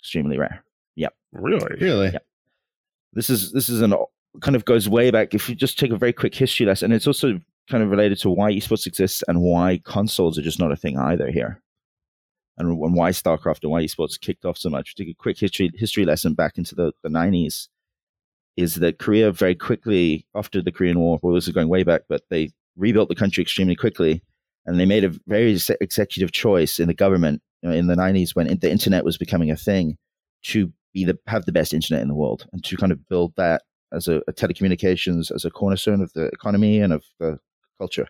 Extremely 0.00 0.38
rare. 0.38 0.64
Yep. 0.96 1.14
Really? 1.32 1.76
really? 1.82 2.10
Yeah. 2.14 2.20
This 3.12 3.28
is 3.28 3.52
this 3.52 3.68
is 3.68 3.82
an 3.82 3.94
kind 4.40 4.56
of 4.56 4.64
goes 4.64 4.88
way 4.88 5.10
back. 5.10 5.34
If 5.34 5.50
you 5.50 5.54
just 5.54 5.78
take 5.78 5.90
a 5.90 5.98
very 5.98 6.14
quick 6.14 6.34
history 6.34 6.64
lesson, 6.64 6.92
it's 6.92 7.06
also 7.06 7.38
kind 7.68 7.82
of 7.82 7.90
related 7.90 8.18
to 8.20 8.30
why 8.30 8.50
esports 8.52 8.86
exists 8.86 9.22
and 9.28 9.42
why 9.42 9.82
consoles 9.84 10.38
are 10.38 10.42
just 10.42 10.58
not 10.58 10.72
a 10.72 10.76
thing 10.76 10.96
either 10.96 11.30
here, 11.30 11.60
and, 12.56 12.70
and 12.70 12.94
why 12.94 13.10
StarCraft 13.10 13.64
and 13.64 13.70
why 13.70 13.82
esports 13.82 14.18
kicked 14.18 14.46
off 14.46 14.56
so 14.56 14.70
much. 14.70 14.94
Take 14.94 15.10
a 15.10 15.14
quick 15.14 15.38
history 15.38 15.70
history 15.74 16.06
lesson 16.06 16.32
back 16.32 16.56
into 16.56 16.74
the 16.74 16.92
the 17.02 17.10
nineties. 17.10 17.68
Is 18.58 18.74
that 18.74 18.98
Korea 18.98 19.30
very 19.30 19.54
quickly 19.54 20.26
after 20.34 20.60
the 20.60 20.72
Korean 20.72 20.98
War? 20.98 21.20
Well, 21.22 21.32
this 21.36 21.46
is 21.46 21.54
going 21.54 21.68
way 21.68 21.84
back, 21.84 22.02
but 22.08 22.22
they 22.28 22.50
rebuilt 22.76 23.08
the 23.08 23.14
country 23.14 23.40
extremely 23.40 23.76
quickly, 23.76 24.20
and 24.66 24.80
they 24.80 24.84
made 24.84 25.04
a 25.04 25.14
very 25.28 25.56
executive 25.80 26.32
choice 26.32 26.80
in 26.80 26.88
the 26.88 26.94
government 26.94 27.40
you 27.62 27.68
know, 27.68 27.74
in 27.76 27.86
the 27.86 27.94
nineties 27.94 28.34
when 28.34 28.48
the 28.48 28.68
internet 28.68 29.04
was 29.04 29.16
becoming 29.16 29.52
a 29.52 29.56
thing 29.56 29.96
to 30.42 30.72
be 30.92 31.04
the 31.04 31.16
have 31.28 31.44
the 31.44 31.52
best 31.52 31.72
internet 31.72 32.02
in 32.02 32.08
the 32.08 32.16
world 32.16 32.48
and 32.52 32.64
to 32.64 32.76
kind 32.76 32.90
of 32.90 33.08
build 33.08 33.32
that 33.36 33.62
as 33.92 34.08
a, 34.08 34.22
a 34.26 34.32
telecommunications 34.32 35.30
as 35.32 35.44
a 35.44 35.52
cornerstone 35.52 36.00
of 36.00 36.12
the 36.14 36.24
economy 36.26 36.80
and 36.80 36.92
of 36.92 37.04
the 37.20 37.38
culture. 37.78 38.08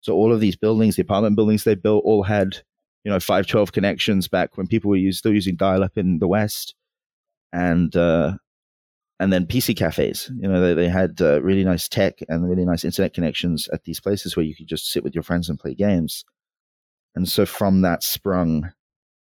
So 0.00 0.14
all 0.14 0.32
of 0.32 0.38
these 0.38 0.54
buildings, 0.54 0.94
the 0.94 1.02
apartment 1.02 1.34
buildings 1.34 1.64
they 1.64 1.74
built, 1.74 2.04
all 2.04 2.22
had 2.22 2.58
you 3.02 3.10
know 3.10 3.18
five 3.18 3.48
twelve 3.48 3.72
connections 3.72 4.28
back 4.28 4.56
when 4.56 4.68
people 4.68 4.90
were 4.90 4.96
use, 4.96 5.18
still 5.18 5.34
using 5.34 5.56
dial 5.56 5.82
up 5.82 5.98
in 5.98 6.20
the 6.20 6.28
West, 6.28 6.76
and 7.52 7.96
uh, 7.96 8.36
and 9.20 9.32
then 9.32 9.46
PC 9.46 9.76
cafes. 9.76 10.30
You 10.40 10.48
know 10.48 10.60
they, 10.60 10.74
they 10.74 10.88
had 10.88 11.20
uh, 11.20 11.42
really 11.42 11.64
nice 11.64 11.88
tech 11.88 12.18
and 12.28 12.48
really 12.48 12.64
nice 12.64 12.84
internet 12.84 13.14
connections 13.14 13.68
at 13.72 13.84
these 13.84 14.00
places 14.00 14.36
where 14.36 14.44
you 14.44 14.54
could 14.54 14.68
just 14.68 14.90
sit 14.90 15.04
with 15.04 15.14
your 15.14 15.24
friends 15.24 15.48
and 15.48 15.58
play 15.58 15.74
games. 15.74 16.24
And 17.14 17.28
so 17.28 17.46
from 17.46 17.82
that 17.82 18.02
sprung, 18.02 18.72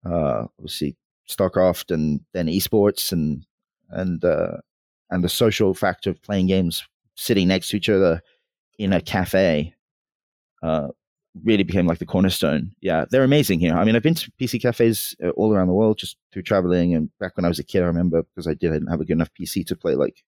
uh, 0.04 0.46
obviously 0.58 0.96
StarCraft 1.28 1.92
and 1.92 2.20
then 2.32 2.46
esports 2.48 3.12
and 3.12 3.46
and 3.90 4.24
uh, 4.24 4.58
and 5.10 5.22
the 5.22 5.28
social 5.28 5.74
factor 5.74 6.10
of 6.10 6.22
playing 6.22 6.46
games 6.46 6.84
sitting 7.14 7.48
next 7.48 7.68
to 7.68 7.76
each 7.76 7.88
other 7.88 8.20
in 8.78 8.92
a 8.92 9.00
cafe 9.00 9.74
uh, 10.62 10.88
really 11.42 11.64
became 11.64 11.86
like 11.86 11.98
the 11.98 12.06
cornerstone. 12.06 12.72
Yeah, 12.80 13.04
they're 13.10 13.24
amazing 13.24 13.60
here. 13.60 13.74
I 13.74 13.84
mean, 13.84 13.96
I've 13.96 14.02
been 14.02 14.14
to 14.14 14.30
PC 14.40 14.60
cafes 14.60 15.16
uh, 15.24 15.30
all 15.30 15.52
around 15.52 15.66
the 15.66 15.74
world 15.74 15.98
just 15.98 16.16
through 16.32 16.42
traveling. 16.42 16.94
And 16.94 17.10
back 17.18 17.36
when 17.36 17.44
I 17.44 17.48
was 17.48 17.58
a 17.58 17.64
kid, 17.64 17.82
I 17.82 17.86
remember 17.86 18.22
because 18.22 18.46
I 18.46 18.54
didn't 18.54 18.86
have 18.86 19.00
a 19.00 19.04
good 19.04 19.14
enough 19.14 19.30
PC 19.38 19.66
to 19.66 19.76
play 19.76 19.94
like 19.94 20.22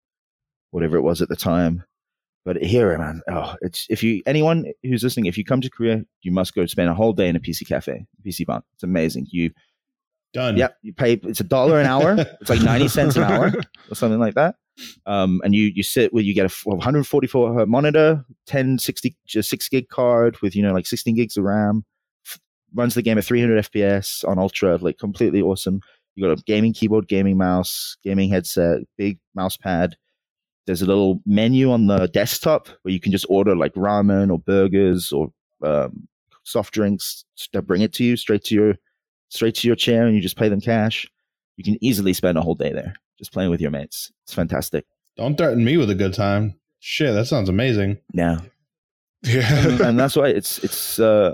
whatever 0.71 0.97
it 0.97 1.01
was 1.01 1.21
at 1.21 1.29
the 1.29 1.35
time. 1.35 1.83
But 2.43 2.61
here, 2.61 2.95
man, 2.97 3.21
oh, 3.29 3.55
it's 3.61 3.87
if 3.89 4.03
you 4.03 4.21
anyone 4.25 4.65
who's 4.83 5.03
listening, 5.03 5.25
if 5.25 5.37
you 5.37 5.43
come 5.43 5.61
to 5.61 5.69
Korea, 5.69 6.03
you 6.21 6.31
must 6.31 6.53
go 6.53 6.65
spend 6.67 6.89
a 6.89 6.93
whole 6.93 7.13
day 7.13 7.27
in 7.27 7.35
a 7.35 7.39
PC 7.39 7.67
cafe, 7.67 8.05
PC 8.25 8.45
bar. 8.45 8.63
It's 8.75 8.83
amazing. 8.83 9.27
You 9.31 9.51
Done. 10.35 10.57
Yep, 10.57 10.77
you 10.81 10.93
pay. 10.93 11.13
It's 11.13 11.39
a 11.39 11.45
dollar 11.45 11.79
an 11.79 11.85
hour. 11.85 12.15
it's 12.19 12.49
like 12.49 12.61
ninety 12.61 12.89
cents 12.89 13.15
an 13.15 13.23
hour 13.23 13.53
or 13.89 13.95
something 13.95 14.19
like 14.19 14.33
that. 14.33 14.55
Um, 15.05 15.41
and 15.43 15.55
you 15.55 15.71
you 15.75 15.83
sit 15.83 16.13
with 16.13 16.25
you 16.25 16.33
get 16.33 16.51
a 16.51 16.69
144 16.69 17.53
hertz 17.53 17.69
monitor, 17.69 18.25
10 18.47 18.79
60 18.79 19.15
just 19.25 19.49
six 19.49 19.69
gig 19.69 19.89
card 19.89 20.37
with 20.41 20.55
you 20.55 20.63
know 20.63 20.73
like 20.73 20.87
16 20.87 21.15
gigs 21.15 21.37
of 21.37 21.43
RAM. 21.43 21.85
F- 22.25 22.39
runs 22.73 22.95
the 22.95 23.01
game 23.01 23.17
at 23.17 23.25
300 23.25 23.65
FPS 23.65 24.27
on 24.27 24.39
ultra, 24.39 24.77
like 24.77 24.97
completely 24.97 25.41
awesome. 25.41 25.81
You 26.15 26.27
got 26.27 26.37
a 26.37 26.43
gaming 26.43 26.73
keyboard, 26.73 27.07
gaming 27.07 27.37
mouse, 27.37 27.97
gaming 28.03 28.29
headset, 28.29 28.81
big 28.97 29.19
mouse 29.33 29.57
pad. 29.57 29.95
There's 30.65 30.81
a 30.81 30.85
little 30.85 31.21
menu 31.25 31.71
on 31.71 31.87
the 31.87 32.07
desktop 32.07 32.69
where 32.81 32.93
you 32.93 32.99
can 32.99 33.11
just 33.11 33.25
order 33.29 33.55
like 33.55 33.73
ramen 33.73 34.31
or 34.31 34.39
burgers 34.39 35.11
or 35.11 35.31
um, 35.63 36.07
soft 36.43 36.73
drinks. 36.73 37.23
They'll 37.53 37.61
bring 37.61 37.81
it 37.81 37.93
to 37.93 38.03
you 38.03 38.17
straight 38.17 38.43
to 38.45 38.55
your 38.55 38.75
straight 39.29 39.55
to 39.55 39.67
your 39.67 39.75
chair, 39.75 40.05
and 40.05 40.15
you 40.15 40.21
just 40.21 40.37
pay 40.37 40.49
them 40.49 40.61
cash. 40.61 41.07
You 41.57 41.63
can 41.63 41.77
easily 41.81 42.13
spend 42.13 42.37
a 42.37 42.41
whole 42.41 42.55
day 42.55 42.73
there 42.73 42.93
just 43.17 43.31
playing 43.33 43.49
with 43.49 43.61
your 43.61 43.71
mates. 43.71 44.11
It's 44.23 44.33
fantastic. 44.33 44.85
Don't 45.17 45.37
threaten 45.37 45.63
me 45.63 45.77
with 45.77 45.89
a 45.89 45.95
good 45.95 46.13
time. 46.13 46.55
Shit, 46.79 47.13
that 47.13 47.25
sounds 47.25 47.49
amazing. 47.49 47.97
Yeah, 48.13 48.41
Yeah. 49.23 49.87
and 49.87 49.99
that's 49.99 50.15
why 50.19 50.27
it's 50.29 50.59
it's. 50.59 50.99
Uh, 50.99 51.33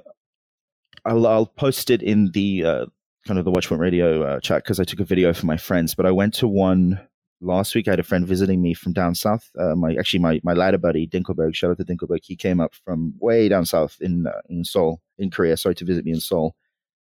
I'll 1.05 1.25
I'll 1.27 1.45
post 1.47 1.89
it 1.89 2.01
in 2.03 2.31
the 2.33 2.63
uh, 2.63 2.85
kind 3.27 3.39
of 3.39 3.45
the 3.45 3.51
Watchpoint 3.51 3.79
Radio 3.79 4.23
uh, 4.23 4.39
chat 4.39 4.63
because 4.63 4.79
I 4.79 4.83
took 4.83 4.99
a 4.99 5.03
video 5.03 5.33
for 5.33 5.45
my 5.47 5.57
friends. 5.57 5.95
But 5.95 6.05
I 6.05 6.11
went 6.11 6.33
to 6.35 6.47
one 6.47 6.99
last 7.43 7.73
week 7.73 7.87
I 7.87 7.91
had 7.93 7.99
a 7.99 8.03
friend 8.03 8.25
visiting 8.27 8.61
me 8.61 8.75
from 8.75 8.93
down 8.93 9.15
south. 9.15 9.49
Uh, 9.59 9.75
my 9.75 9.95
actually 9.95 10.19
my 10.19 10.39
my 10.43 10.53
ladder 10.53 10.77
buddy 10.77 11.07
Dinkelberg. 11.07 11.55
Shout 11.55 11.71
out 11.71 11.77
to 11.77 11.83
Dinkelberg. 11.85 12.19
He 12.23 12.35
came 12.35 12.59
up 12.59 12.75
from 12.85 13.15
way 13.19 13.49
down 13.49 13.65
south 13.65 13.97
in 13.99 14.27
uh, 14.27 14.41
in 14.47 14.63
Seoul 14.63 15.01
in 15.17 15.31
Korea. 15.31 15.57
Sorry 15.57 15.73
to 15.75 15.85
visit 15.85 16.05
me 16.05 16.11
in 16.11 16.19
Seoul, 16.19 16.55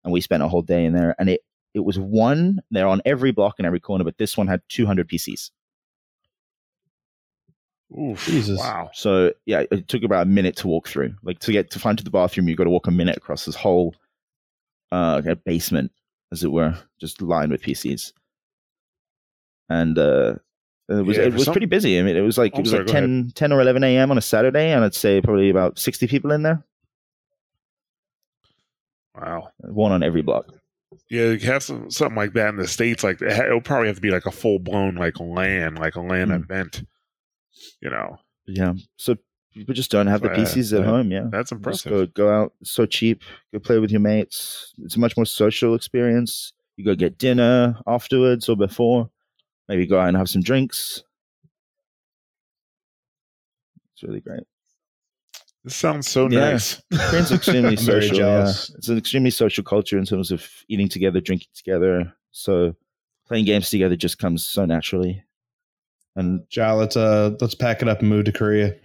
and 0.03 0.11
we 0.11 0.19
spent 0.19 0.43
a 0.43 0.47
whole 0.49 0.61
day 0.61 0.83
in 0.83 0.93
there. 0.93 1.15
And 1.17 1.29
it 1.29 1.39
it 1.75 1.83
was 1.85 1.99
one. 1.99 2.59
They're 2.71 2.87
on 2.87 3.01
every 3.05 3.31
block 3.31 3.55
and 3.59 3.67
every 3.67 3.79
corner, 3.79 4.03
but 4.03 4.17
this 4.17 4.35
one 4.35 4.47
had 4.47 4.61
200 4.69 5.07
PCs. 5.07 5.51
Oof, 7.97 8.25
Jesus. 8.25 8.59
Wow. 8.59 8.89
So 8.93 9.31
yeah, 9.45 9.63
it 9.69 9.87
took 9.87 10.01
about 10.03 10.23
a 10.23 10.29
minute 10.29 10.55
to 10.57 10.67
walk 10.67 10.87
through. 10.87 11.13
Like 11.21 11.37
to 11.39 11.51
get 11.51 11.69
to 11.71 11.79
find 11.79 11.97
to 11.99 12.03
the 12.03 12.09
bathroom, 12.09 12.47
you've 12.49 12.57
got 12.57 12.63
to 12.63 12.69
walk 12.71 12.87
a 12.87 12.91
minute 12.91 13.15
across 13.17 13.45
this 13.45 13.55
whole 13.55 13.93
uh 14.91 15.21
basement, 15.45 15.91
as 16.31 16.43
it 16.43 16.51
were, 16.51 16.75
just 16.99 17.21
lined 17.21 17.51
with 17.51 17.61
PCs. 17.61 18.11
And 19.69 19.97
uh 19.99 20.35
it 20.89 21.05
was 21.05 21.17
Yeah, 21.17 21.23
it 21.23 21.33
was 21.33 21.45
some- 21.45 21.53
pretty 21.53 21.67
busy. 21.67 21.99
I 21.99 22.03
mean, 22.03 22.15
it 22.17 22.21
was 22.21 22.37
like 22.37 22.53
Oh, 22.55 22.59
it 22.59 22.61
was 22.61 22.71
sorry, 22.71 22.83
like 22.85 22.87
go 22.87 22.93
10, 22.93 23.31
10 23.35 23.51
or 23.53 23.61
eleven 23.61 23.83
a.m. 23.83 24.09
on 24.11 24.17
a 24.17 24.21
Saturday, 24.21 24.71
and 24.71 24.83
I'd 24.83 24.95
say 24.95 25.21
probably 25.21 25.49
about 25.49 25.77
sixty 25.79 26.07
people 26.07 26.31
in 26.31 26.41
there, 26.43 26.63
Wow. 29.15 29.49
one 29.59 29.91
on 29.91 30.03
every 30.03 30.21
block. 30.23 30.47
Yeah, 31.09 31.31
you 31.31 31.39
have 31.51 31.61
some, 31.63 31.91
something 31.91 32.15
like 32.15 32.33
that 32.33 32.49
in 32.49 32.55
the 32.57 32.67
states. 32.67 33.03
Like 33.03 33.21
it'll 33.21 33.61
probably 33.61 33.87
have 33.87 33.97
to 33.97 34.01
be 34.01 34.09
like 34.11 34.25
a 34.25 34.31
full 34.31 34.57
blown 34.59 34.95
like 34.95 35.19
LAN, 35.19 35.75
like 35.75 35.95
a 35.95 36.01
LAN 36.01 36.29
Mm. 36.29 36.43
event. 36.43 36.83
You 37.81 37.89
know, 37.91 38.17
Yeah, 38.47 38.73
so 38.97 39.15
people 39.53 39.73
just 39.75 39.91
don't 39.91 40.07
have 40.07 40.21
the 40.21 40.29
PCs 40.29 40.77
at 40.77 40.85
home. 40.85 41.11
Yeah, 41.11 41.27
that's 41.29 41.51
impressive. 41.51 41.91
go 41.91 42.05
go 42.07 42.29
out. 42.31 42.53
It's 42.61 42.71
so 42.71 42.85
cheap. 42.85 43.21
Go 43.53 43.59
play 43.59 43.79
with 43.79 43.91
your 43.91 44.01
mates. 44.01 44.73
It's 44.83 44.95
a 44.95 44.99
much 44.99 45.15
more 45.15 45.25
social 45.25 45.75
experience. 45.75 46.53
You 46.77 46.83
go 46.85 46.95
get 46.95 47.17
dinner 47.17 47.77
afterwards 47.87 48.49
or 48.49 48.57
before. 48.57 49.09
Maybe 49.69 49.85
go 49.87 49.99
out 49.99 50.09
and 50.09 50.17
have 50.17 50.29
some 50.29 50.41
drinks. 50.41 51.03
It's 53.93 54.03
really 54.03 54.19
great. 54.21 54.43
This 55.65 55.75
sounds 55.75 56.07
so 56.07 56.29
Yeah. 56.29 56.51
nice. 56.51 56.81
Koreans 56.93 57.31
extremely 57.31 57.69
I'm 57.77 57.83
very 57.83 58.07
social. 58.07 58.17
Yeah. 58.19 58.47
It's 58.49 58.87
an 58.87 58.97
extremely 58.97 59.31
social 59.31 59.63
culture 59.63 59.97
in 59.97 60.05
terms 60.05 60.31
of 60.31 60.47
eating 60.69 60.87
together, 60.87 61.19
drinking 61.19 61.49
together. 61.55 62.13
So 62.31 62.75
playing 63.27 63.45
games 63.45 63.69
together 63.69 63.95
just 63.95 64.19
comes 64.19 64.45
so 64.45 64.65
naturally. 64.65 65.23
And 66.15 66.41
Ja, 66.51 66.73
let's 66.73 66.95
uh 66.95 67.31
let's 67.41 67.55
pack 67.55 67.81
it 67.81 67.89
up 67.89 67.99
and 67.99 68.09
move 68.09 68.25
to 68.25 68.31
Korea. 68.31 68.75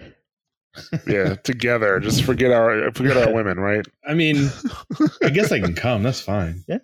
yeah, 1.07 1.35
together. 1.45 2.01
Just 2.01 2.25
forget 2.25 2.51
our 2.51 2.91
forget 2.93 3.17
our 3.17 3.33
women, 3.33 3.61
right? 3.61 3.87
I 4.09 4.15
mean, 4.15 4.49
I 5.23 5.29
guess 5.31 5.53
I 5.53 5.61
can 5.61 5.75
come. 5.75 6.03
That's 6.03 6.21
fine. 6.21 6.65
Yeah, 6.67 6.79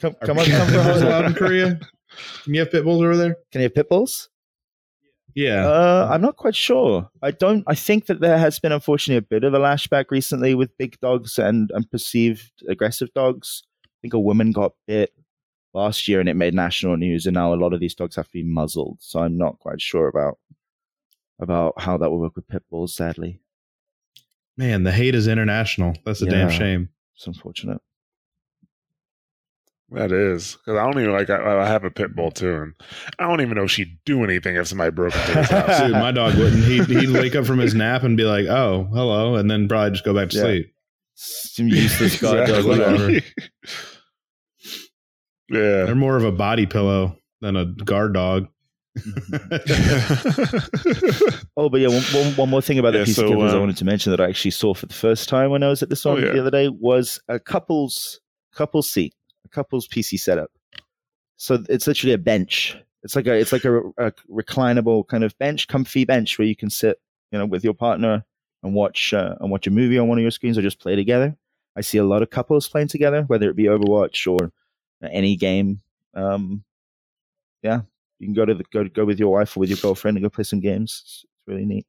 come, 0.00 0.14
Are 0.22 0.26
come 0.26 0.38
on, 0.38 0.44
pit 0.44 0.54
come 0.54 0.72
bulls 0.72 1.02
on. 1.02 1.06
allowed 1.08 1.24
in 1.26 1.34
Korea? 1.34 1.80
Can 2.44 2.54
you 2.54 2.60
have 2.60 2.70
pit 2.70 2.84
bulls 2.84 3.02
over 3.02 3.16
there? 3.16 3.36
Can 3.50 3.60
you 3.60 3.64
have 3.64 3.74
pit 3.74 3.88
bulls? 3.88 4.28
Yeah. 5.34 5.66
Uh, 5.66 6.08
I'm 6.10 6.20
not 6.20 6.36
quite 6.36 6.54
sure. 6.54 7.08
I 7.22 7.30
don't. 7.30 7.64
I 7.66 7.74
think 7.74 8.06
that 8.06 8.20
there 8.20 8.38
has 8.38 8.58
been, 8.58 8.72
unfortunately, 8.72 9.18
a 9.18 9.22
bit 9.22 9.44
of 9.44 9.54
a 9.54 9.58
lashback 9.58 10.10
recently 10.10 10.54
with 10.54 10.76
big 10.78 10.98
dogs 11.00 11.38
and, 11.38 11.70
and 11.74 11.90
perceived 11.90 12.50
aggressive 12.68 13.12
dogs. 13.14 13.62
I 13.86 13.88
think 14.02 14.14
a 14.14 14.20
woman 14.20 14.52
got 14.52 14.72
bit 14.86 15.12
last 15.74 16.06
year, 16.08 16.20
and 16.20 16.28
it 16.28 16.34
made 16.34 16.54
national 16.54 16.96
news. 16.96 17.26
And 17.26 17.34
now 17.34 17.54
a 17.54 17.56
lot 17.56 17.72
of 17.72 17.80
these 17.80 17.94
dogs 17.94 18.16
have 18.16 18.26
to 18.26 18.32
be 18.32 18.42
muzzled. 18.42 18.98
So 19.00 19.20
I'm 19.20 19.38
not 19.38 19.58
quite 19.58 19.80
sure 19.80 20.08
about 20.08 20.38
about 21.40 21.80
how 21.80 21.96
that 21.96 22.10
will 22.10 22.20
work 22.20 22.36
with 22.36 22.48
pit 22.48 22.62
bulls. 22.70 22.94
Sadly, 22.94 23.40
Man, 24.56 24.82
the 24.82 24.92
hate 24.92 25.14
is 25.14 25.28
international. 25.28 25.94
That's 26.04 26.22
a 26.22 26.26
damn 26.26 26.50
shame. 26.50 26.90
it's 27.16 27.26
unfortunate. 27.26 27.80
That 29.94 30.10
is 30.10 30.56
because 30.56 30.78
I 30.78 30.84
don't 30.84 30.98
even 31.00 31.12
like. 31.12 31.28
I, 31.28 31.60
I 31.60 31.66
have 31.66 31.84
a 31.84 31.90
pit 31.90 32.14
bull 32.16 32.30
too, 32.30 32.54
and 32.54 32.72
I 33.18 33.26
don't 33.26 33.40
even 33.42 33.56
know 33.56 33.64
if 33.64 33.70
she'd 33.70 33.98
do 34.06 34.24
anything 34.24 34.56
if 34.56 34.66
somebody 34.68 34.90
broke 34.90 35.14
into 35.14 35.38
his 35.38 35.50
house. 35.50 35.80
Dude, 35.80 35.92
my 35.92 36.12
dog 36.12 36.34
wouldn't. 36.36 36.64
He'd, 36.64 36.86
he'd 36.86 37.10
wake 37.10 37.34
up 37.34 37.44
from 37.44 37.58
his 37.58 37.74
nap 37.74 38.02
and 38.02 38.16
be 38.16 38.24
like, 38.24 38.46
"Oh, 38.46 38.84
hello," 38.92 39.34
and 39.36 39.50
then 39.50 39.68
probably 39.68 39.90
just 39.90 40.04
go 40.04 40.14
back 40.14 40.30
to 40.30 40.36
Yeah. 40.36 40.42
sleep. 40.44 40.74
Some 41.14 41.68
useless 41.68 42.20
guard 42.20 42.46
dog. 42.48 42.58
Exactly. 42.64 42.70
whatever. 42.78 43.20
They're 45.86 45.94
more 45.94 46.16
of 46.16 46.24
a 46.24 46.32
body 46.32 46.64
pillow 46.66 47.16
than 47.42 47.56
a 47.56 47.66
guard 47.66 48.14
dog. 48.14 48.48
Oh, 51.54 51.68
but 51.68 51.80
yeah, 51.80 51.88
one, 51.88 52.02
one, 52.02 52.32
one 52.36 52.48
more 52.48 52.62
thing 52.62 52.78
about 52.78 52.92
the 52.92 53.00
Yeah, 53.00 53.04
PC 53.04 53.14
so, 53.14 53.28
covers 53.30 53.52
I 53.52 53.56
um, 53.56 53.60
wanted 53.60 53.76
to 53.76 53.84
mention 53.84 54.10
that 54.10 54.20
I 54.20 54.28
actually 54.28 54.52
saw 54.52 54.72
for 54.74 54.86
the 54.86 54.94
first 54.94 55.28
time 55.28 55.50
when 55.50 55.62
I 55.62 55.68
was 55.68 55.82
at 55.82 55.90
this 55.90 56.04
Oh, 56.06 56.14
one 56.14 56.22
yeah. 56.24 56.32
the 56.32 56.40
other 56.40 56.50
day 56.50 56.68
was 56.68 57.20
a 57.28 57.38
couple's 57.38 58.20
couple 58.54 58.82
seat, 58.82 59.14
a 59.21 59.21
couple's 59.52 59.86
PC 59.88 60.18
setup. 60.18 60.50
So 61.36 61.62
it's 61.68 61.86
literally 61.86 62.14
a 62.14 62.18
bench. 62.18 62.76
It's 63.02 63.16
like 63.16 63.26
a 63.26 63.34
it's 63.34 63.52
like 63.52 63.64
a, 63.64 63.78
a 63.98 64.12
reclinable 64.30 65.06
kind 65.08 65.24
of 65.24 65.36
bench, 65.38 65.66
comfy 65.68 66.04
bench 66.04 66.38
where 66.38 66.46
you 66.46 66.54
can 66.56 66.70
sit, 66.70 67.00
you 67.30 67.38
know, 67.38 67.46
with 67.46 67.64
your 67.64 67.74
partner 67.74 68.24
and 68.62 68.74
watch 68.74 69.12
uh, 69.12 69.34
and 69.40 69.50
watch 69.50 69.66
a 69.66 69.70
movie 69.70 69.98
on 69.98 70.08
one 70.08 70.18
of 70.18 70.22
your 70.22 70.30
screens 70.30 70.56
or 70.56 70.62
just 70.62 70.78
play 70.80 70.94
together. 70.96 71.36
I 71.74 71.80
see 71.80 71.98
a 71.98 72.04
lot 72.04 72.22
of 72.22 72.30
couples 72.30 72.68
playing 72.68 72.88
together, 72.88 73.22
whether 73.22 73.48
it 73.50 73.56
be 73.56 73.64
Overwatch 73.64 74.30
or 74.30 74.52
any 75.10 75.34
game. 75.36 75.80
Um, 76.14 76.62
yeah, 77.62 77.80
you 78.20 78.26
can 78.28 78.34
go 78.34 78.44
to 78.44 78.54
the 78.54 78.64
go 78.72 78.84
go 78.84 79.04
with 79.04 79.18
your 79.18 79.32
wife 79.32 79.56
or 79.56 79.60
with 79.60 79.70
your 79.70 79.78
girlfriend 79.78 80.16
and 80.16 80.22
go 80.24 80.30
play 80.30 80.44
some 80.44 80.60
games. 80.60 81.00
It's, 81.04 81.24
it's 81.24 81.48
really 81.48 81.64
neat. 81.64 81.86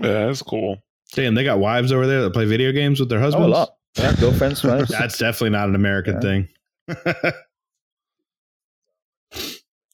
yeah, 0.00 0.26
that's 0.26 0.42
cool. 0.42 0.78
Damn, 1.12 1.34
they 1.34 1.44
got 1.44 1.58
wives 1.60 1.92
over 1.92 2.06
there 2.06 2.22
that 2.22 2.32
play 2.32 2.44
video 2.44 2.72
games 2.72 2.98
with 3.00 3.08
their 3.08 3.18
Oh, 3.18 3.22
a 3.22 3.24
husbands. 3.24 3.48
lot. 3.48 3.76
Yeah, 3.96 4.12
girlfriends, 4.16 4.62
wives. 4.64 4.90
That's 4.90 5.18
definitely 5.18 5.50
not 5.50 5.68
an 5.68 5.74
American 5.74 6.14
Yeah. 6.14 6.20
thing. 6.20 6.48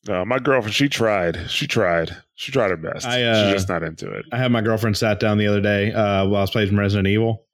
No, 0.08 0.24
my 0.24 0.38
girlfriend, 0.38 0.74
she 0.74 0.88
tried. 0.88 1.50
She 1.50 1.66
tried. 1.66 2.16
She 2.34 2.50
tried 2.50 2.70
her 2.70 2.76
best. 2.76 3.06
I, 3.06 3.22
uh, 3.22 3.44
She's 3.44 3.52
just 3.54 3.68
not 3.68 3.82
into 3.82 4.10
it. 4.10 4.24
I 4.32 4.38
had 4.38 4.50
my 4.50 4.62
girlfriend 4.62 4.96
sat 4.96 5.20
down 5.20 5.36
the 5.36 5.46
other 5.46 5.60
day 5.60 5.92
uh, 5.92 6.24
while 6.26 6.36
I 6.36 6.40
was 6.40 6.50
playing 6.50 6.74
Resident 6.74 7.06
Evil. 7.06 7.44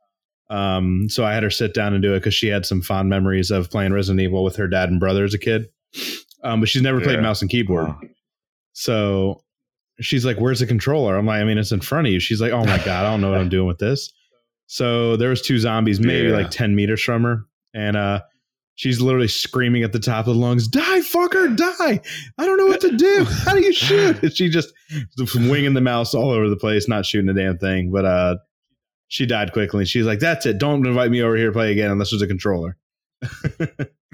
Um, 0.48 1.09
so 1.09 1.24
I 1.24 1.35
had 1.35 1.42
her 1.42 1.50
sit 1.50 1.74
down 1.74 1.92
and 1.92 2.00
do 2.02 2.14
it 2.14 2.20
because 2.20 2.35
she 2.35 2.46
had 2.46 2.64
some 2.64 2.80
fond 2.82 3.09
memories 3.11 3.50
of 3.50 3.68
playing 3.68 3.92
Resident 3.92 4.20
Evil 4.20 4.44
with 4.44 4.54
her 4.56 4.68
dad 4.68 4.90
and 4.90 5.00
brother 5.00 5.24
as 5.24 5.35
a 5.35 5.38
kid. 5.38 5.66
Um, 6.44 6.61
but 6.61 6.68
she's 6.68 6.82
never 6.82 7.00
played 7.00 7.16
Yeah. 7.16 7.22
mouse 7.22 7.42
and 7.42 7.50
keyboard. 7.50 7.88
Wow. 7.88 8.00
So 8.74 9.42
she's 10.00 10.24
like, 10.24 10.38
"Where's 10.38 10.61
the 10.61 10.66
controller?" 10.66 11.16
I'm 11.16 11.26
like, 11.26 11.40
"I 11.40 11.44
mean, 11.44 11.59
it's 11.59 11.72
in 11.72 11.80
front 11.80 12.06
of 12.06 12.12
you." 12.12 12.20
She's 12.20 12.40
like, 12.40 12.52
"Oh 12.52 12.64
my 12.64 12.76
god, 12.85 13.04
I 13.06 13.11
don't 13.11 13.20
know 13.20 13.30
what 13.32 13.40
I'm 13.40 13.48
doing 13.48 13.66
with 13.66 13.78
this." 13.78 14.12
So 14.66 15.16
there 15.16 15.31
was 15.31 15.42
two 15.42 15.59
zombies, 15.59 16.00
maybe 16.00 16.29
Yeah. 16.29 16.35
like 16.35 16.50
ten 16.50 16.74
meters 16.74 17.02
from 17.02 17.22
her, 17.22 17.44
and 17.74 17.96
uh, 17.96 18.22
she's 18.74 19.00
literally 19.00 19.29
screaming 19.29 19.83
at 19.85 19.92
the 19.92 19.98
top 20.00 20.26
of 20.26 20.35
the 20.35 20.40
lungs, 20.40 20.66
"Die, 20.68 21.00
fucker, 21.00 21.57
die! 21.57 22.00
I 22.38 22.44
don't 22.46 22.57
know 22.59 22.66
what 22.66 22.81
to 22.81 22.96
do. 22.96 23.24
How 23.44 23.52
do 23.55 23.61
you 23.61 23.72
shoot?" 23.72 24.22
And 24.22 24.35
she 24.37 24.48
just 24.48 24.72
winging 25.35 25.74
the 25.74 25.81
mouse 25.81 26.14
all 26.14 26.31
over 26.31 26.48
the 26.48 26.57
place, 26.57 26.88
not 26.88 27.07
shooting 27.07 27.29
a 27.29 27.35
damn 27.35 27.59
thing. 27.59 27.90
But 27.92 28.05
uh, 28.05 28.37
she 29.09 29.24
died 29.26 29.52
quickly. 29.52 29.85
She's 29.85 30.05
like, 30.07 30.18
"That's 30.18 30.46
it. 30.46 30.59
Don't 30.59 30.85
invite 30.87 31.11
me 31.11 31.22
over 31.22 31.37
here 31.37 31.46
to 31.46 31.52
play 31.52 31.70
again 31.72 31.90
unless 31.92 32.11
there's 32.11 32.22
a 32.22 32.26
controller." 32.26 32.76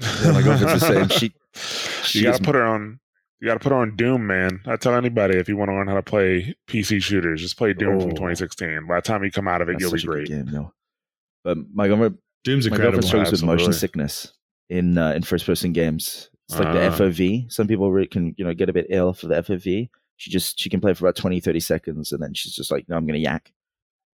Yeah, 0.01 0.31
my 0.31 0.41
girlfriend's 0.41 0.81
the 0.81 1.07
same. 1.07 1.07
She, 1.09 1.33
she 2.03 2.19
you 2.19 2.25
gotta 2.25 2.43
put 2.43 2.55
her 2.55 2.63
on. 2.65 2.99
You 3.43 3.49
got 3.49 3.55
to 3.55 3.59
put 3.59 3.73
on 3.73 3.97
Doom, 3.97 4.25
man. 4.25 4.61
I 4.65 4.77
tell 4.77 4.95
anybody 4.95 5.35
if 5.37 5.49
you 5.49 5.57
want 5.57 5.67
to 5.67 5.73
learn 5.75 5.89
how 5.89 5.95
to 5.95 6.01
play 6.01 6.55
PC 6.69 7.03
shooters, 7.03 7.41
just 7.41 7.57
play 7.57 7.73
Doom 7.73 7.99
from 7.99 8.11
Oh. 8.11 8.13
2016. 8.13 8.87
By 8.87 8.95
the 8.95 9.01
time 9.01 9.21
you 9.21 9.31
come 9.31 9.49
out 9.49 9.61
of 9.61 9.67
it, 9.67 9.73
that's 9.73 9.81
you'll 9.81 9.91
be 9.91 9.97
such 9.99 10.05
a 10.05 10.07
good 10.07 10.13
great. 10.13 10.27
game, 10.29 10.45
though. 10.45 10.71
But 11.43 11.57
my 11.73 11.89
girlfriend, 11.89 12.19
Doom's 12.45 12.69
my 12.69 12.73
incredible. 12.75 13.01
girlfriend 13.01 13.05
struggles 13.27 13.31
with 13.33 13.43
motion 13.43 13.73
sickness 13.73 14.31
in 14.69 14.97
uh, 14.97 15.11
in 15.11 15.23
first 15.23 15.45
person 15.45 15.73
games. 15.73 16.29
It's 16.47 16.57
like 16.57 16.71
the 16.71 16.87
Ah. 16.87 16.91
FOV. 16.95 17.51
Some 17.51 17.67
people 17.67 17.91
re- 17.91 18.07
can 18.07 18.33
you 18.37 18.45
know 18.45 18.53
get 18.53 18.69
a 18.69 18.73
bit 18.73 18.85
ill 18.89 19.11
for 19.11 19.27
the 19.27 19.35
FOV. 19.35 19.89
She 20.15 20.31
just 20.31 20.57
she 20.57 20.69
can 20.69 20.79
play 20.79 20.93
for 20.93 21.03
about 21.05 21.17
20, 21.17 21.41
30 21.41 21.59
seconds, 21.59 22.13
and 22.13 22.23
then 22.23 22.33
she's 22.33 22.55
just 22.55 22.71
like, 22.71 22.87
no, 22.87 22.95
I'm 22.95 23.05
gonna 23.05 23.17
yak. 23.19 23.51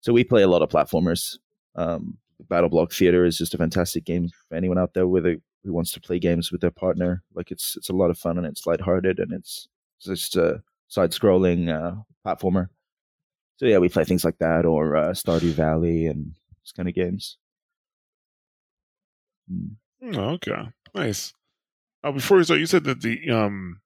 So 0.01 0.15
we 0.15 0.25
play 0.25 0.41
a 0.43 0.49
lot 0.49 0.63
of 0.63 0.71
platformers. 0.71 1.37
Um, 1.75 2.17
BattleBlock 2.51 2.95
Theater 2.95 3.27
is 3.27 3.37
just 3.37 3.53
a 3.53 3.59
fantastic 3.59 4.07
game 4.07 4.31
for 4.49 4.55
anyone 4.55 4.79
out 4.79 4.95
there 4.95 5.07
with 5.07 5.27
a 5.27 5.39
who 5.69 5.75
wants 5.75 5.93
to 5.93 6.01
play 6.01 6.19
games 6.19 6.51
with 6.51 6.63
their 6.63 6.71
partner. 6.71 7.23
Like 7.35 7.51
it's 7.51 7.77
it's 7.77 7.91
a 7.91 7.93
lot 7.93 8.09
of 8.09 8.19
fun 8.19 8.39
and 8.39 8.47
it's 8.47 8.67
lighthearted 8.67 9.19
and 9.19 9.33
it's 9.33 9.69
just 10.01 10.35
a 10.35 10.63
side 10.89 11.11
scrolling 11.11 11.69
uh, 11.69 11.97
platformer. 12.27 12.71
So 13.59 13.67
yeah, 13.67 13.77
we 13.77 13.91
play 13.91 14.05
things 14.05 14.25
like 14.25 14.39
that 14.39 14.65
or 14.65 14.97
uh, 14.97 15.11
Stardew 15.11 15.53
Valley 15.53 16.07
and 16.07 16.33
those 16.63 16.73
kind 16.75 16.89
of 16.89 16.95
games. 16.95 17.37
Mm. 19.53 19.77
Oh, 20.17 20.31
okay, 20.31 20.71
nice. 20.95 21.35
Uh, 22.03 22.13
before 22.13 22.39
you 22.39 22.45
start, 22.45 22.61
you 22.61 22.67
said 22.67 22.85
that 22.85 23.03
the 23.03 23.31
um 23.31 23.83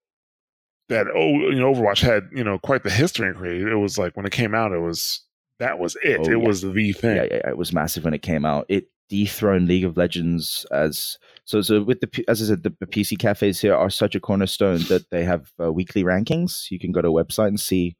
that 0.89 1.09
oh 1.13 1.51
you 1.51 1.59
know 1.59 1.75
Overwatch 1.75 2.01
had 2.01 2.29
you 2.33 2.45
know 2.45 2.61
quite 2.61 2.85
the 2.85 2.91
history 2.91 3.27
in 3.27 3.35
Korea. 3.35 3.73
It 3.73 3.81
was 3.81 3.99
like 3.99 4.17
when 4.17 4.27
it 4.27 4.33
came 4.33 4.55
out, 4.55 4.71
it 4.71 4.79
was 4.79 5.23
that 5.59 5.81
was 5.81 5.97
it. 6.05 6.21
Oh, 6.21 6.25
it 6.25 6.39
yeah. 6.39 6.47
was 6.47 6.61
the 6.61 6.93
thing. 6.93 7.17
Yeah, 7.17 7.25
yeah, 7.25 7.35
yeah, 7.45 7.49
it 7.49 7.59
was 7.59 7.73
massive 7.73 8.05
when 8.05 8.15
it 8.15 8.23
came 8.23 8.45
out. 8.45 8.67
It 8.69 8.87
dethroned 9.13 9.69
League 9.69 9.85
of 9.85 9.99
Legends 9.99 10.65
as 10.71 11.19
so. 11.45 11.61
So 11.61 11.83
with 11.83 12.01
the 12.01 12.25
as 12.29 12.41
I 12.41 12.47
said, 12.47 12.63
the, 12.63 12.75
the 12.81 12.87
PC 12.87 13.19
cafes 13.19 13.61
here 13.61 13.75
are 13.75 13.91
such 13.91 14.15
a 14.15 14.21
cornerstone 14.21 14.79
that 14.89 15.11
they 15.11 15.23
have 15.23 15.53
uh, 15.63 15.71
weekly 15.71 16.03
rankings. 16.03 16.71
You 16.71 16.79
can 16.79 16.93
go 16.93 17.03
to 17.03 17.09
a 17.09 17.25
website 17.25 17.49
and 17.49 17.61
see 17.61 17.95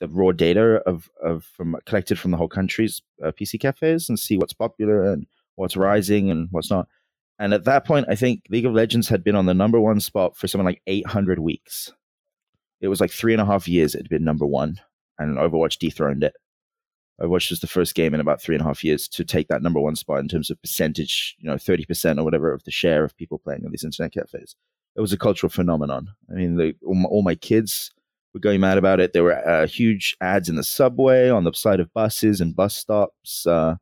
the 0.00 0.08
raw 0.08 0.32
data 0.32 0.82
of 0.84 1.08
of 1.22 1.44
from 1.44 1.76
collected 1.86 2.18
from 2.18 2.30
the 2.30 2.36
whole 2.36 2.48
country's 2.48 3.00
uh, 3.24 3.32
PC 3.32 3.58
cafes 3.58 4.10
and 4.10 4.18
see 4.18 4.36
what's 4.36 4.52
popular 4.52 5.10
and 5.10 5.26
what's 5.54 5.78
rising 5.78 6.30
and 6.30 6.48
what's 6.50 6.70
not. 6.70 6.88
And 7.38 7.54
at 7.54 7.64
that 7.64 7.86
point, 7.86 8.06
I 8.10 8.14
think 8.14 8.42
League 8.50 8.66
of 8.66 8.74
Legends 8.74 9.08
had 9.08 9.24
been 9.24 9.36
on 9.36 9.46
the 9.46 9.54
number 9.54 9.80
one 9.80 9.98
spot 9.98 10.36
for 10.36 10.46
something 10.46 10.66
like 10.66 10.82
800 10.86 11.38
weeks. 11.38 11.90
It 12.82 12.88
was 12.88 13.00
like 13.00 13.10
three 13.10 13.32
and 13.32 13.40
a 13.40 13.46
half 13.46 13.66
years 13.66 13.94
it 13.94 14.02
had 14.02 14.10
been 14.10 14.24
number 14.24 14.46
one, 14.46 14.78
and 15.18 15.38
Overwatch 15.38 15.78
dethroned 15.78 16.22
it. 16.22 16.34
Overwatch 17.20 17.50
was 17.50 17.60
the 17.60 17.66
first 17.66 17.94
game 17.94 18.12
in 18.12 18.20
about 18.20 18.42
three 18.42 18.56
and 18.56 18.62
a 18.62 18.66
half 18.66 18.82
years 18.82 19.06
to 19.08 19.24
take 19.24 19.48
that 19.48 19.62
number 19.62 19.80
one 19.80 19.94
spot 19.94 20.20
in 20.20 20.28
terms 20.28 20.50
of 20.50 20.60
percentage, 20.60 21.36
you 21.38 21.48
know, 21.48 21.54
30% 21.54 22.18
or 22.18 22.24
whatever 22.24 22.52
of 22.52 22.64
the 22.64 22.70
share 22.72 23.04
of 23.04 23.16
people 23.16 23.38
playing 23.38 23.62
in 23.64 23.70
these 23.70 23.84
internet 23.84 24.12
cafes. 24.12 24.56
It 24.96 25.00
was 25.00 25.12
a 25.12 25.18
cultural 25.18 25.50
phenomenon. 25.50 26.08
I 26.30 26.34
mean, 26.34 26.56
the, 26.56 26.74
all, 26.84 26.94
my, 26.94 27.08
all 27.08 27.22
my 27.22 27.34
kids 27.36 27.92
were 28.32 28.40
going 28.40 28.60
mad 28.60 28.78
about 28.78 28.98
it. 28.98 29.12
There 29.12 29.22
were 29.22 29.48
uh, 29.48 29.66
huge 29.66 30.16
ads 30.20 30.48
in 30.48 30.56
the 30.56 30.64
subway, 30.64 31.30
on 31.30 31.44
the 31.44 31.52
side 31.52 31.80
of 31.80 31.92
buses 31.92 32.40
and 32.40 32.54
bus 32.54 32.74
stops. 32.74 33.46
Uh, 33.46 33.76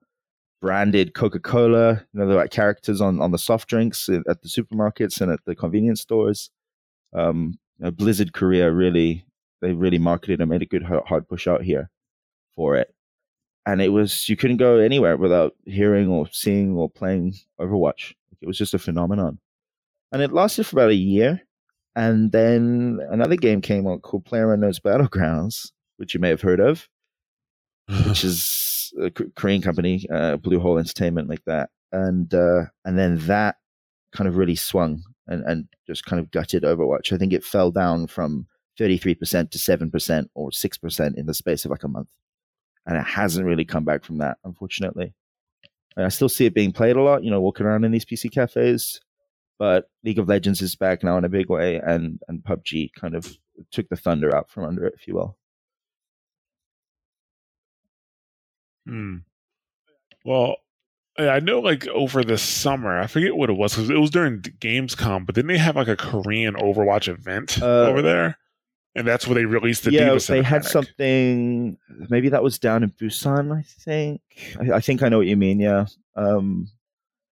branded 0.62 1.12
Coca 1.12 1.41
Cola. 1.41 2.05
You 2.12 2.20
know, 2.20 2.28
there 2.28 2.37
were 2.39 2.49
characters 2.49 3.01
on, 3.01 3.20
on 3.20 3.33
the 3.33 3.39
soft 3.39 3.68
drinks 3.68 4.09
at 4.09 4.43
the 4.43 4.49
supermarkets 4.49 5.20
and 5.20 5.30
at 5.30 5.41
the 5.45 5.57
convenience 5.57 6.01
stores. 6.01 6.51
Um, 7.12 7.59
you 7.78 7.87
know, 7.87 7.91
Blizzard 7.91 8.33
Korea 8.33 8.70
really, 8.70 9.26
they 9.61 9.72
really 9.72 9.99
marketed 9.99 10.41
and 10.41 10.49
made 10.49 10.62
a 10.62 10.66
good 10.66 10.85
hard 10.85 11.28
push 11.28 11.47
out 11.49 11.62
here 11.62 11.91
for 12.55 12.76
it. 12.76 12.95
And 13.64 13.80
it 13.80 13.90
was, 13.90 14.28
you 14.28 14.36
couldn't 14.36 14.56
go 14.56 14.78
anywhere 14.78 15.16
without 15.16 15.54
hearing 15.66 16.08
or 16.08 16.26
seeing 16.32 16.76
or 16.76 16.90
playing 16.90 17.34
Overwatch. 17.60 18.12
It 18.40 18.46
was 18.46 18.58
just 18.58 18.74
a 18.74 18.78
phenomenon. 18.78 19.38
And 20.10 20.20
it 20.20 20.32
lasted 20.32 20.66
for 20.66 20.76
about 20.76 20.90
a 20.90 20.96
year. 20.96 21.42
And 21.94 22.32
then 22.32 23.00
another 23.10 23.36
game 23.36 23.60
came 23.60 23.86
out 23.86 24.02
called 24.02 24.24
PlayerUnknown's 24.24 24.80
Battlegrounds, 24.80 25.70
which 25.98 26.14
you 26.14 26.20
may 26.20 26.30
have 26.30 26.40
heard 26.40 26.60
of, 26.60 26.88
which 28.06 28.24
is 28.24 28.92
a 29.00 29.10
Korean 29.10 29.62
company, 29.62 30.06
uh, 30.10 30.36
Bluehole 30.36 30.78
Entertainment, 30.78 31.28
like 31.28 31.44
that, 31.46 31.70
and 31.92 32.32
uh, 32.34 32.64
and 32.84 32.98
then 32.98 33.18
that 33.26 33.56
kind 34.12 34.28
of 34.28 34.36
really 34.36 34.56
swung 34.56 35.02
and 35.26 35.44
and 35.44 35.68
just 35.86 36.04
kind 36.04 36.20
of 36.20 36.30
gutted 36.30 36.62
Overwatch. 36.62 37.12
I 37.12 37.18
think 37.18 37.32
it 37.32 37.44
fell 37.44 37.70
down 37.70 38.06
from 38.06 38.46
thirty 38.78 38.98
three 38.98 39.14
percent 39.14 39.50
to 39.52 39.58
seven 39.58 39.90
percent 39.90 40.30
or 40.34 40.52
six 40.52 40.78
percent 40.78 41.16
in 41.16 41.26
the 41.26 41.34
space 41.34 41.64
of 41.64 41.70
like 41.70 41.84
a 41.84 41.88
month, 41.88 42.08
and 42.87 42.97
it 42.97 43.05
hasn't 43.05 43.47
really 43.47 43.64
come 43.64 43.85
back 43.85 44.05
from 44.05 44.18
that, 44.18 44.39
unfortunately. 44.45 45.14
And 45.97 46.07
I 46.07 46.09
still 46.09 46.28
see 46.28 46.47
it 46.47 46.55
being 46.55 46.72
played 46.72 46.97
a 46.97 47.03
lot, 47.03 47.22
you 47.22 47.30
know, 47.30 47.41
walking 47.41 47.66
around 47.66 47.85
in 47.85 47.93
these 47.93 48.05
PC 48.05 48.30
cafes. 48.33 49.01
But 49.59 49.91
League 50.03 50.18
of 50.18 50.28
Legends 50.28 50.61
is 50.62 50.74
back 50.74 51.05
now 51.05 51.16
in 51.18 51.24
a 51.24 51.28
big 51.28 51.49
way, 51.49 51.76
and 51.76 52.18
and 52.28 52.43
PUBG 52.43 52.91
kind 52.99 53.14
of 53.14 53.37
took 53.70 53.89
the 53.89 53.97
thunder 53.97 54.35
out 54.35 54.51
from 54.51 54.64
under 54.64 54.87
it, 54.87 54.95
if 54.97 55.07
you 55.07 55.14
will. 55.14 55.37
Hmm. 58.87 59.18
Well, 60.24 60.57
I 61.18 61.41
know 61.41 61.61
like 61.61 61.87
over 61.89 62.24
the 62.24 62.39
summer, 62.39 62.99
I 62.99 63.07
forget 63.07 63.37
what 63.37 63.51
it 63.51 63.55
was 63.55 63.74
because 63.74 63.91
it 63.91 63.99
was 63.99 64.11
during 64.11 64.41
Gamescom, 64.41 65.26
but 65.26 65.35
didn't 65.35 65.49
they 65.49 65.59
have 65.59 65.76
like 65.76 65.89
a 65.89 65.97
Korean 65.97 66.55
Overwatch 66.55 67.09
event 67.09 67.61
Uh, 67.61 67.87
over 67.87 68.03
there? 68.03 68.39
And 68.95 69.07
that's 69.07 69.26
where 69.26 69.34
they 69.34 69.47
released 69.47 69.84
the 69.84 69.93
yeah, 69.93 70.11
D.Va 70.11 70.20
they 70.28 70.43
had 70.43 70.64
something. 70.66 71.78
Maybe 72.11 72.28
that 72.28 72.43
was 72.43 72.59
down 72.59 72.82
in 72.82 72.90
Busan. 72.90 73.57
I 73.57 73.62
think. 73.62 74.20
I, 74.61 74.76
I 74.76 74.80
think 74.80 75.03
I 75.03 75.09
know 75.09 75.18
what 75.18 75.26
you 75.26 75.36
mean. 75.36 75.61
Yeah. 75.61 75.86
Um, 76.14 76.68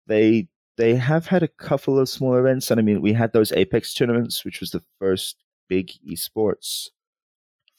they 0.06 0.48
they 0.76 0.94
have 0.96 1.26
had 1.26 1.42
a 1.42 1.48
couple 1.48 1.98
of 1.98 2.08
small 2.10 2.34
events, 2.36 2.70
and 2.70 2.78
I 2.78 2.82
mean, 2.82 3.00
we 3.00 3.14
had 3.14 3.32
those 3.32 3.52
Apex 3.52 3.94
tournaments, 3.94 4.44
which 4.44 4.60
was 4.60 4.70
the 4.70 4.82
first 4.98 5.42
big 5.68 5.90
esports 6.06 6.90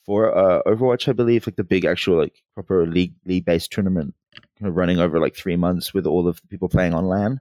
for 0.04 0.36
uh, 0.36 0.64
Overwatch, 0.66 1.08
I 1.08 1.14
believe, 1.14 1.46
like 1.46 1.58
the 1.58 1.64
big 1.64 1.86
actual 1.86 2.18
like 2.18 2.42
proper 2.56 2.88
league 2.88 3.14
league 3.26 3.46
based 3.46 3.72
tournament, 3.72 4.16
kind 4.58 4.70
of 4.70 4.76
running 4.76 4.98
over 5.00 5.20
like 5.20 5.36
three 5.36 5.56
months 5.56 5.94
with 5.94 6.08
all 6.08 6.28
of 6.28 6.42
the 6.42 6.48
people 6.48 6.68
playing 6.70 6.96
on 6.96 7.06
LAN. 7.06 7.40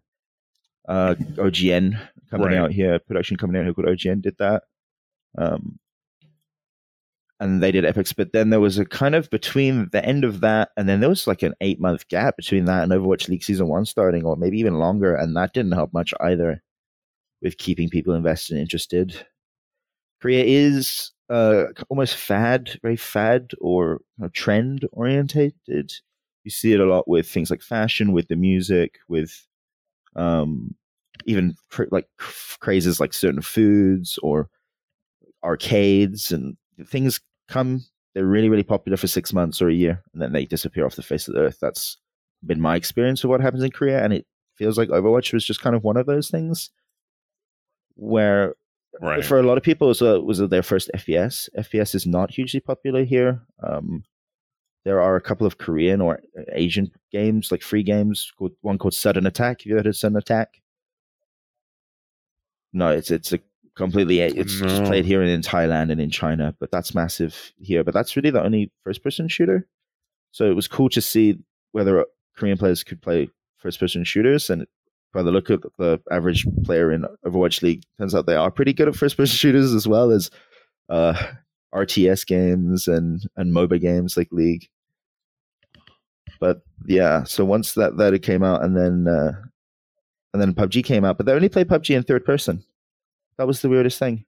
Uh, 0.86 1.14
OGN 1.36 1.98
coming 2.30 2.48
Right. 2.48 2.58
out 2.58 2.72
here, 2.72 2.98
production 2.98 3.38
coming 3.38 3.56
out 3.56 3.64
here 3.64 3.72
called 3.72 3.88
OGN 3.88 4.20
did 4.20 4.36
that. 4.38 4.64
Um, 5.38 5.78
and 7.40 7.62
they 7.62 7.70
did 7.70 7.84
Apex, 7.84 8.12
but 8.12 8.32
then 8.32 8.50
there 8.50 8.60
was 8.60 8.78
a 8.78 8.84
kind 8.84 9.14
of 9.14 9.28
between 9.30 9.88
the 9.92 10.04
end 10.04 10.24
of 10.24 10.40
that 10.40 10.70
and 10.76 10.88
then 10.88 11.00
there 11.00 11.08
was 11.08 11.26
like 11.26 11.42
an 11.42 11.54
eight 11.60 11.80
month 11.80 12.08
gap 12.08 12.36
between 12.36 12.64
that 12.64 12.82
and 12.82 12.92
Overwatch 12.92 13.28
League 13.28 13.44
season 13.44 13.68
one 13.68 13.84
starting, 13.84 14.24
or 14.24 14.36
maybe 14.36 14.58
even 14.58 14.78
longer, 14.78 15.14
and 15.14 15.36
that 15.36 15.52
didn't 15.52 15.72
help 15.72 15.92
much 15.92 16.14
either 16.20 16.62
with 17.42 17.58
keeping 17.58 17.88
people 17.88 18.14
invested 18.14 18.54
and 18.54 18.62
interested. 18.62 19.26
Korea 20.20 20.44
is 20.44 21.12
uh, 21.28 21.64
almost 21.88 22.16
fad, 22.16 22.78
very 22.82 22.96
fad 22.96 23.50
or 23.60 24.00
you 24.18 24.24
know, 24.24 24.28
trend 24.30 24.88
orientated. 24.92 25.92
You 26.44 26.50
see 26.50 26.72
it 26.72 26.80
a 26.80 26.86
lot 26.86 27.08
with 27.08 27.28
things 27.28 27.50
like 27.50 27.60
fashion, 27.60 28.12
with 28.12 28.28
the 28.28 28.36
music, 28.36 28.98
with 29.08 29.46
um, 30.14 30.74
even 31.26 31.54
cr- 31.70 31.84
like 31.90 32.06
cr- 32.18 32.56
crazes 32.60 33.00
like 33.00 33.12
certain 33.12 33.42
foods 33.42 34.18
or 34.22 34.48
arcades 35.44 36.32
and 36.32 36.56
things 36.84 37.20
come. 37.48 37.84
They're 38.14 38.24
really, 38.26 38.48
really 38.48 38.62
popular 38.62 38.96
for 38.96 39.06
six 39.06 39.32
months 39.32 39.60
or 39.60 39.68
a 39.68 39.74
year, 39.74 40.02
and 40.12 40.22
then 40.22 40.32
they 40.32 40.46
disappear 40.46 40.86
off 40.86 40.96
the 40.96 41.02
face 41.02 41.28
of 41.28 41.34
the 41.34 41.40
earth. 41.40 41.58
That's 41.60 41.98
been 42.44 42.60
my 42.60 42.76
experience 42.76 43.24
of 43.24 43.30
what 43.30 43.40
happens 43.40 43.62
in 43.62 43.70
Korea, 43.70 44.02
and 44.02 44.12
it 44.12 44.26
feels 44.56 44.78
like 44.78 44.88
Overwatch 44.88 45.32
was 45.32 45.44
just 45.44 45.60
kind 45.60 45.76
of 45.76 45.84
one 45.84 45.96
of 45.96 46.06
those 46.06 46.30
things 46.30 46.70
where 47.94 48.54
right. 49.00 49.24
for 49.24 49.38
a 49.38 49.42
lot 49.42 49.58
of 49.58 49.64
people, 49.64 49.88
it 49.88 50.00
was, 50.00 50.02
uh 50.02 50.20
was 50.22 50.38
their 50.38 50.62
first 50.62 50.90
FPS. 50.94 51.48
FPS 51.58 51.94
is 51.94 52.06
not 52.06 52.30
hugely 52.30 52.60
popular 52.60 53.04
here. 53.04 53.40
Um, 53.62 54.04
there 54.84 55.00
are 55.00 55.16
a 55.16 55.20
couple 55.20 55.46
of 55.46 55.58
Korean 55.58 56.00
or 56.00 56.20
Asian 56.52 56.92
games, 57.10 57.50
like 57.50 57.62
free 57.62 57.82
games. 57.82 58.32
Called, 58.38 58.52
one 58.60 58.78
called 58.78 58.94
Sudden 58.94 59.26
Attack. 59.26 59.62
Have 59.62 59.66
you 59.66 59.74
heard 59.74 59.86
of 59.86 59.96
Sudden 59.96 60.16
Attack? 60.16 60.62
No, 62.72 62.90
it's 62.90 63.10
it's 63.10 63.32
a 63.32 63.40
completely 63.76 64.20
it's 64.20 64.58
just 64.58 64.84
played 64.84 65.04
here 65.04 65.22
and 65.22 65.30
in 65.30 65.42
Thailand 65.42 65.92
and 65.92 66.00
in 66.00 66.10
China, 66.10 66.54
but 66.58 66.70
that's 66.70 66.94
massive 66.94 67.52
here. 67.58 67.84
But 67.84 67.94
that's 67.94 68.16
really 68.16 68.30
the 68.30 68.42
only 68.42 68.72
first 68.84 69.02
person 69.02 69.28
shooter. 69.28 69.66
So 70.32 70.50
it 70.50 70.56
was 70.56 70.68
cool 70.68 70.88
to 70.90 71.00
see 71.00 71.38
whether 71.72 72.04
Korean 72.36 72.58
players 72.58 72.82
could 72.82 73.00
play 73.00 73.28
first 73.58 73.78
person 73.78 74.04
shooters 74.04 74.50
and 74.50 74.66
by 75.12 75.22
the 75.22 75.30
look 75.30 75.48
of 75.48 75.64
the 75.78 75.98
average 76.10 76.46
player 76.64 76.92
in 76.92 77.06
Overwatch 77.24 77.62
League, 77.62 77.82
turns 77.98 78.14
out 78.14 78.26
they 78.26 78.34
are 78.34 78.50
pretty 78.50 78.74
good 78.74 78.88
at 78.88 78.96
first 78.96 79.16
person 79.16 79.34
shooters 79.36 79.72
as 79.72 79.88
well 79.88 80.10
as 80.10 80.30
uh, 80.88 81.14
RTS 81.74 82.26
games 82.26 82.86
and 82.86 83.22
and 83.36 83.52
MOBA 83.52 83.80
games 83.80 84.16
like 84.16 84.28
League. 84.30 84.68
But 86.38 86.62
yeah, 86.86 87.24
so 87.24 87.44
once 87.44 87.74
that 87.74 87.96
that 87.96 88.14
it 88.14 88.22
came 88.22 88.42
out, 88.42 88.62
and 88.62 88.76
then 88.76 89.06
uh, 89.08 89.32
and 90.32 90.42
then 90.42 90.54
PUBG 90.54 90.84
came 90.84 91.04
out, 91.04 91.16
but 91.16 91.24
they 91.24 91.32
only 91.32 91.48
play 91.48 91.64
PUBG 91.64 91.96
in 91.96 92.02
third 92.02 92.24
person. 92.24 92.62
That 93.38 93.46
was 93.46 93.60
the 93.62 93.68
weirdest 93.68 93.98
thing. 93.98 94.24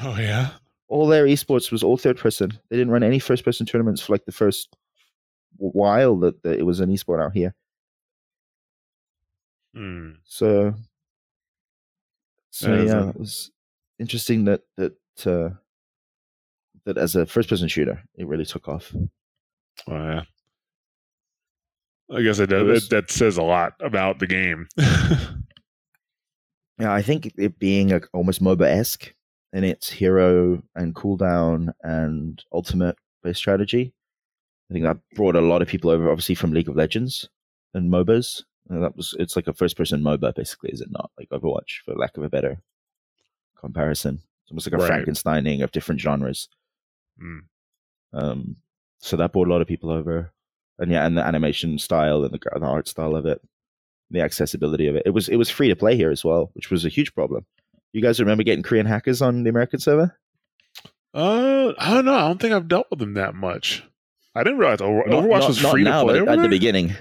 Oh 0.00 0.16
yeah. 0.18 0.50
All 0.88 1.06
their 1.06 1.24
esports 1.26 1.70
was 1.70 1.82
all 1.82 1.96
third 1.96 2.18
person. 2.18 2.50
They 2.68 2.76
didn't 2.76 2.92
run 2.92 3.02
any 3.02 3.18
first 3.18 3.44
person 3.44 3.64
tournaments 3.66 4.00
for 4.02 4.12
like 4.12 4.24
the 4.24 4.32
first 4.32 4.76
while 5.56 6.16
that, 6.20 6.42
that 6.42 6.58
it 6.58 6.64
was 6.64 6.80
an 6.80 6.90
esport 6.90 7.22
out 7.24 7.32
here. 7.32 7.54
Hmm. 9.74 10.10
So, 10.24 10.74
so 12.50 12.72
is 12.74 12.90
yeah, 12.90 13.04
a- 13.04 13.08
it 13.10 13.16
was 13.18 13.50
interesting 13.98 14.44
that 14.46 14.62
that 14.76 14.92
uh, 15.26 15.50
that 16.86 16.98
as 16.98 17.14
a 17.14 17.24
first 17.26 17.48
person 17.48 17.68
shooter, 17.68 18.02
it 18.16 18.26
really 18.26 18.44
took 18.44 18.68
off. 18.68 18.92
Oh 19.86 19.92
yeah. 19.94 20.22
I 22.12 22.22
guess 22.22 22.40
it, 22.40 22.50
It 22.50 22.62
was- 22.64 22.88
that, 22.88 23.06
that 23.06 23.10
says 23.12 23.36
a 23.36 23.42
lot 23.42 23.74
about 23.80 24.18
the 24.18 24.26
game. 24.26 24.66
Yeah, 26.80 26.92
I 26.92 27.02
think 27.02 27.32
it 27.36 27.58
being 27.58 27.88
like 27.88 28.06
almost 28.12 28.42
MOBA 28.42 28.66
esque 28.66 29.12
in 29.52 29.64
its 29.64 29.90
hero 29.90 30.62
and 30.74 30.94
cooldown 30.94 31.72
and 31.82 32.42
ultimate 32.52 32.96
based 33.22 33.38
strategy. 33.38 33.92
I 34.70 34.72
think 34.72 34.84
that 34.84 34.98
brought 35.14 35.36
a 35.36 35.40
lot 35.40 35.62
of 35.62 35.68
people 35.68 35.90
over, 35.90 36.10
obviously 36.10 36.36
from 36.36 36.52
League 36.52 36.68
of 36.68 36.76
Legends 36.76 37.28
and 37.74 37.90
MOBAs. 37.90 38.44
And 38.68 38.82
that 38.82 38.96
was 38.96 39.14
it's 39.18 39.36
like 39.36 39.48
a 39.48 39.52
first 39.52 39.76
person 39.76 40.00
MOBA, 40.00 40.34
basically, 40.34 40.70
is 40.70 40.80
it 40.80 40.90
not? 40.90 41.10
Like 41.18 41.28
Overwatch, 41.30 41.80
for 41.84 41.94
lack 41.94 42.16
of 42.16 42.22
a 42.22 42.30
better 42.30 42.62
comparison. 43.58 44.22
It's 44.44 44.52
almost 44.52 44.70
like 44.70 44.80
a 44.80 44.82
Right. 44.82 45.06
Frankensteining 45.06 45.62
of 45.62 45.72
different 45.72 46.00
genres. 46.00 46.48
Hmm. 47.18 47.38
Um, 48.12 48.56
so 49.00 49.16
that 49.16 49.32
brought 49.32 49.48
a 49.48 49.50
lot 49.50 49.60
of 49.60 49.68
people 49.68 49.90
over, 49.90 50.32
and 50.78 50.90
yeah, 50.90 51.06
and 51.06 51.16
the 51.16 51.26
animation 51.26 51.78
style 51.78 52.24
and 52.24 52.32
the, 52.32 52.38
the 52.38 52.66
art 52.66 52.88
style 52.88 53.16
of 53.16 53.26
it, 53.26 53.40
the 54.10 54.20
accessibility 54.20 54.86
of 54.86 54.96
it. 54.96 55.02
It 55.06 55.10
was 55.10 55.28
it 55.28 55.36
was 55.36 55.48
free 55.50 55.68
to 55.68 55.76
play 55.76 55.96
here 55.96 56.10
as 56.10 56.24
well, 56.24 56.50
which 56.54 56.70
was 56.70 56.84
a 56.84 56.88
huge 56.88 57.14
problem. 57.14 57.44
You 57.92 58.02
guys 58.02 58.20
remember 58.20 58.42
getting 58.44 58.62
Korean 58.62 58.86
hackers 58.86 59.20
on 59.22 59.42
the 59.44 59.50
American 59.50 59.80
server? 59.80 60.16
uh, 61.14 61.72
I 61.78 61.94
don't 61.94 62.04
know. 62.04 62.14
I 62.14 62.28
don't 62.28 62.40
think 62.40 62.54
I've 62.54 62.68
dealt 62.68 62.86
with 62.90 63.00
them 63.00 63.14
that 63.14 63.34
much. 63.34 63.82
I 64.34 64.44
didn't 64.44 64.58
realize 64.60 64.80
Over- 64.80 65.04
Not- 65.08 65.24
Overwatch 65.24 65.40
not- 65.40 65.48
was 65.48 65.58
free 65.58 65.82
now, 65.82 66.04
to 66.04 66.24
play 66.24 66.32
at 66.32 66.40
the 66.42 66.48
beginning. 66.48 66.94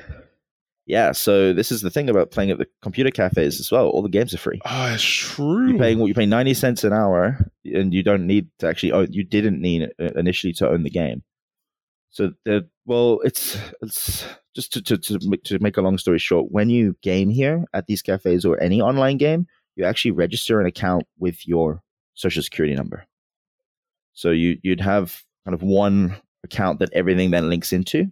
Yeah, 0.87 1.11
so 1.11 1.53
this 1.53 1.71
is 1.71 1.81
the 1.81 1.91
thing 1.91 2.09
about 2.09 2.31
playing 2.31 2.49
at 2.49 2.57
the 2.57 2.65
computer 2.81 3.11
cafes 3.11 3.59
as 3.59 3.71
well. 3.71 3.89
All 3.89 4.01
the 4.01 4.09
games 4.09 4.33
are 4.33 4.39
free. 4.39 4.59
Oh, 4.65 4.91
it's 4.91 5.03
true. 5.03 5.69
You're 5.69 5.77
paying 5.77 5.99
what 5.99 6.07
you 6.07 6.15
pay 6.15 6.25
ninety 6.25 6.55
cents 6.55 6.83
an 6.83 6.93
hour, 6.93 7.37
and 7.65 7.93
you 7.93 8.01
don't 8.01 8.25
need 8.25 8.47
to 8.57 8.67
actually. 8.67 8.93
Oh, 8.93 9.05
You 9.07 9.23
didn't 9.23 9.61
need 9.61 9.83
uh, 10.01 10.05
initially 10.15 10.51
to 10.53 10.67
own 10.67 10.81
the 10.81 10.89
game. 10.89 11.21
So 12.11 12.31
the 12.45 12.67
well, 12.85 13.19
it's 13.23 13.57
it's 13.81 14.25
just 14.55 14.73
to, 14.73 14.81
to 14.81 14.97
to 14.97 15.19
make- 15.29 15.43
to 15.43 15.59
make 15.59 15.77
a 15.77 15.81
long 15.81 15.97
story 15.97 16.19
short. 16.19 16.51
When 16.51 16.69
you 16.69 16.95
game 17.01 17.29
here 17.29 17.65
at 17.73 17.87
these 17.87 18.01
cafes 18.01 18.45
or 18.45 18.59
any 18.61 18.81
online 18.81 19.17
game, 19.17 19.47
you 19.75 19.85
actually 19.85 20.11
register 20.11 20.59
an 20.59 20.65
account 20.65 21.03
with 21.17 21.47
your 21.47 21.81
social 22.15 22.43
security 22.43 22.75
number. 22.75 23.05
So 24.13 24.31
you 24.31 24.57
you'd 24.63 24.81
have 24.81 25.23
kind 25.45 25.53
of 25.53 25.61
one 25.61 26.15
account 26.43 26.79
that 26.79 26.91
everything 26.93 27.31
then 27.31 27.49
links 27.49 27.71
into. 27.73 28.11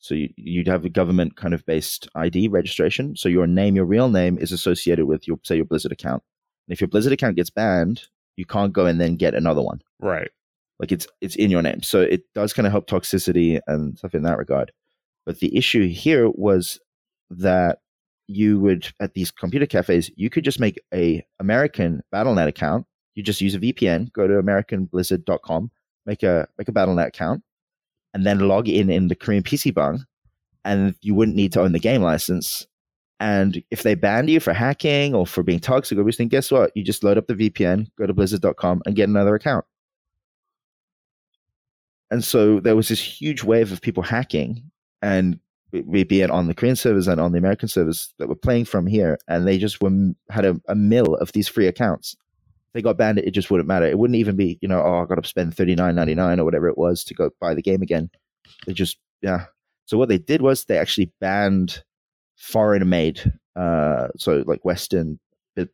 So 0.00 0.14
you, 0.14 0.28
you'd 0.36 0.68
have 0.68 0.84
a 0.84 0.88
government 0.88 1.36
kind 1.36 1.54
of 1.54 1.64
based 1.66 2.08
ID 2.14 2.48
registration. 2.48 3.16
So 3.16 3.28
your 3.28 3.46
name, 3.46 3.74
your 3.76 3.84
real 3.84 4.08
name, 4.08 4.38
is 4.38 4.52
associated 4.52 5.06
with 5.06 5.26
your 5.26 5.38
say 5.44 5.56
your 5.56 5.64
Blizzard 5.64 5.92
account. 5.92 6.22
And 6.66 6.72
if 6.72 6.80
your 6.80 6.88
Blizzard 6.88 7.12
account 7.12 7.36
gets 7.36 7.50
banned, 7.50 8.02
you 8.36 8.44
can't 8.44 8.72
go 8.72 8.86
and 8.86 9.00
then 9.00 9.16
get 9.16 9.34
another 9.34 9.62
one 9.62 9.80
Right. 10.00 10.30
Like 10.78 10.92
it's 10.92 11.06
it's 11.20 11.36
in 11.36 11.50
your 11.50 11.62
name. 11.62 11.82
So 11.82 12.00
it 12.00 12.22
does 12.34 12.52
kind 12.52 12.66
of 12.66 12.72
help 12.72 12.88
toxicity 12.88 13.60
and 13.66 13.98
stuff 13.98 14.14
in 14.14 14.22
that 14.22 14.38
regard. 14.38 14.72
But 15.26 15.40
the 15.40 15.56
issue 15.56 15.88
here 15.88 16.28
was 16.30 16.80
that 17.30 17.78
you 18.28 18.60
would 18.60 18.92
at 19.00 19.14
these 19.14 19.30
computer 19.30 19.66
cafes 19.66 20.10
you 20.16 20.28
could 20.28 20.44
just 20.44 20.60
make 20.60 20.78
a 20.94 21.24
american 21.40 22.02
Battle.net 22.12 22.46
account. 22.46 22.86
You 23.14 23.22
just 23.22 23.40
use 23.40 23.54
a 23.54 23.58
vpn 23.58 24.12
go 24.12 24.26
to 24.26 24.34
americanblizzard.com 24.34 25.70
make 26.06 26.22
a 26.22 26.46
make 26.58 26.68
a 26.68 26.72
Battle.net 26.72 27.08
account 27.08 27.42
and 28.14 28.24
then 28.24 28.40
log 28.40 28.68
in 28.68 28.90
in 28.90 29.08
the 29.08 29.14
korean 29.14 29.42
pc 29.42 29.74
bang 29.74 30.04
and 30.64 30.94
you 31.00 31.14
wouldn't 31.14 31.36
need 31.36 31.52
to 31.54 31.62
own 31.62 31.72
the 31.72 31.78
game 31.78 32.02
license. 32.02 32.66
And 33.20 33.62
if 33.70 33.82
they 33.82 33.94
banned 33.94 34.28
you 34.28 34.38
for 34.38 34.52
hacking 34.52 35.14
or 35.14 35.26
for 35.26 35.42
being 35.42 35.60
toxic 35.60 35.96
or 35.96 36.02
everything 36.02 36.28
guess 36.28 36.50
what? 36.50 36.70
You 36.76 36.84
just 36.84 37.02
load 37.02 37.18
up 37.18 37.26
the 37.26 37.34
vpn 37.34 37.88
go 37.98 38.06
to 38.06 38.12
blizzard.com 38.12 38.82
and 38.86 38.94
get 38.94 39.08
another 39.08 39.34
account 39.34 39.64
and 42.10 42.24
so 42.24 42.60
there 42.60 42.76
was 42.76 42.88
this 42.88 43.00
huge 43.00 43.42
wave 43.42 43.72
of 43.72 43.80
people 43.80 44.02
hacking 44.02 44.62
and 45.02 45.38
be 45.70 46.22
it 46.22 46.30
on 46.30 46.46
the 46.46 46.54
Korean 46.54 46.76
servers 46.76 47.06
and 47.08 47.20
on 47.20 47.32
the 47.32 47.38
American 47.38 47.68
servers 47.68 48.14
that 48.18 48.28
were 48.28 48.34
playing 48.34 48.64
from 48.64 48.86
here, 48.86 49.18
and 49.28 49.46
they 49.46 49.58
just 49.58 49.82
were 49.82 49.90
had 50.30 50.44
a, 50.44 50.60
a 50.68 50.74
mill 50.74 51.14
of 51.16 51.32
these 51.32 51.48
free 51.48 51.66
accounts. 51.66 52.16
If 52.68 52.72
they 52.72 52.82
got 52.82 52.96
banned, 52.96 53.18
it 53.18 53.32
just 53.32 53.50
wouldn't 53.50 53.68
matter. 53.68 53.86
It 53.86 53.98
wouldn't 53.98 54.16
even 54.16 54.36
be, 54.36 54.58
you 54.60 54.68
know, 54.68 54.82
oh, 54.82 55.02
I 55.02 55.04
got 55.04 55.22
to 55.22 55.28
spend 55.28 55.54
thirty 55.54 55.74
nine 55.74 55.94
ninety 55.94 56.14
nine 56.14 56.40
or 56.40 56.44
whatever 56.44 56.68
it 56.68 56.78
was 56.78 57.04
to 57.04 57.14
go 57.14 57.30
buy 57.40 57.54
the 57.54 57.62
game 57.62 57.82
again. 57.82 58.10
They 58.66 58.72
just, 58.72 58.98
yeah. 59.20 59.46
So 59.84 59.98
what 59.98 60.08
they 60.08 60.18
did 60.18 60.42
was 60.42 60.64
they 60.64 60.78
actually 60.78 61.12
banned 61.20 61.82
foreign 62.36 62.88
made, 62.88 63.32
uh, 63.56 64.08
so 64.16 64.44
like 64.46 64.64
Western 64.64 65.18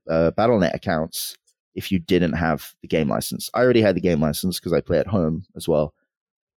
uh, 0.08 0.30
Battle.net 0.32 0.74
accounts 0.74 1.36
if 1.74 1.90
you 1.90 1.98
didn't 1.98 2.34
have 2.34 2.74
the 2.82 2.88
game 2.88 3.08
license. 3.08 3.50
I 3.54 3.60
already 3.60 3.82
had 3.82 3.96
the 3.96 4.00
game 4.00 4.20
license 4.20 4.58
because 4.58 4.72
I 4.72 4.80
play 4.80 4.98
at 4.98 5.06
home 5.06 5.44
as 5.56 5.68
well. 5.68 5.92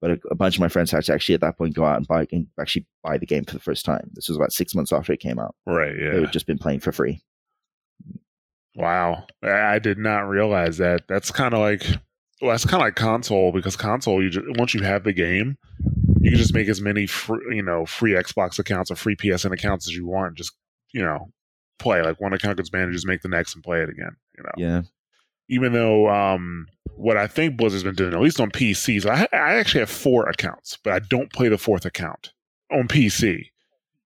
But 0.00 0.10
a, 0.10 0.18
a 0.30 0.34
bunch 0.34 0.56
of 0.56 0.60
my 0.60 0.68
friends 0.68 0.90
had 0.90 1.04
to 1.04 1.14
actually 1.14 1.36
at 1.36 1.40
that 1.40 1.56
point 1.56 1.74
go 1.74 1.84
out 1.84 1.96
and 1.96 2.06
buy 2.06 2.26
and 2.30 2.46
actually 2.60 2.86
buy 3.02 3.18
the 3.18 3.26
game 3.26 3.44
for 3.44 3.54
the 3.54 3.60
first 3.60 3.84
time. 3.84 4.10
This 4.12 4.28
was 4.28 4.36
about 4.36 4.52
six 4.52 4.74
months 4.74 4.92
after 4.92 5.12
it 5.12 5.20
came 5.20 5.38
out. 5.38 5.54
Right. 5.66 5.94
Yeah. 5.98 6.12
They 6.12 6.20
had 6.20 6.32
just 6.32 6.46
been 6.46 6.58
playing 6.58 6.80
for 6.80 6.92
free. 6.92 7.22
Wow. 8.74 9.26
I 9.42 9.78
did 9.78 9.98
not 9.98 10.28
realize 10.28 10.76
that. 10.78 11.08
That's 11.08 11.30
kind 11.30 11.54
of 11.54 11.60
like, 11.60 11.86
well, 12.42 12.50
that's 12.50 12.66
kind 12.66 12.82
of 12.82 12.86
like 12.86 12.96
console 12.96 13.52
because 13.52 13.76
console, 13.76 14.22
you 14.22 14.28
just, 14.28 14.46
once 14.58 14.74
you 14.74 14.82
have 14.82 15.04
the 15.04 15.14
game, 15.14 15.56
you 16.20 16.30
can 16.30 16.38
just 16.38 16.52
make 16.52 16.68
as 16.68 16.82
many 16.82 17.06
free, 17.06 17.56
you 17.56 17.62
know, 17.62 17.86
free 17.86 18.12
Xbox 18.12 18.58
accounts 18.58 18.90
or 18.90 18.96
free 18.96 19.16
PSN 19.16 19.52
accounts 19.52 19.88
as 19.88 19.96
you 19.96 20.06
want. 20.06 20.36
Just, 20.36 20.52
you 20.92 21.02
know, 21.02 21.30
play. 21.78 22.02
Like 22.02 22.20
one 22.20 22.34
account 22.34 22.58
gets 22.58 22.68
banned, 22.68 22.92
just 22.92 23.06
make 23.06 23.22
the 23.22 23.28
next 23.28 23.54
and 23.54 23.64
play 23.64 23.80
it 23.80 23.88
again, 23.88 24.16
you 24.36 24.44
know. 24.44 24.52
Yeah. 24.58 24.82
Even 25.48 25.72
though 25.72 26.08
um, 26.08 26.66
what 26.96 27.16
I 27.16 27.26
think 27.26 27.56
Blizzard's 27.56 27.84
been 27.84 27.94
doing, 27.94 28.12
at 28.12 28.20
least 28.20 28.40
on 28.40 28.50
PCs, 28.50 29.06
I, 29.06 29.28
I 29.32 29.54
actually 29.54 29.80
have 29.80 29.90
four 29.90 30.28
accounts, 30.28 30.78
but 30.82 30.92
I 30.92 30.98
don't 30.98 31.32
play 31.32 31.48
the 31.48 31.58
fourth 31.58 31.84
account 31.84 32.32
on 32.70 32.88
PC. 32.88 33.50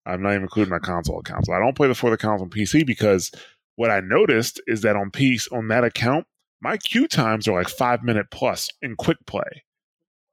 I'm 0.06 0.22
not 0.22 0.30
even 0.30 0.42
including 0.42 0.70
my 0.70 0.78
console 0.78 1.20
account. 1.20 1.46
So 1.46 1.52
I 1.52 1.58
don't 1.58 1.76
play 1.76 1.88
the 1.88 1.94
fourth 1.94 2.14
account 2.14 2.42
on 2.42 2.50
PC 2.50 2.86
because 2.86 3.30
what 3.76 3.90
I 3.90 4.00
noticed 4.00 4.60
is 4.66 4.82
that 4.82 4.96
on 4.96 5.10
piece 5.10 5.48
on 5.48 5.68
that 5.68 5.84
account, 5.84 6.26
my 6.60 6.76
queue 6.76 7.08
times 7.08 7.48
are 7.48 7.56
like 7.56 7.68
five 7.68 8.02
minute 8.02 8.26
plus 8.30 8.68
in 8.82 8.96
quick 8.96 9.18
play. 9.26 9.64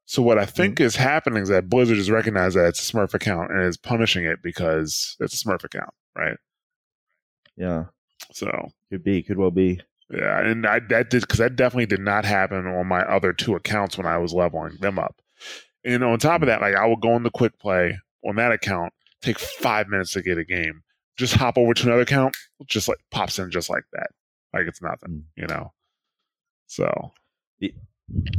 So 0.06 0.22
what 0.22 0.38
I 0.38 0.46
think 0.46 0.80
is 0.80 0.96
happening 0.96 1.44
is 1.44 1.50
that 1.50 1.70
Blizzard 1.70 1.98
has 1.98 2.10
recognized 2.10 2.56
that 2.56 2.68
it's 2.68 2.90
a 2.90 2.94
Smurf 2.94 3.14
account 3.14 3.52
and 3.52 3.62
is 3.64 3.76
punishing 3.76 4.24
it 4.24 4.42
because 4.42 5.18
it's 5.20 5.42
a 5.42 5.46
Smurf 5.46 5.66
account, 5.66 5.94
right? 6.18 6.38
Yeah. 7.58 7.86
So 8.32 8.70
Could 8.90 9.04
be, 9.04 9.22
could 9.22 9.38
well 9.38 9.52
be. 9.52 9.82
Yeah, 10.10 10.40
and 10.42 10.66
I 10.66 10.80
that 10.90 11.10
did 11.10 11.22
because 11.22 11.40
that 11.40 11.56
definitely 11.56 11.86
did 11.88 12.00
not 12.02 12.26
happen 12.26 12.66
on 12.66 12.88
my 12.88 13.02
other 13.02 13.34
two 13.34 13.56
accounts 13.56 13.98
when 13.98 14.08
I 14.08 14.18
was 14.18 14.34
leveling 14.34 14.78
them 14.80 14.98
up. 15.00 15.22
And 15.84 16.04
on 16.04 16.20
top 16.20 16.42
of 16.42 16.48
that, 16.48 16.62
like 16.62 16.76
I 16.76 16.86
will 16.86 16.96
go 16.98 17.16
in 17.16 17.24
the 17.24 17.30
quick 17.30 17.58
play 17.60 17.98
on 18.28 18.36
that 18.38 18.52
account, 18.52 18.94
take 19.22 19.40
five 19.40 19.88
minutes 19.88 20.12
to 20.14 20.22
get 20.22 20.38
a 20.38 20.44
game, 20.44 20.84
just 21.18 21.34
hop 21.36 21.58
over 21.58 21.74
to 21.74 21.84
another 21.88 22.02
account, 22.02 22.36
just 22.66 22.88
like 22.88 22.98
pops 23.12 23.40
in 23.40 23.52
just 23.52 23.70
like 23.70 23.84
that, 23.94 24.08
like 24.54 24.68
it's 24.68 24.82
nothing, 24.82 25.10
mm. 25.10 25.24
you 25.36 25.48
know. 25.48 25.72
So 26.68 27.14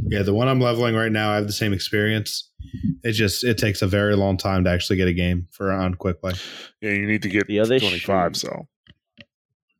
Yeah, 0.07 0.23
the 0.23 0.33
one 0.33 0.47
I'm 0.47 0.59
leveling 0.59 0.95
right 0.95 1.11
now, 1.11 1.31
I 1.31 1.35
have 1.35 1.47
the 1.47 1.53
same 1.53 1.73
experience. 1.73 2.49
It 3.03 3.13
just 3.13 3.43
it 3.43 3.57
takes 3.57 3.81
a 3.81 3.87
very 3.87 4.15
long 4.15 4.37
time 4.37 4.63
to 4.65 4.69
actually 4.69 4.97
get 4.97 5.07
a 5.07 5.13
game 5.13 5.47
for 5.51 5.71
on 5.71 5.95
quick 5.95 6.19
play. 6.21 6.33
yeah, 6.81 6.91
you 6.91 7.05
need 7.07 7.21
to 7.23 7.29
get 7.29 7.47
The 7.47 7.59
other 7.59 7.79
twenty 7.79 7.99
five. 7.99 8.31
issue- 8.31 8.47
So 8.47 8.67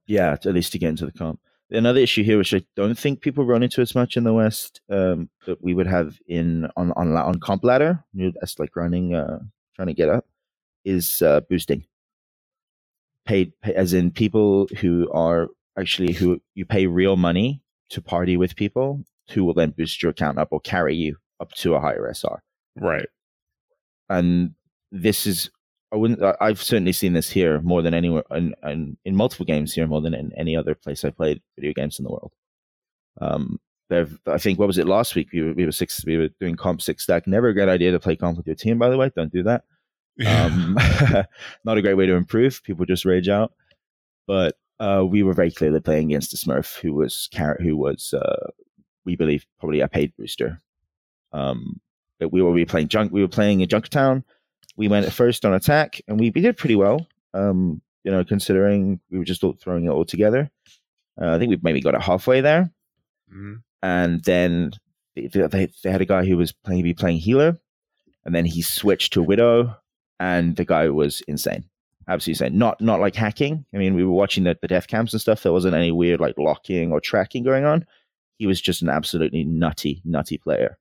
Yeah, 0.08 0.34
at 0.34 0.46
least 0.46 0.72
to 0.72 0.80
get 0.80 0.90
into 0.90 1.06
the 1.06 1.12
comp. 1.12 1.40
Another 1.72 2.00
issue 2.00 2.24
here, 2.24 2.38
which 2.38 2.54
I 2.54 2.64
don't 2.76 2.98
think 2.98 3.22
people 3.22 3.46
run 3.46 3.62
into 3.62 3.82
as 3.82 3.94
much 3.94 4.18
in 4.18 4.24
the 4.24 4.34
West, 4.34 4.82
um, 4.90 5.30
that 5.46 5.62
we 5.62 5.76
would 5.76 5.86
have 5.86 6.18
in 6.28 6.68
on 6.76 6.92
on 6.94 7.16
on 7.16 7.40
comp 7.40 7.64
ladder, 7.64 8.04
that's 8.14 8.58
like 8.58 8.76
running, 8.76 9.14
uh, 9.14 9.40
trying 9.76 9.88
to 9.88 9.94
get 9.94 10.10
up, 10.10 10.26
is 10.84 11.22
uh, 11.22 11.42
boosting. 11.42 11.86
Paid, 13.26 13.54
pay, 13.62 13.76
as 13.76 13.94
in 13.94 14.10
people 14.10 14.68
who 14.80 15.12
are 15.12 15.50
actually 15.78 16.14
who 16.14 16.42
you 16.56 16.66
pay 16.66 16.88
real 16.88 17.18
money 17.18 17.62
to 17.92 18.02
party 18.02 18.36
with 18.36 18.56
people 18.56 19.04
who 19.30 19.44
will 19.44 19.54
then 19.54 19.70
boost 19.70 20.02
your 20.02 20.10
account 20.10 20.40
up 20.40 20.48
or 20.52 20.60
carry 20.60 20.96
you 20.96 21.18
up 21.40 21.52
to 21.54 21.76
a 21.76 21.80
higher 21.80 22.12
SR. 22.12 22.42
right, 22.78 23.08
and 24.10 24.56
this 24.92 25.28
is 25.28 25.52
I 25.92 25.96
wouldn't. 25.96 26.22
I- 26.22 26.38
I've 26.40 26.62
certainly 26.62 26.94
seen 26.94 27.14
this 27.14 27.30
here 27.30 27.62
more 27.62 27.82
than 27.82 27.94
anywhere, 27.94 28.24
in, 28.32 28.54
in, 28.64 28.98
in 29.06 29.16
multiple 29.16 29.46
games 29.46 29.74
here 29.74 29.88
more 29.88 30.02
than 30.02 30.14
in 30.14 30.32
any 30.38 30.56
other 30.56 30.76
place 30.76 31.04
I 31.04 31.10
played 31.10 31.42
video 31.56 31.74
games 31.74 32.00
in 32.00 32.06
the 32.06 32.12
world. 32.12 32.32
Um, 33.22 33.60
I 33.92 34.38
think 34.38 34.60
what 34.60 34.68
was 34.68 34.78
it 34.78 34.88
last 34.88 35.16
week? 35.16 35.30
We 35.34 35.42
were, 35.42 35.54
we 35.54 35.66
were 35.66 35.72
six. 35.72 36.06
We 36.06 36.18
were 36.18 36.30
doing 36.40 36.56
comp 36.56 36.82
six 36.82 37.04
stack. 37.04 37.26
Never 37.26 37.48
a 37.48 37.54
great 37.56 37.70
idea 37.70 37.92
to 37.92 38.00
play 38.00 38.16
comp 38.16 38.38
with 38.38 38.46
your 38.46 38.56
team. 38.56 38.78
By 38.78 38.90
the 38.90 38.98
way, 38.98 39.12
don't 39.16 39.34
do 39.34 39.42
that. 39.44 39.64
Um, 40.28 40.78
not 41.64 41.78
a 41.78 41.82
great 41.82 41.96
way 41.96 42.06
to 42.06 42.14
improve. 42.14 42.62
People 42.64 42.86
just 42.86 43.06
rage 43.06 43.30
out. 43.30 43.52
But 44.28 44.58
uh, 44.80 45.04
we 45.10 45.24
were 45.24 45.34
very 45.34 45.50
clearly 45.50 45.80
playing 45.80 46.12
against 46.12 46.34
a 46.34 46.38
Smurf 46.38 46.78
who 46.80 46.94
was 46.94 47.30
car- 47.34 47.58
who 47.60 47.76
was 47.76 48.14
uh, 48.14 48.52
we 49.06 49.16
believe 49.16 49.46
probably 49.60 49.80
a 49.80 49.88
paid 49.88 50.14
booster. 50.18 50.62
Um, 51.34 51.82
but 52.20 52.32
we 52.32 52.44
were 52.44 52.52
we 52.52 52.62
were 52.62 52.68
playing 52.68 52.90
junk. 52.90 53.12
We 53.12 53.22
were 53.22 53.28
playing 53.28 53.62
in 53.62 53.70
Junkertown. 53.70 54.24
We 54.80 54.88
went 54.88 55.06
at 55.06 55.12
first 55.14 55.46
on 55.46 55.54
attack, 55.54 56.02
and 56.08 56.20
we, 56.20 56.30
we 56.32 56.42
did 56.42 56.58
pretty 56.58 56.76
well. 56.76 57.06
Um, 57.34 57.82
you 58.04 58.12
know, 58.12 58.24
considering 58.24 59.00
we 59.12 59.18
were 59.20 59.26
just 59.26 59.44
all 59.44 59.54
throwing 59.54 59.86
it 59.86 59.90
all 59.90 60.06
together. 60.06 60.50
Uh, 61.22 61.36
I 61.36 61.38
think 61.38 61.50
we 61.50 61.60
maybe 61.62 61.82
got 61.82 61.96
it 61.96 62.02
halfway 62.02 62.40
there, 62.42 62.72
Mhm. 63.32 63.62
and 63.84 64.24
then 64.24 64.72
they, 65.16 65.28
they, 65.28 65.68
they 65.84 65.92
had 65.92 66.02
a 66.02 66.06
guy 66.06 66.26
who 66.26 66.38
was 66.38 66.52
playing 66.54 66.84
be 66.84 66.94
playing 66.94 67.18
healer, 67.18 67.60
and 68.26 68.34
then 68.34 68.46
he 68.46 68.62
switched 68.62 69.14
to 69.14 69.22
widow, 69.22 69.76
and 70.20 70.56
the 70.56 70.64
guy 70.66 70.88
was 70.90 71.22
insane, 71.28 71.66
absolutely 72.08 72.46
insane. 72.48 72.58
Not 72.58 72.80
not 72.80 73.02
like 73.02 73.16
hacking. 73.16 73.66
I 73.74 73.78
mean, 73.78 73.96
we 73.96 74.06
were 74.06 74.14
watching 74.14 74.46
the, 74.46 74.58
the 74.62 74.68
death 74.70 74.88
cams 74.88 75.14
and 75.14 75.20
stuff. 75.22 75.44
There 75.44 75.52
wasn't 75.52 75.76
any 75.76 75.92
weird 75.92 76.22
like 76.22 76.38
locking 76.38 76.94
or 76.94 77.02
tracking 77.02 77.44
going 77.44 77.66
on. 77.66 77.86
He 78.38 78.48
was 78.48 78.62
just 78.62 78.82
an 78.82 78.88
absolutely 78.90 79.44
nutty, 79.44 80.02
nutty 80.06 80.38
player. 80.38 80.78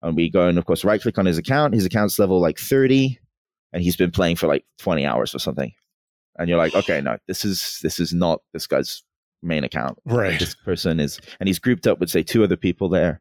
And 0.00 0.16
we 0.16 0.30
go 0.30 0.48
and 0.48 0.56
of 0.58 0.64
course 0.64 0.84
right 0.84 1.00
click 1.02 1.18
on 1.18 1.26
his 1.26 1.36
account. 1.38 1.74
His 1.74 1.84
account's 1.84 2.18
level 2.18 2.40
like 2.40 2.58
thirty, 2.58 3.18
and 3.72 3.82
he's 3.82 3.96
been 3.96 4.10
playing 4.10 4.36
for 4.36 4.46
like 4.46 4.64
twenty 4.78 5.06
hours 5.06 5.34
or 5.34 5.38
something. 5.38 5.72
And 6.38 6.48
you're 6.48 6.58
like, 6.58 6.74
okay, 6.74 7.00
no, 7.00 7.18
this 7.26 7.44
is 7.44 7.78
this 7.82 8.00
is 8.00 8.12
not 8.12 8.40
this 8.52 8.66
guy's 8.66 9.02
main 9.42 9.64
account 9.64 9.98
right. 10.04 10.38
this 10.38 10.54
person 10.54 11.00
is 11.00 11.20
and 11.40 11.48
he's 11.48 11.58
grouped 11.58 11.86
up 11.86 11.98
with 11.98 12.10
say 12.10 12.22
two 12.22 12.44
other 12.44 12.56
people 12.56 12.88
there 12.88 13.20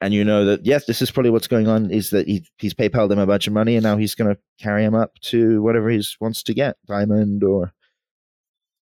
and 0.00 0.14
you 0.14 0.24
know 0.24 0.44
that 0.46 0.64
yes 0.64 0.86
this 0.86 1.02
is 1.02 1.10
probably 1.10 1.30
what's 1.30 1.46
going 1.46 1.68
on 1.68 1.90
is 1.90 2.10
that 2.10 2.26
he, 2.26 2.44
he's 2.58 2.74
paypaled 2.74 3.12
him 3.12 3.18
a 3.18 3.26
bunch 3.26 3.46
of 3.46 3.52
money 3.52 3.76
and 3.76 3.82
now 3.82 3.96
he's 3.96 4.14
going 4.14 4.34
to 4.34 4.40
carry 4.58 4.82
him 4.82 4.94
up 4.94 5.18
to 5.20 5.60
whatever 5.62 5.90
he 5.90 6.02
wants 6.20 6.42
to 6.42 6.54
get 6.54 6.76
diamond 6.86 7.44
or 7.44 7.72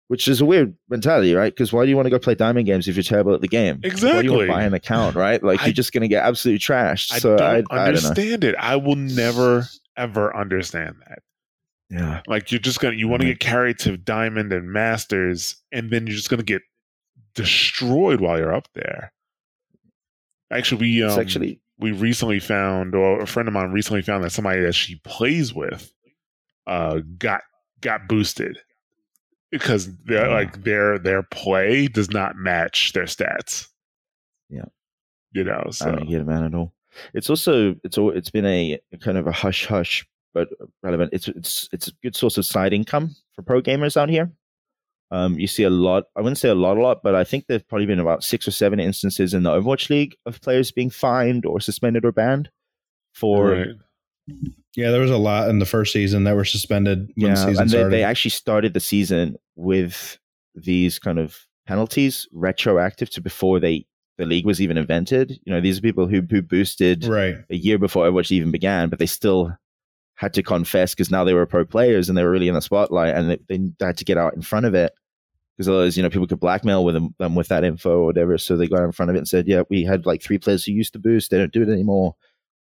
which 0.09 0.27
is 0.27 0.39
a 0.41 0.45
weird 0.45 0.73
mentality 0.89 1.33
right 1.33 1.53
because 1.53 1.73
why 1.73 1.83
do 1.83 1.89
you 1.89 1.95
want 1.95 2.05
to 2.05 2.09
go 2.09 2.17
play 2.19 2.33
diamond 2.35 2.65
games 2.65 2.87
if 2.87 2.95
you're 2.95 3.03
terrible 3.03 3.33
at 3.33 3.41
the 3.41 3.47
game 3.47 3.79
Exactly. 3.83 4.15
why 4.15 4.21
do 4.21 4.27
you 4.27 4.33
want 4.33 4.47
to 4.47 4.53
buy 4.53 4.63
an 4.63 4.73
account 4.73 5.15
right 5.15 5.41
like 5.43 5.61
I- 5.61 5.65
you're 5.65 5.73
just 5.73 5.91
going 5.91 6.01
to 6.01 6.07
get 6.07 6.23
absolutely 6.23 6.59
trashed 6.59 7.11
I 7.13 7.19
so 7.19 7.35
don't 7.37 7.41
I, 7.41 7.55
I, 7.57 7.61
don't 7.61 7.87
understand 7.87 8.43
it. 8.43 8.55
I 8.57 8.75
will 8.77 8.95
never 8.95 9.65
ever 9.97 10.35
understand 10.35 10.95
that. 11.07 11.19
yeah 11.89 12.21
Like 12.27 12.51
you're 12.51 12.59
just 12.59 12.79
gonna 12.79 12.95
you 12.95 13.07
want 13.07 13.21
to 13.21 13.27
Mhm. 13.27 13.31
get 13.31 13.39
carried 13.39 13.79
to 13.79 13.97
diamond 13.97 14.53
and 14.53 14.71
masters, 14.71 15.55
and 15.71 15.89
then 15.91 16.05
you're 16.07 16.15
just 16.15 16.29
gonna 16.29 16.43
get 16.43 16.61
destroyed 17.35 18.19
while 18.21 18.37
you're 18.37 18.53
up 18.53 18.67
there. 18.73 19.11
Actually, 20.51 20.81
we 20.81 21.03
um, 21.03 21.19
actually 21.19 21.59
we 21.79 21.91
recently 21.91 22.39
found, 22.39 22.95
or 22.95 23.21
a 23.21 23.27
friend 23.27 23.47
of 23.47 23.53
mine 23.53 23.71
recently 23.71 24.01
found 24.01 24.23
that 24.23 24.31
somebody 24.31 24.61
that 24.61 24.73
she 24.73 24.95
plays 25.03 25.53
with, 25.53 25.91
uh, 26.65 27.01
got 27.17 27.41
got 27.81 28.07
boosted 28.07 28.57
because 29.51 29.95
their 30.05 30.27
Oh. 30.27 30.33
like 30.33 30.63
their 30.63 30.97
their 30.99 31.23
play 31.23 31.87
does 31.87 32.09
not 32.11 32.35
match 32.35 32.93
their 32.93 33.05
stats. 33.05 33.67
Yeah. 34.49 34.65
you 35.33 35.43
know. 35.43 35.63
I 35.67 35.71
So 35.71 35.91
don't 35.91 36.09
get 36.09 36.21
it, 36.21 36.25
man, 36.27 36.43
at 36.43 36.53
all. 36.55 36.73
It's 37.13 37.29
also 37.29 37.75
it's 37.83 37.97
all 37.97 38.11
it's 38.11 38.29
been 38.31 38.45
a, 38.45 38.79
a 38.93 38.97
kind 38.97 39.17
of 39.17 39.27
a 39.27 39.31
hush 39.31 39.65
hush 39.65 40.05
but 40.33 40.49
relevant. 40.83 41.11
It's 41.13 41.27
it's 41.27 41.69
it's 41.71 41.87
a 41.87 41.91
good 42.03 42.15
source 42.15 42.37
of 42.37 42.45
side 42.45 42.73
income 42.73 43.15
for 43.33 43.41
pro 43.41 43.61
gamers 43.61 43.97
out 43.97 44.09
here. 44.09 44.31
Um, 45.09 45.39
you 45.39 45.47
see 45.47 45.63
a 45.63 45.69
lot. 45.69 46.05
I 46.17 46.21
wouldn't 46.21 46.37
say 46.37 46.49
a 46.49 46.55
lot, 46.55 46.77
a 46.77 46.81
lot, 46.81 47.01
but 47.01 47.15
I 47.15 47.23
think 47.23 47.45
there've 47.47 47.65
probably 47.67 47.85
been 47.85 47.99
about 47.99 48.23
six 48.25 48.45
or 48.47 48.51
seven 48.51 48.79
instances 48.79 49.33
in 49.33 49.43
the 49.43 49.49
Overwatch 49.51 49.89
League 49.89 50.17
of 50.25 50.41
players 50.41 50.69
being 50.71 50.89
fined 50.89 51.45
or 51.45 51.61
suspended 51.61 52.03
or 52.03 52.11
banned 52.11 52.49
for 53.13 53.51
Right. 53.51 53.67
Yeah, 54.77 54.91
there 54.91 55.01
was 55.01 55.09
a 55.09 55.17
lot 55.17 55.49
in 55.49 55.57
the 55.57 55.65
first 55.65 55.91
season 55.91 56.23
that 56.25 56.35
were 56.35 56.45
suspended 56.45 57.11
when 57.15 57.29
yeah, 57.29 57.33
the 57.33 57.35
season 57.35 57.61
and 57.63 57.69
they, 57.69 57.77
started. 57.77 57.93
they 57.93 58.03
actually 58.03 58.29
started 58.29 58.73
the 58.75 58.79
season 58.79 59.35
with 59.55 60.19
these 60.53 60.99
kind 60.99 61.17
of 61.17 61.47
penalties 61.65 62.27
retroactive 62.31 63.09
to 63.09 63.21
before 63.21 63.59
they 63.59 63.87
the 64.19 64.25
league 64.25 64.45
was 64.45 64.61
even 64.61 64.77
invented. 64.77 65.39
You 65.45 65.53
know, 65.53 65.61
these 65.61 65.79
are 65.79 65.81
people 65.81 66.07
who 66.07 66.21
who 66.29 66.43
boosted 66.43 67.05
right. 67.05 67.37
a 67.49 67.55
year 67.55 67.79
before 67.79 68.05
Overwatch 68.05 68.31
even 68.31 68.51
began, 68.51 68.89
but 68.89 68.99
they 68.99 69.07
still 69.07 69.51
had 70.13 70.35
to 70.35 70.43
confess 70.43 70.93
because 70.93 71.09
now 71.09 71.23
they 71.23 71.33
were 71.33 71.47
pro 71.47 71.65
players 71.65 72.07
and 72.07 72.15
they 72.15 72.23
were 72.23 72.31
really 72.31 72.47
in 72.47 72.53
the 72.53 72.61
spotlight, 72.61 73.15
and 73.15 73.31
they, 73.31 73.39
they 73.47 73.85
had 73.85 73.97
to 73.97 74.05
get 74.05 74.17
out 74.17 74.35
in 74.35 74.43
front 74.43 74.67
of 74.67 74.75
it 74.75 74.93
because 75.55 75.67
otherwise, 75.67 75.97
you 75.97 76.03
know, 76.03 76.09
people 76.11 76.27
could 76.27 76.39
blackmail 76.39 76.85
with 76.85 76.93
them, 76.93 77.15
them 77.17 77.33
with 77.33 77.47
that 77.47 77.63
info 77.63 77.97
or 77.97 78.05
whatever. 78.05 78.37
So 78.37 78.55
they 78.55 78.67
got 78.67 78.83
in 78.83 78.91
front 78.91 79.09
of 79.09 79.15
it 79.15 79.19
and 79.19 79.27
said, 79.27 79.47
"Yeah, 79.47 79.63
we 79.71 79.83
had 79.83 80.05
like 80.05 80.21
three 80.21 80.37
players 80.37 80.65
who 80.65 80.71
used 80.71 80.93
to 80.93 80.99
boost. 80.99 81.31
They 81.31 81.39
don't 81.39 81.51
do 81.51 81.63
it 81.63 81.69
anymore. 81.69 82.15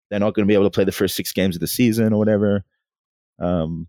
They're 0.09 0.19
not 0.19 0.33
going 0.33 0.45
to 0.45 0.47
be 0.47 0.53
able 0.53 0.65
to 0.65 0.69
play 0.71 0.83
the 0.83 0.91
first 0.91 1.15
six 1.15 1.31
games 1.31 1.55
of 1.55 1.59
the 1.59 1.67
season 1.67 2.13
or 2.13 2.17
whatever." 2.17 2.63
Um, 3.39 3.87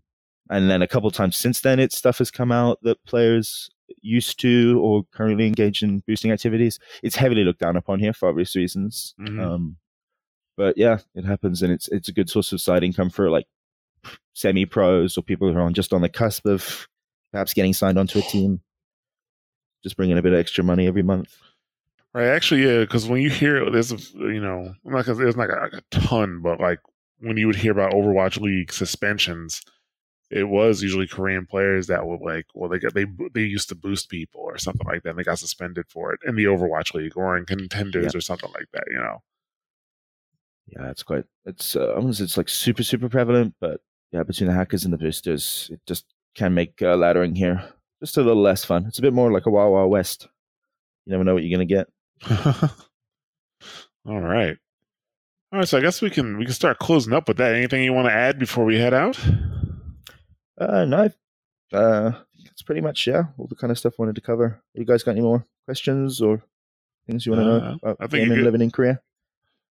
and 0.49 0.69
then 0.69 0.81
a 0.81 0.87
couple 0.87 1.09
times 1.11 1.37
since 1.37 1.61
then, 1.61 1.79
it 1.79 1.91
stuff 1.91 2.17
has 2.17 2.31
come 2.31 2.51
out 2.51 2.79
that 2.83 3.03
players 3.05 3.69
used 4.01 4.39
to 4.39 4.79
or 4.83 5.03
currently 5.11 5.47
engage 5.47 5.81
in 5.81 6.03
boosting 6.07 6.31
activities. 6.31 6.79
It's 7.03 7.15
heavily 7.15 7.43
looked 7.43 7.59
down 7.59 7.75
upon 7.75 7.99
here 7.99 8.13
for 8.13 8.29
obvious 8.29 8.55
reasons. 8.55 9.13
Mhm. 9.19 9.39
Um, 9.39 9.77
but 10.57 10.77
yeah, 10.77 10.99
it 11.15 11.25
happens, 11.25 11.61
and 11.61 11.71
it's 11.71 11.87
it's 11.89 12.09
a 12.09 12.13
good 12.13 12.29
source 12.29 12.51
of 12.51 12.61
side 12.61 12.83
income 12.83 13.09
for 13.09 13.29
like 13.29 13.47
semi 14.33 14.65
pros 14.65 15.17
or 15.17 15.21
people 15.21 15.51
who 15.51 15.57
are 15.57 15.61
on 15.61 15.73
just 15.73 15.93
on 15.93 16.01
the 16.01 16.09
cusp 16.09 16.45
of 16.45 16.87
perhaps 17.31 17.53
getting 17.53 17.73
signed 17.73 17.97
onto 17.99 18.19
a 18.19 18.23
team. 18.23 18.61
Just 19.83 19.95
bringing 19.95 20.17
a 20.17 20.21
bit 20.21 20.33
of 20.33 20.39
extra 20.39 20.63
money 20.63 20.87
every 20.87 21.03
month. 21.03 21.37
Right. 22.13 22.27
Actually, 22.27 22.63
yeah. 22.65 22.79
Because 22.79 23.07
when 23.07 23.21
you 23.21 23.29
hear 23.29 23.69
there's, 23.69 24.13
you 24.13 24.41
know, 24.41 24.73
I'm 24.85 24.91
not 24.91 25.05
gonna, 25.05 25.19
there's 25.19 25.37
not 25.37 25.49
like 25.49 25.73
a 25.73 25.81
ton, 25.91 26.41
but 26.41 26.59
like 26.59 26.79
when 27.19 27.37
you 27.37 27.47
would 27.47 27.55
hear 27.55 27.71
about 27.71 27.93
Overwatch 27.93 28.39
League 28.39 28.73
suspensions, 28.73 29.61
it 30.31 30.45
was 30.45 30.81
usually 30.81 31.07
Korean 31.07 31.45
players 31.45 31.87
that 31.87 32.05
would 32.05 32.21
like, 32.21 32.45
well, 32.53 32.69
they 32.69 32.79
got 32.79 32.93
they 32.93 33.05
they 33.33 33.41
used 33.41 33.69
to 33.69 33.75
boost 33.75 34.09
people 34.09 34.41
or 34.41 34.57
something 34.57 34.87
like 34.87 35.03
that. 35.03 35.11
and 35.11 35.19
They 35.19 35.23
got 35.23 35.39
suspended 35.39 35.85
for 35.89 36.13
it 36.13 36.19
in 36.25 36.35
the 36.35 36.45
Overwatch 36.45 36.93
League 36.93 37.15
or 37.15 37.37
in 37.37 37.45
contenders 37.45 38.15
or 38.15 38.21
something 38.21 38.51
like 38.53 38.67
that. 38.73 38.85
You 38.89 38.97
know. 38.97 39.21
Yeah, 40.67 40.89
it's 40.89 41.03
quite. 41.03 41.25
It's 41.45 41.75
uh, 41.75 42.11
say 42.11 42.23
it's 42.23 42.37
like 42.37 42.49
super 42.49 42.83
super 42.83 43.09
prevalent, 43.09 43.55
but 43.59 43.81
yeah, 44.11 44.23
between 44.23 44.47
the 44.49 44.55
hackers 44.55 44.83
and 44.83 44.93
the 44.93 44.97
boosters, 44.97 45.69
it 45.71 45.81
just 45.85 46.05
can 46.35 46.53
make 46.53 46.81
uh, 46.81 46.95
laddering 46.95 47.35
here 47.35 47.63
just 47.99 48.17
a 48.17 48.21
little 48.21 48.41
less 48.41 48.63
fun. 48.63 48.85
It's 48.85 48.99
a 48.99 49.01
bit 49.01 49.13
more 49.13 49.31
like 49.31 49.45
a 49.45 49.49
Wild 49.49 49.73
Wild 49.73 49.91
West. 49.91 50.27
You 51.05 51.11
never 51.11 51.23
know 51.23 51.33
what 51.33 51.43
you're 51.43 51.55
gonna 51.55 51.65
get. 51.65 51.87
All 54.05 54.19
right. 54.21 54.57
All 55.51 55.59
right. 55.59 55.67
So 55.67 55.77
I 55.77 55.81
guess 55.81 56.01
we 56.01 56.09
can 56.09 56.37
we 56.37 56.45
can 56.45 56.53
start 56.53 56.79
closing 56.79 57.13
up 57.13 57.27
with 57.27 57.37
that. 57.37 57.53
Anything 57.53 57.83
you 57.83 57.93
want 57.93 58.07
to 58.07 58.13
add 58.13 58.39
before 58.39 58.65
we 58.65 58.77
head 58.79 58.93
out? 58.93 59.19
Uh, 60.59 60.85
no, 60.85 61.09
uh, 61.73 62.11
that's 62.43 62.61
pretty 62.63 62.81
much 62.81 63.07
yeah, 63.07 63.23
all 63.37 63.47
the 63.47 63.55
kind 63.55 63.71
of 63.71 63.77
stuff 63.79 63.93
I 63.97 64.01
wanted 64.01 64.15
to 64.15 64.21
cover. 64.21 64.61
You 64.73 64.85
guys 64.85 65.03
got 65.03 65.11
any 65.11 65.21
more 65.21 65.45
questions 65.65 66.21
or 66.21 66.41
things 67.07 67.25
you 67.25 67.31
want 67.33 67.43
to 67.45 67.51
Uh, 67.51 67.59
know 67.71 67.79
about 67.81 67.97
I 67.99 68.07
think 68.07 68.11
you're 68.13 68.21
gaming 68.25 68.37
good. 68.39 68.43
living 68.45 68.61
in 68.61 68.71
Korea? 68.71 69.01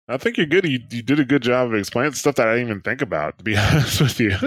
I 0.08 0.16
think 0.16 0.38
you're 0.38 0.46
good. 0.46 0.64
You, 0.64 0.78
you 0.90 1.02
did 1.02 1.20
a 1.20 1.24
good 1.24 1.42
job 1.42 1.68
of 1.68 1.74
explaining 1.74 2.14
stuff 2.14 2.36
that 2.36 2.48
I 2.48 2.54
didn't 2.54 2.68
even 2.70 2.80
think 2.80 3.02
about. 3.02 3.36
To 3.38 3.44
be 3.44 3.56
honest 3.58 4.00
with 4.00 4.18
you. 4.20 4.30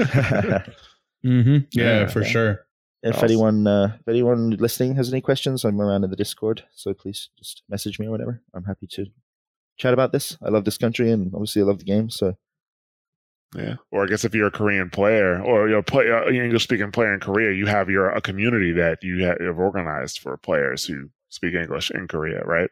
Mm-hmm. 1.24 1.58
Yeah, 1.72 2.00
Yeah. 2.00 2.08
for 2.08 2.24
sure. 2.26 2.66
If 3.04 3.16
Awesome. 3.16 3.26
anyone 3.26 3.68
uh, 3.68 3.98
if 4.00 4.08
anyone 4.08 4.52
listening 4.52 4.96
has 4.96 5.12
any 5.12 5.22
questions, 5.22 5.64
I'm 5.66 5.82
around 5.82 6.04
in 6.04 6.10
the 6.10 6.16
Discord, 6.16 6.64
so 6.74 6.94
please 6.94 7.30
just 7.38 7.64
message 7.70 8.00
me 8.00 8.08
or 8.08 8.12
whatever. 8.12 8.42
I'm 8.54 8.64
happy 8.66 8.88
to 8.92 9.06
chat 9.78 9.94
about 9.94 10.12
this. 10.12 10.38
I 10.44 10.50
love 10.50 10.66
this 10.66 10.78
country 10.78 11.12
and 11.12 11.34
obviously 11.34 11.62
I 11.62 11.66
love 11.66 11.80
the 11.80 11.86
game, 11.86 12.10
so 12.10 12.36
Yeah. 13.56 13.76
Or 13.92 14.04
I 14.04 14.08
guess 14.08 14.24
if 14.24 14.34
you're 14.36 14.48
a 14.48 14.52
Korean 14.52 14.90
player 14.90 15.42
or 15.42 15.68
you're 15.68 15.80
a 15.80 15.84
play, 15.84 16.10
uh, 16.12 16.28
English 16.30 16.64
speaking 16.64 16.92
player 16.92 17.14
in 17.14 17.20
Korea, 17.20 17.52
you 17.52 17.66
have 17.66 17.90
your 17.90 18.10
a 18.10 18.22
community 18.22 18.72
that 18.74 19.04
you 19.04 19.24
have 19.26 19.58
organized 19.60 20.20
for 20.20 20.38
players 20.38 20.86
who 20.86 21.10
speak 21.30 21.54
English 21.56 21.92
in 21.92 22.08
Korea, 22.08 22.42
right? 22.46 22.70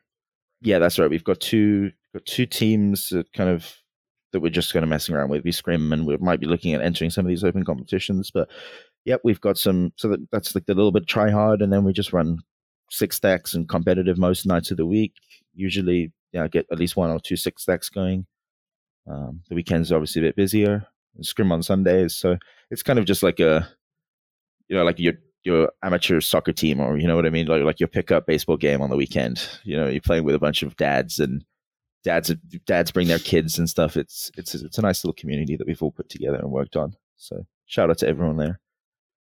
yeah, 0.61 0.77
that's 0.77 0.99
right. 0.99 1.09
We've 1.09 1.23
got 1.23 1.39
two 1.39 1.91
got 2.13 2.25
two 2.25 2.45
teams 2.45 3.09
that 3.09 3.31
kind 3.33 3.49
of 3.49 3.77
that 4.33 4.41
we're 4.41 4.49
just 4.51 4.73
kind 4.73 4.83
of 4.83 4.89
messing 4.89 5.15
around 5.15 5.29
with. 5.29 5.43
We 5.43 5.51
scrim 5.53 5.91
and 5.93 6.05
we 6.05 6.15
might 6.17 6.39
be 6.41 6.47
looking 6.47 6.73
at 6.73 6.81
entering 6.81 7.09
some 7.11 7.25
of 7.25 7.29
these 7.29 7.43
open 7.45 7.63
competitions, 7.65 8.29
but 8.31 8.49
yep, 9.05 9.21
we've 9.23 9.41
got 9.41 9.57
some. 9.57 9.93
So 9.97 10.09
that, 10.09 10.31
that's 10.31 10.55
like 10.55 10.65
the 10.65 10.73
little 10.73 10.91
bit 10.91 11.07
try 11.07 11.29
hard, 11.29 11.61
and 11.61 11.71
then 11.71 11.83
we 11.83 11.93
just 11.93 12.13
run 12.13 12.39
six 12.91 13.15
stacks 13.15 13.53
and 13.53 13.69
competitive 13.69 14.17
most 14.17 14.45
nights 14.45 14.71
of 14.71 14.77
the 14.77 14.85
week. 14.85 15.13
Usually, 15.53 16.11
yeah, 16.31 16.47
get 16.47 16.67
at 16.71 16.79
least 16.79 16.95
one 16.95 17.09
or 17.11 17.19
two 17.19 17.35
six 17.35 17.63
stacks 17.63 17.89
going. 17.89 18.25
Um, 19.07 19.41
the 19.49 19.55
weekends 19.55 19.91
are 19.91 19.95
obviously 19.95 20.21
a 20.21 20.25
bit 20.25 20.35
busier. 20.35 20.85
Scrim 21.21 21.51
on 21.51 21.63
Sundays, 21.63 22.15
so 22.15 22.37
it's 22.71 22.83
kind 22.83 22.99
of 22.99 23.05
just 23.05 23.23
like 23.23 23.39
a, 23.39 23.67
you 24.67 24.75
know, 24.75 24.83
like 24.83 24.99
your 24.99 25.13
your 25.43 25.69
amateur 25.83 26.21
soccer 26.21 26.53
team, 26.53 26.79
or 26.79 26.97
you 26.97 27.07
know 27.07 27.15
what 27.15 27.25
I 27.25 27.29
mean, 27.29 27.47
like 27.47 27.63
like 27.63 27.79
your 27.79 27.89
pickup 27.89 28.25
baseball 28.25 28.57
game 28.57 28.81
on 28.81 28.89
the 28.89 28.95
weekend. 28.95 29.49
You 29.63 29.75
know, 29.75 29.87
you're 29.87 30.01
playing 30.01 30.23
with 30.23 30.35
a 30.35 30.39
bunch 30.39 30.63
of 30.63 30.77
dads 30.77 31.19
and 31.19 31.43
dads 32.03 32.33
dads 32.65 32.91
bring 32.91 33.07
their 33.07 33.19
kids 33.19 33.57
and 33.57 33.69
stuff. 33.69 33.97
It's 33.97 34.31
it's 34.37 34.55
it's 34.55 34.77
a 34.77 34.81
nice 34.81 35.03
little 35.03 35.15
community 35.15 35.57
that 35.57 35.67
we've 35.67 35.81
all 35.81 35.91
put 35.91 36.09
together 36.09 36.37
and 36.37 36.51
worked 36.51 36.75
on. 36.75 36.95
So 37.17 37.45
shout 37.65 37.89
out 37.89 37.97
to 37.99 38.07
everyone 38.07 38.37
there. 38.37 38.59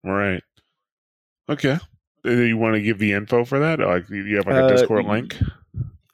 Right. 0.04 0.42
Okay. 1.48 1.78
Uh, 2.24 2.30
You 2.30 2.56
want 2.56 2.74
to 2.74 2.82
give 2.82 2.98
the 2.98 3.12
info 3.12 3.44
for 3.44 3.58
that? 3.58 3.78
Like 3.80 4.08
you 4.10 4.36
have 4.36 4.46
like 4.46 4.54
a 4.54 4.64
Uh, 4.66 4.68
Discord 4.68 5.04
link? 5.06 5.36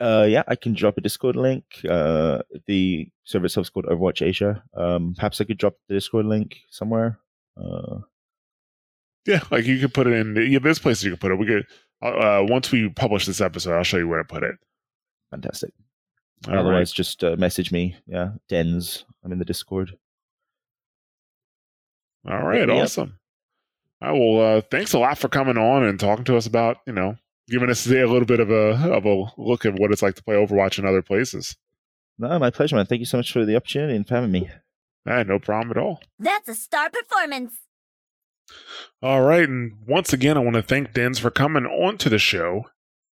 Uh, 0.00 0.26
yeah, 0.28 0.42
I 0.48 0.56
can 0.56 0.74
drop 0.74 0.98
a 0.98 1.00
Discord 1.00 1.36
link. 1.36 1.64
Uh, 1.88 2.42
the 2.66 3.08
server 3.24 3.46
itself 3.46 3.66
is 3.66 3.70
called 3.70 3.86
Overwatch 3.86 4.22
Asia. 4.26 4.62
Um, 4.74 5.14
perhaps 5.14 5.40
I 5.40 5.44
could 5.44 5.58
drop 5.58 5.74
the 5.88 5.94
Discord 5.94 6.26
link 6.26 6.58
somewhere. 6.70 7.18
Uh, 7.56 8.00
Yeah, 9.26 9.40
like 9.50 9.64
you 9.64 9.78
could 9.78 9.94
put 9.94 10.06
it 10.06 10.12
in. 10.12 10.36
Yeah, 10.52 10.58
there's 10.58 10.78
places 10.78 11.04
you 11.04 11.10
could 11.12 11.20
put 11.20 11.30
it. 11.32 11.38
We 11.38 11.46
could 11.46 11.66
uh, 12.02 12.06
uh, 12.42 12.46
once 12.48 12.70
we 12.70 12.88
publish 12.90 13.24
this 13.26 13.40
episode, 13.40 13.74
I'll 13.76 13.84
show 13.84 13.96
you 13.96 14.08
where 14.08 14.18
to 14.22 14.24
put 14.24 14.42
it. 14.42 14.56
fantastic. 15.30 15.72
All 16.48 16.58
Otherwise, 16.58 16.92
just 16.92 17.24
uh, 17.24 17.36
message 17.38 17.72
me. 17.72 17.96
Yeah, 18.06 18.32
Denz. 18.50 19.04
I'm 19.24 19.32
in 19.32 19.38
the 19.38 19.44
Discord. 19.46 19.96
All 22.28 22.42
right. 22.42 22.68
Awesome. 22.68 23.18
All 24.04 24.10
right. 24.10 24.20
Well, 24.20 24.56
uh, 24.58 24.60
thanks 24.70 24.92
a 24.92 24.98
lot 24.98 25.16
for 25.18 25.28
coming 25.28 25.56
on 25.56 25.82
and 25.82 25.98
talking 25.98 26.24
to 26.26 26.36
us 26.36 26.46
about 26.46 26.78
you 26.86 26.92
know 26.92 27.16
giving 27.48 27.70
us 27.70 27.84
today 27.84 28.00
a 28.00 28.08
little 28.08 28.26
bit 28.26 28.40
of 28.40 28.50
a 28.50 28.92
of 28.92 29.06
a 29.06 29.24
look 29.38 29.64
at 29.64 29.78
what 29.78 29.92
it's 29.92 30.02
like 30.02 30.14
to 30.16 30.22
play 30.22 30.34
Overwatch 30.34 30.78
in 30.78 30.86
other 30.86 31.02
places. 31.02 31.56
No, 32.18 32.38
my 32.38 32.50
pleasure, 32.50 32.76
man. 32.76 32.86
Thank 32.86 33.00
you 33.00 33.06
so 33.06 33.16
much 33.18 33.32
for 33.32 33.44
the 33.44 33.56
opportunity 33.56 33.96
and 33.96 34.06
for 34.06 34.14
having 34.14 34.30
me. 34.30 34.50
Ah, 35.06 35.22
no 35.22 35.38
problem 35.38 35.70
at 35.70 35.82
all. 35.82 36.00
That's 36.18 36.48
a 36.48 36.54
star 36.54 36.90
performance. 36.90 37.54
All 39.02 39.22
right, 39.22 39.48
and 39.48 39.72
once 39.86 40.12
again, 40.12 40.36
I 40.36 40.40
want 40.40 40.54
to 40.54 40.62
thank 40.62 40.92
Denz 40.92 41.18
for 41.18 41.30
coming 41.30 41.64
on 41.64 41.96
to 41.98 42.10
the 42.10 42.18
show 42.18 42.64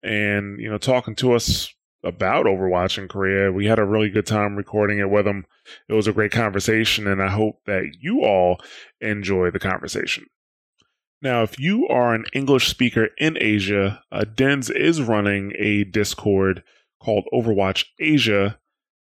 and 0.03 0.61
you 0.61 0.69
know 0.69 0.79
talking 0.79 1.15
to 1.17 1.33
us 1.33 1.73
about 2.05 2.47
Overwatch 2.47 2.99
in 2.99 3.09
Korea. 3.09 3.51
We 3.51 3.67
had 3.67 3.79
a 3.79 3.85
really 3.85 4.11
good 4.11 4.27
time 4.27 4.57
recording 4.57 4.99
it 4.99 5.09
with 5.09 5.27
him. 5.27 5.47
It 5.89 5.95
was 5.95 6.07
a 6.07 6.13
great 6.13 6.33
conversation, 6.33 7.07
and 7.07 7.23
I 7.23 7.29
hope 7.29 7.61
that 7.65 7.93
you 7.99 8.23
all 8.25 8.59
enjoy 9.01 9.51
the 9.51 9.59
conversation. 9.59 10.27
Now, 11.23 11.45
if 11.45 11.59
you 11.59 11.87
are 11.87 12.15
an 12.15 12.25
English 12.33 12.67
speaker 12.67 13.11
in 13.17 13.39
Asia, 13.41 14.03
uh, 14.11 14.25
Denz 14.25 14.75
is 14.75 15.01
running 15.01 15.53
a 15.57 15.85
Discord 15.85 16.65
called 17.01 17.29
Overwatch 17.33 17.85
Asia. 18.01 18.59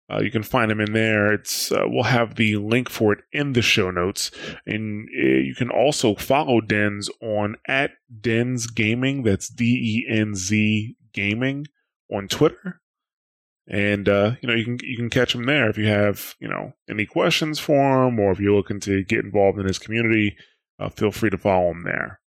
Uh, 0.10 0.22
you 0.22 0.32
can 0.32 0.44
find 0.44 0.72
him 0.72 0.80
in 0.80 0.94
there. 0.94 1.34
It's 1.34 1.72
uh, 1.72 1.84
we'll 1.88 2.04
have 2.04 2.36
the 2.36 2.56
link 2.56 2.90
for 2.90 3.12
it 3.12 3.20
in 3.34 3.54
the 3.54 3.62
show 3.62 3.92
notes. 3.92 4.32
And 4.66 5.10
uh, 5.10 5.28
you 5.28 5.56
can 5.56 5.70
also 5.70 6.16
follow 6.16 6.62
Denz 6.62 7.10
on 7.22 7.58
at 7.68 7.92
Denz 8.22 8.74
Gaming. 8.74 9.24
That's 9.24 9.50
D 9.50 9.66
E 9.66 10.10
N 10.10 10.36
Z 10.36 10.96
Gaming 11.12 11.66
on 12.10 12.28
Twitter. 12.28 12.82
And 13.68 14.08
uh, 14.08 14.36
you 14.42 14.48
know 14.48 14.54
you 14.54 14.64
can 14.64 14.78
you 14.84 14.96
can 14.96 15.10
catch 15.10 15.34
him 15.34 15.44
there 15.44 15.70
if 15.70 15.78
you 15.78 15.88
have 15.88 16.36
you 16.40 16.48
know 16.48 16.74
any 16.88 17.08
questions 17.08 17.58
for 17.58 18.06
him 18.06 18.20
or 18.20 18.32
if 18.32 18.40
you're 18.40 18.56
looking 18.56 18.80
to 18.82 19.04
get 19.04 19.26
involved 19.26 19.58
in 19.60 19.66
his 19.66 19.80
community. 19.80 20.38
Uh, 20.80 20.90
feel 20.90 21.12
free 21.12 21.30
to 21.30 21.38
follow 21.38 21.72
him 21.72 21.84
there. 21.84 22.20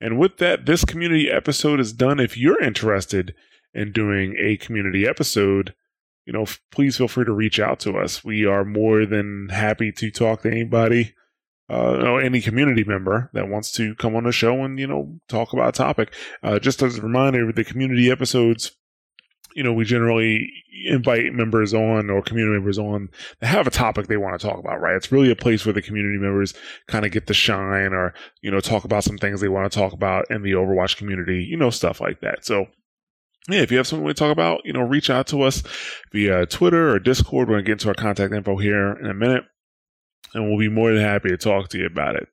And 0.00 0.18
with 0.18 0.38
that, 0.38 0.66
this 0.66 0.84
community 0.84 1.30
episode 1.30 1.78
is 1.78 1.92
done. 1.92 2.18
If 2.18 2.36
you're 2.36 2.62
interested 2.62 3.34
in 3.74 3.92
doing 3.92 4.34
a 4.38 4.56
community 4.56 5.06
episode, 5.06 5.74
you 6.24 6.32
know, 6.32 6.42
f- 6.42 6.60
please 6.72 6.96
feel 6.96 7.08
free 7.08 7.26
to 7.26 7.32
reach 7.32 7.60
out 7.60 7.80
to 7.80 7.98
us. 7.98 8.24
We 8.24 8.46
are 8.46 8.64
more 8.64 9.04
than 9.04 9.48
happy 9.50 9.92
to 9.92 10.10
talk 10.10 10.42
to 10.42 10.50
anybody, 10.50 11.14
uh, 11.68 11.96
know, 11.98 12.16
any 12.16 12.40
community 12.40 12.84
member 12.84 13.30
that 13.34 13.48
wants 13.48 13.72
to 13.72 13.94
come 13.96 14.16
on 14.16 14.24
the 14.24 14.32
show 14.32 14.64
and, 14.64 14.78
you 14.78 14.86
know, 14.86 15.20
talk 15.28 15.52
about 15.52 15.68
a 15.68 15.72
topic. 15.72 16.14
Uh, 16.42 16.58
just 16.58 16.82
as 16.82 16.98
a 16.98 17.02
reminder, 17.02 17.52
the 17.52 17.64
community 17.64 18.10
episodes, 18.10 18.72
you 19.54 19.62
know, 19.62 19.72
we 19.72 19.84
generally 19.84 20.52
invite 20.86 21.32
members 21.32 21.74
on 21.74 22.08
or 22.08 22.22
community 22.22 22.54
members 22.54 22.78
on 22.78 23.08
that 23.40 23.48
have 23.48 23.66
a 23.66 23.70
topic 23.70 24.06
they 24.06 24.16
want 24.16 24.40
to 24.40 24.46
talk 24.46 24.58
about, 24.58 24.80
right? 24.80 24.96
It's 24.96 25.12
really 25.12 25.30
a 25.30 25.36
place 25.36 25.64
where 25.64 25.72
the 25.72 25.82
community 25.82 26.18
members 26.18 26.54
kind 26.86 27.04
of 27.04 27.12
get 27.12 27.26
to 27.26 27.34
shine 27.34 27.92
or, 27.92 28.14
you 28.42 28.50
know, 28.50 28.60
talk 28.60 28.84
about 28.84 29.04
some 29.04 29.18
things 29.18 29.40
they 29.40 29.48
want 29.48 29.70
to 29.70 29.78
talk 29.78 29.92
about 29.92 30.30
in 30.30 30.42
the 30.42 30.52
Overwatch 30.52 30.96
community, 30.96 31.42
you 31.42 31.56
know, 31.56 31.70
stuff 31.70 32.00
like 32.00 32.20
that. 32.20 32.44
So, 32.44 32.66
yeah, 33.48 33.60
if 33.60 33.70
you 33.70 33.78
have 33.78 33.86
something 33.86 34.06
to 34.06 34.14
talk 34.14 34.32
about, 34.32 34.60
you 34.64 34.72
know, 34.72 34.82
reach 34.82 35.10
out 35.10 35.26
to 35.28 35.42
us 35.42 35.62
via 36.12 36.46
Twitter 36.46 36.90
or 36.90 36.98
Discord. 36.98 37.48
We're 37.48 37.54
going 37.54 37.64
to 37.64 37.68
get 37.68 37.72
into 37.72 37.88
our 37.88 37.94
contact 37.94 38.32
info 38.32 38.56
here 38.56 38.92
in 38.92 39.06
a 39.06 39.14
minute, 39.14 39.44
and 40.34 40.48
we'll 40.48 40.58
be 40.58 40.68
more 40.68 40.92
than 40.92 41.02
happy 41.02 41.30
to 41.30 41.36
talk 41.36 41.68
to 41.70 41.78
you 41.78 41.86
about 41.86 42.16
it. 42.16 42.28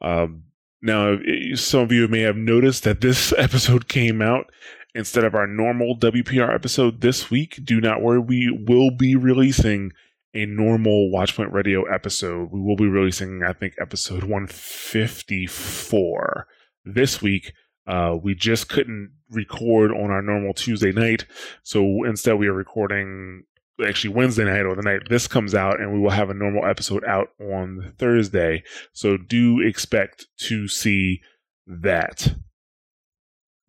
Um, 0.00 0.44
now, 0.82 1.16
some 1.54 1.80
of 1.80 1.92
you 1.92 2.06
may 2.08 2.20
have 2.20 2.36
noticed 2.36 2.84
that 2.84 3.00
this 3.00 3.32
episode 3.38 3.88
came 3.88 4.20
out 4.20 4.50
instead 4.94 5.24
of 5.24 5.34
our 5.34 5.46
normal 5.46 5.96
WPR 5.96 6.54
episode 6.54 7.00
this 7.00 7.30
week. 7.30 7.60
Do 7.64 7.80
not 7.80 8.02
worry, 8.02 8.20
we 8.20 8.64
will 8.66 8.90
be 8.90 9.16
releasing 9.16 9.92
a 10.34 10.44
normal 10.46 11.10
Watchpoint 11.12 11.52
Radio 11.52 11.84
episode. 11.84 12.50
We 12.52 12.60
will 12.60 12.76
be 12.76 12.86
releasing, 12.86 13.42
I 13.42 13.52
think, 13.52 13.74
episode 13.80 14.22
154 14.24 16.46
this 16.84 17.22
week. 17.22 17.52
Uh, 17.86 18.16
we 18.20 18.34
just 18.34 18.68
couldn't 18.68 19.12
record 19.30 19.90
on 19.90 20.10
our 20.10 20.22
normal 20.22 20.54
Tuesday 20.54 20.92
night, 20.92 21.26
so 21.62 22.02
instead 22.04 22.38
we 22.38 22.48
are 22.48 22.54
recording 22.54 23.44
actually 23.84 24.14
Wednesday 24.14 24.44
night 24.44 24.64
or 24.64 24.74
the 24.74 24.82
night 24.82 25.02
this 25.10 25.26
comes 25.26 25.54
out, 25.54 25.80
and 25.80 25.92
we 25.92 26.00
will 26.00 26.10
have 26.10 26.30
a 26.30 26.34
normal 26.34 26.64
episode 26.64 27.04
out 27.04 27.28
on 27.40 27.92
Thursday. 27.98 28.62
So 28.92 29.18
do 29.18 29.60
expect 29.60 30.26
to 30.38 30.68
see 30.68 31.20
that. 31.66 32.34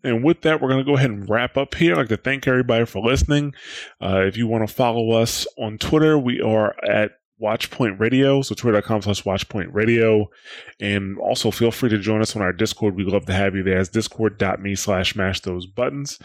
And 0.06 0.24
with 0.24 0.42
that, 0.42 0.62
we're 0.62 0.70
going 0.70 0.86
to 0.86 0.90
go 0.90 0.98
ahead 0.98 1.10
and 1.10 1.28
wrap 1.30 1.58
up 1.58 1.76
here. 1.76 1.94
I'd 1.94 1.98
like 1.98 2.08
to 2.10 2.18
thank 2.18 2.48
everybody 2.48 2.86
for 2.86 3.04
listening. 3.04 3.54
Uh, 4.02 4.22
if 4.22 4.38
you 4.38 4.48
want 4.48 4.68
to 4.68 4.74
follow 4.74 5.12
us 5.12 5.48
on 5.58 5.78
Twitter, 5.78 6.18
we 6.18 6.42
are 6.42 6.76
at 6.86 7.12
Watchpoint 7.42 8.00
Radio. 8.00 8.42
So 8.42 8.56
twitter.com 8.56 9.02
slash 9.02 9.24
Watchpoint 9.24 9.74
Radio. 9.74 10.30
And 10.80 11.18
also 11.18 11.52
feel 11.52 11.72
free 11.72 11.90
to 11.90 11.98
join 11.98 12.22
us 12.22 12.36
on 12.36 12.42
our 12.42 12.54
Discord. 12.54 12.96
We'd 12.96 13.08
love 13.08 13.26
to 13.26 13.34
have 13.34 13.56
you 13.56 13.64
there. 13.64 13.80
It's 13.80 13.90
discord.me 13.90 14.76
slash 14.76 15.16
mash 15.16 15.42
those 15.42 15.66
buttons. 15.66 16.20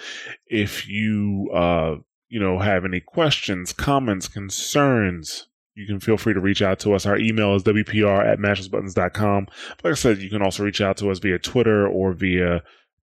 If 0.46 0.86
you, 0.88 1.50
uh, 1.54 1.96
you 2.28 2.38
know, 2.38 2.58
have 2.58 2.84
any 2.84 3.00
questions, 3.00 3.72
comments, 3.72 4.28
concerns, 4.28 5.48
you 5.74 5.86
can 5.86 6.00
feel 6.00 6.18
free 6.18 6.34
to 6.34 6.40
reach 6.40 6.62
out 6.62 6.78
to 6.80 6.92
us. 6.92 7.06
Our 7.06 7.16
email 7.16 7.54
is 7.54 7.62
WPR 7.62 8.24
at 8.24 8.38
mashthosebuttons.com. 8.38 9.46
Like 9.82 9.92
I 9.92 9.94
said, 9.94 10.18
you 10.18 10.28
can 10.28 10.42
also 10.42 10.64
reach 10.64 10.80
out 10.80 10.96
to 10.98 11.10
us 11.10 11.18
via 11.18 11.38
Twitter 11.38 11.88
or 11.88 12.12
via 12.12 12.62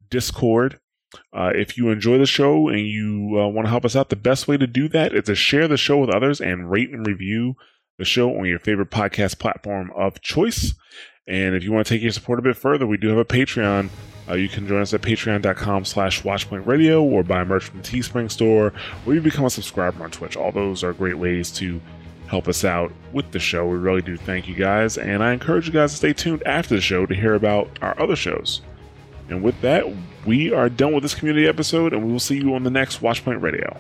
Discord. 0.10 0.80
Uh, 1.34 1.52
if 1.56 1.78
you 1.78 1.90
enjoy 1.90 2.18
the 2.18 2.26
show 2.26 2.68
and 2.68 2.82
you 2.82 3.40
uh, 3.40 3.48
want 3.48 3.66
to 3.66 3.70
help 3.70 3.86
us 3.86 3.96
out, 3.96 4.10
the 4.10 4.16
best 4.16 4.48
way 4.48 4.58
to 4.58 4.68
do 4.68 4.90
that 4.90 5.14
is 5.14 5.26
to 5.26 5.36
share 5.36 5.68
the 5.68 5.78
show 5.78 5.98
with 5.98 6.10
others 6.10 6.42
and 6.42 6.70
rate 6.70 6.90
and 6.90 7.06
review 7.08 7.56
the 7.98 8.06
show 8.06 8.30
on 8.38 8.46
your 8.46 8.60
favorite 8.60 8.92
podcast 8.92 9.40
platform 9.40 9.92
of 9.96 10.22
choice. 10.22 10.74
And 11.28 11.56
if 11.56 11.64
you 11.64 11.72
want 11.72 11.88
to 11.88 11.94
take 11.94 12.02
your 12.02 12.12
support 12.12 12.40
a 12.40 12.42
bit 12.42 12.56
further, 12.56 12.86
we 12.86 12.98
do 12.98 13.10
have 13.10 13.18
a 13.18 13.26
Patreon. 13.26 13.90
Uh, 14.30 14.34
you 14.34 14.50
can 14.50 14.68
join 14.68 14.82
us 14.82 14.94
at 14.94 15.02
patreon.com 15.02 15.86
slash 15.86 16.24
watchpointradio 16.24 17.02
or 17.02 17.24
buy 17.24 17.44
merch 17.44 17.66
from 17.66 17.82
the 17.82 17.88
Teespring 17.88 18.30
store 18.30 18.74
or 19.06 19.14
you 19.14 19.22
become 19.22 19.46
a 19.46 19.50
subscriber 19.50 20.04
on 20.04 20.12
Twitch. 20.12 20.36
All 20.36 20.52
those 20.52 20.84
are 20.84 20.94
great 20.94 21.18
ways 21.18 21.50
to 21.52 21.82
help 22.28 22.48
us 22.48 22.66
out 22.66 22.92
with 23.14 23.32
the 23.32 23.40
show. 23.40 23.66
We 23.66 23.78
really 23.78 24.02
do 24.02 24.18
thank 24.18 24.48
you 24.48 24.56
guys. 24.56 24.98
And 24.98 25.24
I 25.24 25.32
encourage 25.32 25.68
you 25.68 25.74
guys 25.74 25.92
to 25.92 25.98
stay 25.98 26.14
tuned 26.14 26.44
after 26.46 26.76
the 26.76 26.82
show 26.82 27.06
to 27.06 27.16
hear 27.16 27.36
about 27.36 27.70
our 27.82 28.00
other 28.00 28.16
shows. 28.16 28.62
And 29.30 29.44
with 29.44 29.60
that, 29.62 29.86
we 30.26 30.54
are 30.54 30.70
done 30.70 30.94
with 30.94 31.04
this 31.04 31.16
community 31.16 31.48
episode, 31.48 31.94
and 31.94 32.06
we 32.06 32.12
will 32.12 32.20
see 32.20 32.38
you 32.38 32.54
on 32.56 32.64
the 32.64 32.70
next 32.70 33.02
Watchpoint 33.02 33.42
Radio. 33.42 33.78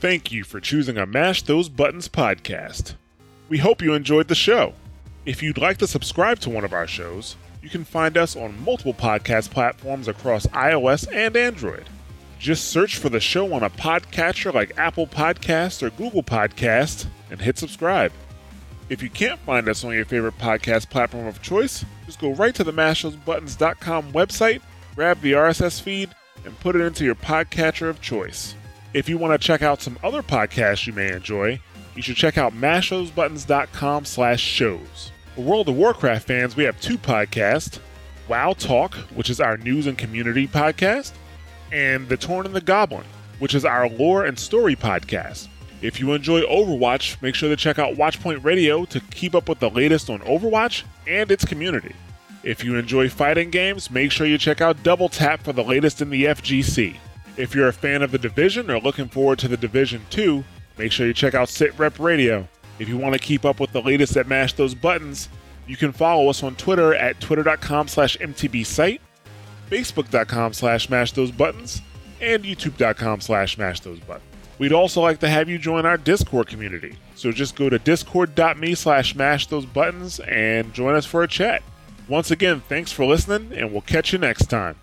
Thank 0.00 0.32
you 0.32 0.44
for 0.44 0.60
choosing 0.60 0.96
a 0.96 1.04
Mash 1.04 1.42
Those 1.42 1.68
Buttons 1.68 2.08
podcast. 2.08 2.94
We 3.50 3.58
hope 3.58 3.82
you 3.82 3.92
enjoyed 3.92 4.28
the 4.28 4.34
show. 4.34 4.72
If 5.26 5.42
you'd 5.42 5.58
like 5.58 5.76
to 5.78 5.86
subscribe 5.86 6.38
to 6.40 6.50
one 6.50 6.64
of 6.64 6.72
our 6.72 6.86
shows, 6.86 7.36
you 7.62 7.68
can 7.68 7.84
find 7.84 8.16
us 8.16 8.36
on 8.36 8.64
multiple 8.64 8.94
podcast 8.94 9.50
platforms 9.50 10.08
across 10.08 10.46
iOS 10.46 11.06
and 11.12 11.36
Android. 11.36 11.84
Just 12.38 12.70
search 12.70 12.96
for 12.96 13.10
the 13.10 13.20
show 13.20 13.52
on 13.52 13.62
a 13.62 13.68
podcatcher 13.68 14.52
like 14.54 14.78
Apple 14.78 15.06
Podcasts 15.06 15.82
or 15.82 15.90
Google 15.90 16.22
Podcasts 16.22 17.06
and 17.30 17.38
hit 17.38 17.58
subscribe. 17.58 18.12
If 18.88 19.02
you 19.02 19.10
can't 19.10 19.38
find 19.40 19.68
us 19.68 19.84
on 19.84 19.92
your 19.92 20.06
favorite 20.06 20.38
podcast 20.38 20.88
platform 20.88 21.26
of 21.26 21.42
choice, 21.42 21.84
just 22.06 22.18
go 22.18 22.32
right 22.32 22.54
to 22.54 22.64
the 22.64 22.72
mashthosebuttons.com 22.72 24.12
website, 24.12 24.62
grab 24.94 25.20
the 25.20 25.32
RSS 25.32 25.82
feed, 25.82 26.08
and 26.46 26.58
put 26.60 26.76
it 26.76 26.80
into 26.80 27.04
your 27.04 27.14
podcatcher 27.14 27.90
of 27.90 28.00
choice. 28.00 28.54
If 28.94 29.06
you 29.06 29.18
want 29.18 29.38
to 29.38 29.46
check 29.46 29.60
out 29.60 29.82
some 29.82 29.98
other 30.02 30.22
podcasts 30.22 30.86
you 30.86 30.94
may 30.94 31.12
enjoy, 31.12 31.60
you 31.94 32.00
should 32.00 32.16
check 32.16 32.38
out 32.38 32.54
mashthosebuttons.com 32.54 34.06
slash 34.06 34.40
shows. 34.40 35.09
For 35.40 35.46
World 35.46 35.70
of 35.70 35.76
Warcraft 35.76 36.26
fans, 36.26 36.54
we 36.54 36.64
have 36.64 36.78
two 36.82 36.98
podcasts, 36.98 37.78
WoW 38.28 38.52
Talk, 38.52 38.94
which 39.14 39.30
is 39.30 39.40
our 39.40 39.56
news 39.56 39.86
and 39.86 39.96
community 39.96 40.46
podcast, 40.46 41.12
and 41.72 42.06
The 42.10 42.18
Torn 42.18 42.44
and 42.44 42.54
the 42.54 42.60
Goblin, 42.60 43.06
which 43.38 43.54
is 43.54 43.64
our 43.64 43.88
lore 43.88 44.26
and 44.26 44.38
story 44.38 44.76
podcast. 44.76 45.48
If 45.80 45.98
you 45.98 46.12
enjoy 46.12 46.42
Overwatch, 46.42 47.22
make 47.22 47.34
sure 47.34 47.48
to 47.48 47.56
check 47.56 47.78
out 47.78 47.94
Watchpoint 47.94 48.44
Radio 48.44 48.84
to 48.84 49.00
keep 49.00 49.34
up 49.34 49.48
with 49.48 49.60
the 49.60 49.70
latest 49.70 50.10
on 50.10 50.18
Overwatch 50.20 50.82
and 51.06 51.30
its 51.30 51.46
community. 51.46 51.96
If 52.42 52.62
you 52.62 52.76
enjoy 52.76 53.08
fighting 53.08 53.48
games, 53.48 53.90
make 53.90 54.12
sure 54.12 54.26
you 54.26 54.36
check 54.36 54.60
out 54.60 54.82
Double 54.82 55.08
Tap 55.08 55.42
for 55.42 55.54
the 55.54 55.64
latest 55.64 56.02
in 56.02 56.10
the 56.10 56.26
FGC. 56.26 56.98
If 57.38 57.54
you're 57.54 57.68
a 57.68 57.72
fan 57.72 58.02
of 58.02 58.10
The 58.10 58.18
Division 58.18 58.70
or 58.70 58.78
looking 58.78 59.08
forward 59.08 59.38
to 59.38 59.48
The 59.48 59.56
Division 59.56 60.02
2, 60.10 60.44
make 60.76 60.92
sure 60.92 61.06
you 61.06 61.14
check 61.14 61.32
out 61.32 61.48
Sit 61.48 61.78
Rep 61.78 61.98
Radio. 61.98 62.46
If 62.80 62.88
you 62.88 62.96
want 62.96 63.12
to 63.12 63.20
keep 63.20 63.44
up 63.44 63.60
with 63.60 63.72
the 63.72 63.82
latest 63.82 64.16
at 64.16 64.26
Mash 64.26 64.54
Those 64.54 64.74
Buttons, 64.74 65.28
you 65.66 65.76
can 65.76 65.92
follow 65.92 66.28
us 66.28 66.42
on 66.42 66.56
Twitter 66.56 66.94
at 66.94 67.20
twitter.com 67.20 67.86
slash 67.86 68.16
mtbsite, 68.16 68.98
facebook.com 69.70 70.52
slash 70.52 70.88
mash 70.90 71.12
those 71.12 71.30
buttons, 71.30 71.82
and 72.20 72.42
youtube.com 72.42 73.20
slash 73.20 73.56
mash 73.56 73.80
those 73.80 74.00
buttons. 74.00 74.24
We'd 74.58 74.72
also 74.72 75.00
like 75.00 75.20
to 75.20 75.28
have 75.28 75.48
you 75.48 75.58
join 75.58 75.86
our 75.86 75.96
Discord 75.96 76.48
community. 76.48 76.96
So 77.14 77.30
just 77.32 77.54
go 77.54 77.70
to 77.70 77.78
discord.me 77.78 78.74
slash 78.74 79.14
mash 79.14 79.46
those 79.46 79.66
buttons 79.66 80.18
and 80.20 80.72
join 80.74 80.96
us 80.96 81.06
for 81.06 81.22
a 81.22 81.28
chat. 81.28 81.62
Once 82.08 82.30
again, 82.30 82.62
thanks 82.68 82.90
for 82.90 83.04
listening, 83.04 83.52
and 83.56 83.72
we'll 83.72 83.82
catch 83.82 84.12
you 84.12 84.18
next 84.18 84.46
time. 84.46 84.74